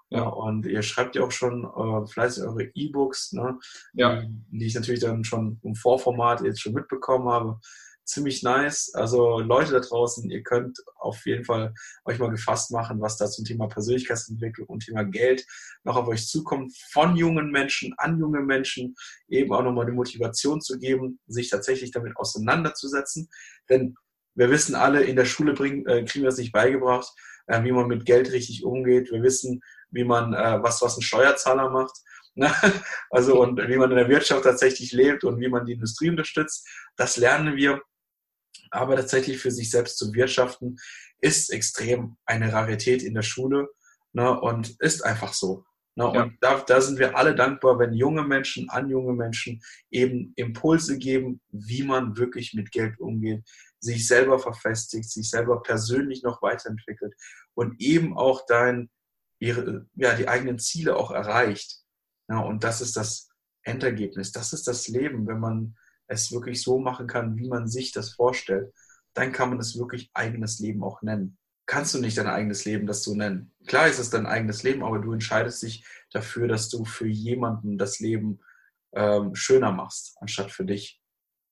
Ja. 0.10 0.22
und 0.22 0.66
ihr 0.66 0.84
schreibt 0.84 1.18
ja 1.18 1.24
auch 1.24 1.32
schon 1.32 1.66
äh, 1.66 2.08
fleißig 2.08 2.44
eure 2.44 2.72
E-Books, 2.74 3.34
ne? 3.34 3.60
ja. 3.92 4.22
die, 4.22 4.30
die 4.52 4.66
ich 4.66 4.74
natürlich 4.74 5.02
dann 5.02 5.26
schon 5.26 5.60
im 5.64 5.76
Vorformat 5.76 6.40
jetzt 6.44 6.62
schon 6.62 6.72
mitbekommen 6.72 7.28
habe. 7.28 7.60
Ziemlich 8.08 8.42
nice. 8.42 8.92
Also 8.94 9.40
Leute 9.40 9.74
da 9.74 9.80
draußen, 9.82 10.30
ihr 10.32 10.42
könnt 10.42 10.80
auf 10.96 11.26
jeden 11.26 11.44
Fall 11.44 11.74
euch 12.06 12.20
mal 12.20 12.30
gefasst 12.30 12.72
machen, 12.72 13.02
was 13.02 13.18
da 13.18 13.28
zum 13.28 13.44
Thema 13.44 13.68
Persönlichkeitsentwicklung 13.68 14.66
und 14.68 14.86
Thema 14.86 15.04
Geld 15.04 15.46
noch 15.84 15.98
auf 15.98 16.08
euch 16.08 16.26
zukommt. 16.26 16.74
Von 16.94 17.18
jungen 17.18 17.52
Menschen 17.52 17.94
an 17.98 18.18
junge 18.18 18.40
Menschen 18.40 18.96
eben 19.28 19.52
auch 19.52 19.62
nochmal 19.62 19.88
die 19.88 19.92
Motivation 19.92 20.62
zu 20.62 20.80
geben, 20.80 21.20
sich 21.28 21.50
tatsächlich 21.50 21.92
damit 21.92 22.16
auseinanderzusetzen. 22.16 23.28
Denn 23.70 23.96
wir 24.36 24.50
wissen 24.50 24.76
alle, 24.76 25.04
in 25.04 25.18
der 25.18 25.26
Schule 25.26 25.54
bringen, 25.54 25.86
äh, 25.86 26.06
kriegen 26.06 26.24
wir 26.24 26.30
das 26.30 26.38
nicht 26.38 26.54
beigebracht, 26.54 27.12
äh, 27.48 27.62
wie 27.66 27.74
man 27.74 27.88
mit 27.88 28.06
Geld 28.06 28.32
richtig 28.32 28.64
umgeht. 28.64 29.12
Wir 29.12 29.22
wissen, 29.22 29.62
wie 29.90 30.06
man, 30.06 30.34
äh, 30.34 30.64
was, 30.64 30.82
was 30.82 30.96
ein 30.96 31.02
Steuerzahler 31.02 31.70
macht. 31.72 31.98
Ne? 32.36 32.50
Also 33.10 33.42
und 33.42 33.58
wie 33.58 33.78
man 33.78 33.90
in 33.92 33.98
der 33.98 34.10
Wirtschaft 34.10 34.44
tatsächlich 34.44 34.92
lebt 34.94 35.24
und 35.24 35.42
wie 35.42 35.50
man 35.50 35.66
die 35.66 35.74
Industrie 35.74 36.10
unterstützt. 36.10 36.68
Das 36.96 37.18
lernen 37.18 37.58
wir. 37.58 37.82
Aber 38.72 38.96
tatsächlich 38.96 39.40
für 39.40 39.52
sich 39.52 39.72
selbst 39.72 39.98
zu 39.98 40.14
wirtschaften 40.14 40.78
ist 41.20 41.52
extrem 41.52 42.18
eine 42.26 42.52
Rarität 42.54 43.04
in 43.04 43.14
der 43.14 43.22
Schule 43.22 43.68
ne? 44.14 44.40
und 44.40 44.76
ist 44.80 45.04
einfach 45.04 45.34
so. 45.34 45.64
Ne? 45.96 46.12
Ja. 46.14 46.24
Und 46.24 46.38
da, 46.42 46.62
da 46.62 46.82
sind 46.82 47.00
wir 47.00 47.18
alle 47.18 47.36
dankbar, 47.36 47.80
wenn 47.80 47.94
junge 47.94 48.24
Menschen 48.24 48.70
an 48.70 48.90
junge 48.90 49.14
Menschen 49.14 49.62
eben 49.90 50.34
Impulse 50.36 50.98
geben, 50.98 51.42
wie 51.50 51.84
man 51.84 52.18
wirklich 52.18 52.54
mit 52.54 52.72
Geld 52.72 53.00
umgeht, 53.00 53.44
sich 53.80 54.08
selber 54.08 54.40
verfestigt, 54.40 55.10
sich 55.10 55.30
selber 55.30 55.62
persönlich 55.62 56.24
noch 56.24 56.42
weiterentwickelt 56.42 57.14
und 57.56 57.82
eben 57.82 58.18
auch 58.18 58.46
dein 58.48 58.90
ihre, 59.40 59.88
ja, 59.96 60.16
die 60.16 60.28
eigenen 60.28 60.60
Ziele 60.60 60.96
auch 60.96 61.12
erreicht. 61.12 61.84
Ja, 62.30 62.40
und 62.40 62.64
das 62.64 62.82
ist 62.82 62.98
das 62.98 63.30
Endergebnis. 63.64 64.32
Das 64.32 64.54
ist 64.54 64.68
das 64.68 64.88
Leben, 64.88 65.28
wenn 65.28 65.40
man 65.40 65.78
es 66.08 66.32
wirklich 66.32 66.62
so 66.62 66.80
machen 66.80 67.08
kann, 67.08 67.38
wie 67.38 67.48
man 67.48 67.68
sich 67.68 67.92
das 67.92 68.12
vorstellt. 68.12 68.74
Dann 69.14 69.32
kann 69.32 69.50
man 69.50 69.60
es 69.60 69.78
wirklich 69.78 70.10
eigenes 70.14 70.60
Leben 70.60 70.84
auch 70.84 71.02
nennen. 71.02 71.38
Kannst 71.66 71.94
du 71.94 72.00
nicht 72.00 72.18
dein 72.18 72.28
eigenes 72.28 72.64
Leben 72.66 72.88
das 72.88 73.04
so 73.04 73.14
nennen? 73.14 73.52
Klar 73.68 73.88
ist 73.88 74.00
es 74.00 74.10
dein 74.10 74.26
eigenes 74.26 74.64
Leben, 74.64 74.84
aber 74.84 75.00
du 75.00 75.12
entscheidest 75.12 75.64
dich 75.64 75.86
dafür, 76.12 76.48
dass 76.48 76.70
du 76.70 76.86
für 76.86 77.08
jemanden 77.08 77.78
das 77.78 78.00
Leben 78.00 78.40
ähm, 78.94 79.36
schöner 79.36 79.72
machst, 79.72 80.16
anstatt 80.22 80.52
für 80.52 80.66
dich. 80.66 81.02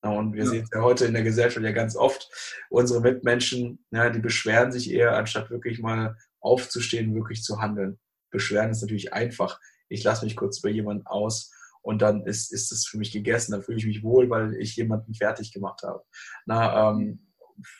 Und 0.02 0.34
wir 0.34 0.44
ja. 0.44 0.50
sehen 0.50 0.63
es 0.63 0.70
ja 0.74 0.82
heute 0.82 1.06
in 1.06 1.13
der 1.13 1.24
Gesellschaft 1.24 1.65
ja 1.65 1.72
ganz 1.72 1.96
oft. 1.96 2.30
Unsere 2.70 3.02
Mitmenschen, 3.02 3.84
ja, 3.91 4.10
die 4.10 4.20
beschweren 4.20 4.72
sich 4.72 4.91
eher, 4.91 5.18
anstatt 5.18 5.50
wirklich 5.50 5.80
mal 5.80 6.15
aufzustehen, 6.39 7.15
wirklich 7.15 7.44
zu 7.44 7.60
handeln. 7.60 8.00
Beschweren 8.32 8.70
ist 8.70 8.82
natürlich 8.82 9.13
einfach. 9.13 9.60
Ich 9.89 10.04
lasse 10.04 10.26
mich 10.26 10.36
kurz 10.36 10.62
bei 10.62 10.70
jemandem 10.70 11.08
aus 11.08 11.52
und 11.86 12.02
dann 12.02 12.26
ist, 12.26 12.52
ist 12.52 12.71
es 12.71 12.88
für 12.88 12.98
mich 12.98 13.12
gegessen. 13.12 13.52
Dann 13.52 13.62
fühle 13.62 13.78
ich 13.78 13.86
mich 13.86 14.02
wohl, 14.02 14.28
weil 14.32 14.56
ich 14.56 14.76
jemanden 14.76 15.13
fertig 15.13 15.54
gemacht 15.54 15.84
habe. 15.84 16.04
Na, 16.48 16.89
ähm, 16.89 17.32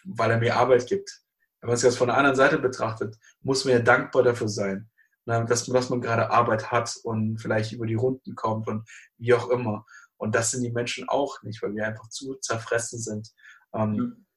weil 0.04 0.30
er 0.30 0.38
mir 0.38 0.56
Arbeit 0.58 0.86
gibt. 0.86 1.24
Wenn 1.60 1.70
man 1.70 1.76
es 1.76 1.82
jetzt 1.82 1.98
von 1.98 2.08
der 2.08 2.18
anderen 2.18 2.36
Seite 2.36 2.60
betrachtet, 2.60 3.18
muss 3.42 3.66
man 3.66 3.74
ja 3.74 3.80
dankbar 3.80 4.22
dafür 4.22 4.48
sein, 4.48 4.92
na, 5.26 5.44
dass, 5.44 5.66
dass 5.66 5.90
man 5.90 6.02
gerade 6.02 6.30
Arbeit 6.30 6.72
hat 6.72 6.96
und 7.04 7.40
vielleicht 7.42 7.72
über 7.72 7.88
die 7.88 7.96
Runden 7.96 8.36
kommt 8.36 8.68
und 8.68 8.88
wie 9.18 9.34
auch 9.34 9.50
immer. 9.50 9.88
Und 10.18 10.36
das 10.36 10.52
sind 10.52 10.62
die 10.62 10.72
Menschen 10.72 11.10
auch 11.10 11.42
nicht, 11.42 11.64
weil 11.64 11.74
wir 11.74 11.88
einfach 11.88 12.08
zu 12.10 12.36
zerfressen 12.36 13.00
sind. 13.00 13.32
Ähm, 13.74 14.28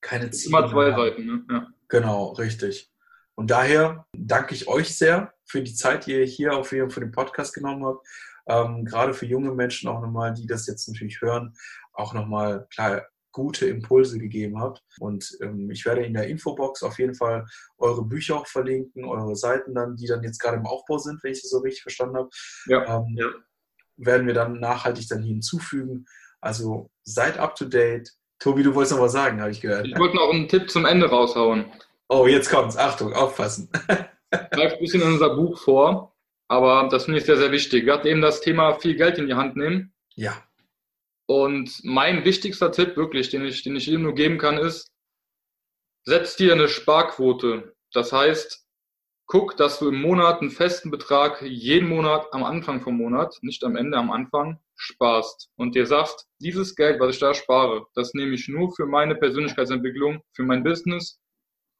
keine 0.00 0.32
Ziele. 0.32 0.58
Immer 0.58 0.70
zwei 0.70 0.90
Seiten, 0.90 1.24
ne? 1.24 1.44
Ja. 1.48 1.68
Genau, 1.86 2.32
richtig. 2.32 2.90
Und 3.36 3.52
daher 3.52 4.08
danke 4.12 4.56
ich 4.56 4.66
euch 4.66 4.96
sehr 4.98 5.32
für 5.44 5.62
die 5.62 5.74
Zeit, 5.74 6.06
die 6.06 6.14
ihr 6.14 6.24
hier 6.24 6.56
auf 6.56 6.72
jeden 6.72 6.90
für 6.90 7.00
den 7.00 7.12
Podcast 7.12 7.54
genommen 7.54 7.84
habt. 7.86 8.04
Ähm, 8.46 8.84
gerade 8.84 9.14
für 9.14 9.26
junge 9.26 9.52
Menschen 9.52 9.88
auch 9.88 10.00
nochmal, 10.00 10.34
die 10.34 10.46
das 10.46 10.66
jetzt 10.66 10.88
natürlich 10.88 11.20
hören, 11.20 11.54
auch 11.92 12.12
nochmal 12.14 12.66
klar 12.70 13.06
gute 13.34 13.66
Impulse 13.66 14.18
gegeben 14.18 14.60
habt. 14.60 14.82
Und 15.00 15.36
ähm, 15.42 15.70
ich 15.70 15.84
werde 15.84 16.04
in 16.04 16.14
der 16.14 16.28
Infobox 16.28 16.82
auf 16.82 16.98
jeden 16.98 17.14
Fall 17.14 17.44
eure 17.78 18.04
Bücher 18.04 18.36
auch 18.36 18.46
verlinken, 18.46 19.04
eure 19.04 19.36
Seiten 19.36 19.74
dann, 19.74 19.96
die 19.96 20.06
dann 20.06 20.22
jetzt 20.22 20.38
gerade 20.38 20.56
im 20.56 20.66
Aufbau 20.66 20.98
sind, 20.98 21.22
wenn 21.22 21.32
ich 21.32 21.42
das 21.42 21.50
so 21.50 21.58
richtig 21.58 21.82
verstanden 21.82 22.16
habe. 22.16 22.28
Ja, 22.66 22.98
ähm, 22.98 23.14
ja. 23.18 23.26
Werden 23.96 24.26
wir 24.26 24.34
dann 24.34 24.60
nachhaltig 24.60 25.08
dann 25.08 25.22
hinzufügen. 25.22 26.06
Also 26.40 26.90
seid 27.02 27.38
up 27.38 27.54
to 27.56 27.64
date. 27.64 28.10
Tobi, 28.38 28.62
du 28.62 28.74
wolltest 28.74 28.94
noch 28.94 29.02
was 29.02 29.12
sagen, 29.12 29.40
habe 29.40 29.50
ich 29.50 29.60
gehört. 29.60 29.86
Ich 29.86 29.98
wollte 29.98 30.16
noch 30.16 30.32
einen 30.32 30.48
Tipp 30.48 30.70
zum 30.70 30.84
Ende 30.84 31.08
raushauen. 31.08 31.66
Oh, 32.08 32.26
jetzt 32.26 32.50
kommt's. 32.50 32.76
Achtung, 32.76 33.12
aufpassen. 33.14 33.68
Greift 34.30 34.76
ein 34.76 34.80
bisschen 34.80 35.02
in 35.02 35.12
unser 35.12 35.34
Buch 35.34 35.58
vor, 35.58 36.13
aber 36.54 36.88
das 36.88 37.06
finde 37.06 37.18
ich 37.18 37.26
sehr, 37.26 37.36
sehr 37.36 37.50
wichtig. 37.50 37.84
Wir 37.84 37.94
hatten 37.94 38.06
eben 38.06 38.20
das 38.20 38.40
Thema 38.40 38.78
viel 38.78 38.94
Geld 38.94 39.18
in 39.18 39.26
die 39.26 39.34
Hand 39.34 39.56
nehmen. 39.56 39.92
Ja. 40.14 40.40
Und 41.26 41.80
mein 41.82 42.24
wichtigster 42.24 42.70
Tipp, 42.70 42.96
wirklich, 42.96 43.30
den 43.30 43.44
ich, 43.44 43.62
den 43.62 43.74
ich 43.74 43.86
jedem 43.86 44.02
nur 44.02 44.14
geben 44.14 44.38
kann, 44.38 44.58
ist, 44.58 44.92
setz 46.04 46.36
dir 46.36 46.52
eine 46.52 46.68
Sparquote. 46.68 47.74
Das 47.92 48.12
heißt, 48.12 48.64
guck, 49.26 49.56
dass 49.56 49.80
du 49.80 49.88
im 49.88 50.00
Monat 50.00 50.40
einen 50.40 50.50
festen 50.50 50.92
Betrag 50.92 51.42
jeden 51.42 51.88
Monat 51.88 52.26
am 52.32 52.44
Anfang 52.44 52.82
vom 52.82 52.96
Monat, 52.98 53.36
nicht 53.42 53.64
am 53.64 53.74
Ende, 53.74 53.98
am 53.98 54.12
Anfang, 54.12 54.60
sparst 54.76 55.50
und 55.56 55.74
dir 55.74 55.86
sagst, 55.86 56.28
dieses 56.38 56.76
Geld, 56.76 57.00
was 57.00 57.14
ich 57.14 57.20
da 57.20 57.34
spare, 57.34 57.86
das 57.94 58.14
nehme 58.14 58.34
ich 58.34 58.48
nur 58.48 58.72
für 58.76 58.86
meine 58.86 59.16
Persönlichkeitsentwicklung, 59.16 60.22
für 60.34 60.44
mein 60.44 60.62
Business. 60.62 61.18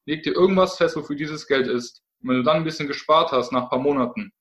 Leg 0.07 0.25
dir 0.25 0.33
irgendwas 0.33 0.79
fest, 0.79 0.97
wofür 0.97 1.17
dieses 1.17 1.47
Geld 1.47 1.69
ist. 1.69 2.03
Und 2.23 2.31
wenn 2.31 2.37
du 2.39 2.43
dann 2.43 2.59
ein 2.59 2.65
bisschen 2.65 2.89
gespart 2.89 3.31
hast 3.31 3.53
nach 3.53 3.65
ein 3.65 3.69
paar 3.69 3.79
Monaten, 3.79 4.33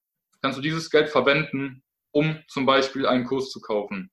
kannst 0.44 0.58
du 0.58 0.62
dieses 0.62 0.90
Geld 0.90 1.10
verwenden, 1.10 1.84
um 2.12 2.38
zum 2.48 2.66
Beispiel 2.66 3.08
einen 3.08 3.26
Kurs 3.26 3.50
zu 3.50 3.62
kaufen. 3.62 4.12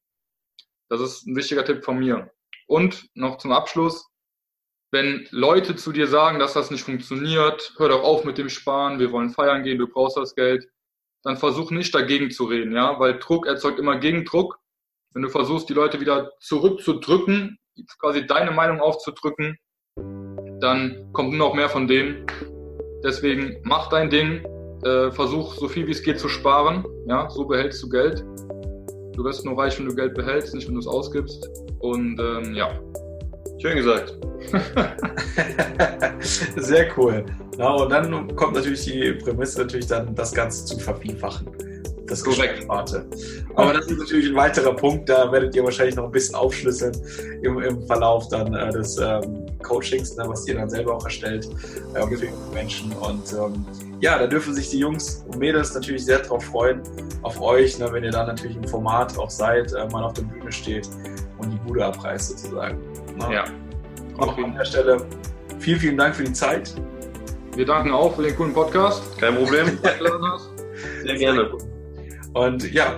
Das 0.88 1.00
ist 1.00 1.26
ein 1.26 1.34
wichtiger 1.34 1.64
Tipp 1.64 1.84
von 1.84 1.98
mir. 1.98 2.30
Und 2.68 3.08
noch 3.14 3.38
zum 3.38 3.50
Abschluss, 3.50 4.08
wenn 4.92 5.26
Leute 5.30 5.74
zu 5.74 5.92
dir 5.92 6.06
sagen, 6.06 6.38
dass 6.38 6.52
das 6.52 6.70
nicht 6.70 6.84
funktioniert, 6.84 7.74
hör 7.78 7.88
doch 7.88 8.04
auf 8.04 8.24
mit 8.24 8.38
dem 8.38 8.48
Sparen, 8.48 9.00
wir 9.00 9.10
wollen 9.10 9.30
feiern 9.30 9.64
gehen, 9.64 9.78
du 9.78 9.88
brauchst 9.88 10.16
das 10.16 10.34
Geld, 10.36 10.68
dann 11.24 11.36
versuch 11.36 11.72
nicht 11.72 11.94
dagegen 11.94 12.30
zu 12.30 12.44
reden, 12.44 12.72
ja, 12.72 12.98
weil 12.98 13.18
Druck 13.18 13.46
erzeugt 13.46 13.78
immer 13.80 13.98
Gegendruck. 13.98 14.58
Wenn 15.12 15.22
du 15.22 15.28
versuchst, 15.28 15.68
die 15.68 15.74
Leute 15.74 16.00
wieder 16.00 16.32
zurückzudrücken, 16.38 17.58
quasi 17.98 18.26
deine 18.26 18.52
Meinung 18.52 18.80
aufzudrücken, 18.80 19.58
dann 20.60 21.12
kommt 21.12 21.30
nur 21.30 21.48
noch 21.48 21.54
mehr 21.54 21.68
von 21.68 21.88
denen. 21.88 22.26
Deswegen 23.02 23.60
mach 23.64 23.88
dein 23.88 24.10
Ding, 24.10 24.44
äh, 24.84 25.10
versuch 25.10 25.54
so 25.54 25.68
viel 25.68 25.86
wie 25.86 25.92
es 25.92 26.02
geht 26.02 26.18
zu 26.18 26.28
sparen, 26.28 26.84
ja, 27.06 27.28
so 27.30 27.44
behältst 27.44 27.82
du 27.82 27.88
Geld 27.88 28.24
Du 29.20 29.24
wirst 29.24 29.44
nur 29.44 29.58
reich, 29.58 29.78
wenn 29.78 29.86
du 29.86 29.94
Geld 29.94 30.14
behältst, 30.14 30.54
nicht 30.54 30.66
wenn 30.66 30.74
du 30.74 30.80
es 30.80 30.86
ausgibst. 30.86 31.46
Und 31.80 32.18
ähm, 32.18 32.54
ja. 32.54 32.70
Schön 33.60 33.76
gesagt. 33.76 34.18
Sehr 36.56 36.86
cool. 36.96 37.26
Ja, 37.58 37.74
und 37.74 37.90
dann 37.90 38.34
kommt 38.34 38.54
natürlich 38.54 38.84
die 38.84 39.12
Prämisse, 39.22 39.60
natürlich 39.60 39.88
dann 39.88 40.14
das 40.14 40.32
Ganze 40.32 40.64
zu 40.64 40.78
vervielfachen. 40.78 41.46
Das 42.10 42.24
Korrekt. 42.24 42.68
Aber 42.68 43.72
das 43.72 43.86
ist 43.86 43.98
natürlich 43.98 44.30
ein 44.30 44.34
weiterer 44.34 44.74
Punkt, 44.74 45.08
da 45.08 45.30
werdet 45.30 45.54
ihr 45.54 45.62
wahrscheinlich 45.62 45.94
noch 45.94 46.06
ein 46.06 46.10
bisschen 46.10 46.34
aufschlüsseln 46.34 46.92
im, 47.42 47.62
im 47.62 47.86
Verlauf 47.86 48.28
dann 48.28 48.52
äh, 48.52 48.70
des 48.72 48.98
ähm, 48.98 49.46
Coachings, 49.62 50.16
ne, 50.16 50.24
was 50.26 50.46
ihr 50.48 50.56
dann 50.56 50.68
selber 50.68 50.96
auch 50.96 51.04
erstellt 51.04 51.48
äh, 51.94 52.16
für 52.16 52.26
Menschen. 52.52 52.92
Und 52.94 53.32
ähm, 53.32 53.64
ja, 54.00 54.18
da 54.18 54.26
dürfen 54.26 54.52
sich 54.54 54.70
die 54.70 54.80
Jungs 54.80 55.24
und 55.28 55.38
Mädels 55.38 55.72
natürlich 55.72 56.04
sehr 56.04 56.18
drauf 56.18 56.44
freuen, 56.44 56.82
auf 57.22 57.40
euch, 57.40 57.78
ne, 57.78 57.92
wenn 57.92 58.02
ihr 58.02 58.10
dann 58.10 58.26
natürlich 58.26 58.56
im 58.56 58.66
Format 58.66 59.16
auch 59.16 59.30
seid, 59.30 59.72
äh, 59.72 59.86
mal 59.90 60.02
auf 60.02 60.14
der 60.14 60.22
Bühne 60.22 60.50
steht 60.50 60.88
und 61.38 61.50
die 61.50 61.58
Bude 61.58 61.84
abreißt 61.84 62.30
sozusagen. 62.30 62.78
Ne? 63.18 63.34
Ja. 63.34 63.44
Auch 64.18 64.36
an 64.36 64.54
der 64.56 64.64
Stelle 64.64 65.06
vielen, 65.60 65.78
vielen 65.78 65.96
Dank 65.96 66.16
für 66.16 66.24
die 66.24 66.32
Zeit. 66.32 66.74
Wir 67.54 67.66
danken 67.66 67.92
auch 67.92 68.16
für 68.16 68.22
den 68.22 68.34
coolen 68.36 68.52
Podcast. 68.52 69.16
Kein 69.18 69.36
Problem. 69.36 69.78
Sehr 71.04 71.16
gerne. 71.16 71.69
Und 72.34 72.72
ja, 72.72 72.94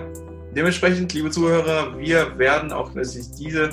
dementsprechend, 0.55 1.13
liebe 1.13 1.29
Zuhörer, 1.31 1.97
wir 1.97 2.37
werden 2.37 2.71
auch 2.71 2.93
natürlich 2.93 3.31
diese, 3.31 3.69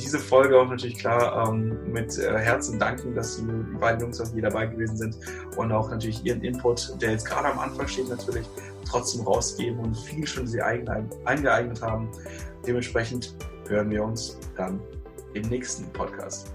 diese 0.00 0.18
Folge 0.18 0.58
auch 0.58 0.68
natürlich 0.68 0.98
klar 0.98 1.48
ähm, 1.48 1.76
mit 1.92 2.18
äh, 2.18 2.38
Herzen 2.38 2.78
danken, 2.78 3.14
dass 3.14 3.36
die, 3.36 3.42
die 3.42 3.78
beiden 3.78 4.00
Jungs 4.00 4.20
auch 4.20 4.32
hier 4.32 4.42
dabei 4.42 4.66
gewesen 4.66 4.96
sind 4.96 5.16
und 5.56 5.72
auch 5.72 5.90
natürlich 5.90 6.24
ihren 6.24 6.42
Input, 6.42 7.00
der 7.00 7.12
jetzt 7.12 7.26
gerade 7.26 7.48
am 7.48 7.58
Anfang 7.58 7.86
steht, 7.86 8.08
natürlich 8.08 8.46
trotzdem 8.88 9.22
rausgeben 9.22 9.78
und 9.78 9.96
viel 9.96 10.26
schon 10.26 10.46
sie 10.46 10.60
eingeeignet 10.62 11.82
haben. 11.82 12.08
Dementsprechend 12.66 13.34
hören 13.68 13.90
wir 13.90 14.04
uns 14.04 14.38
dann 14.56 14.80
im 15.34 15.42
nächsten 15.48 15.84
Podcast. 15.92 16.54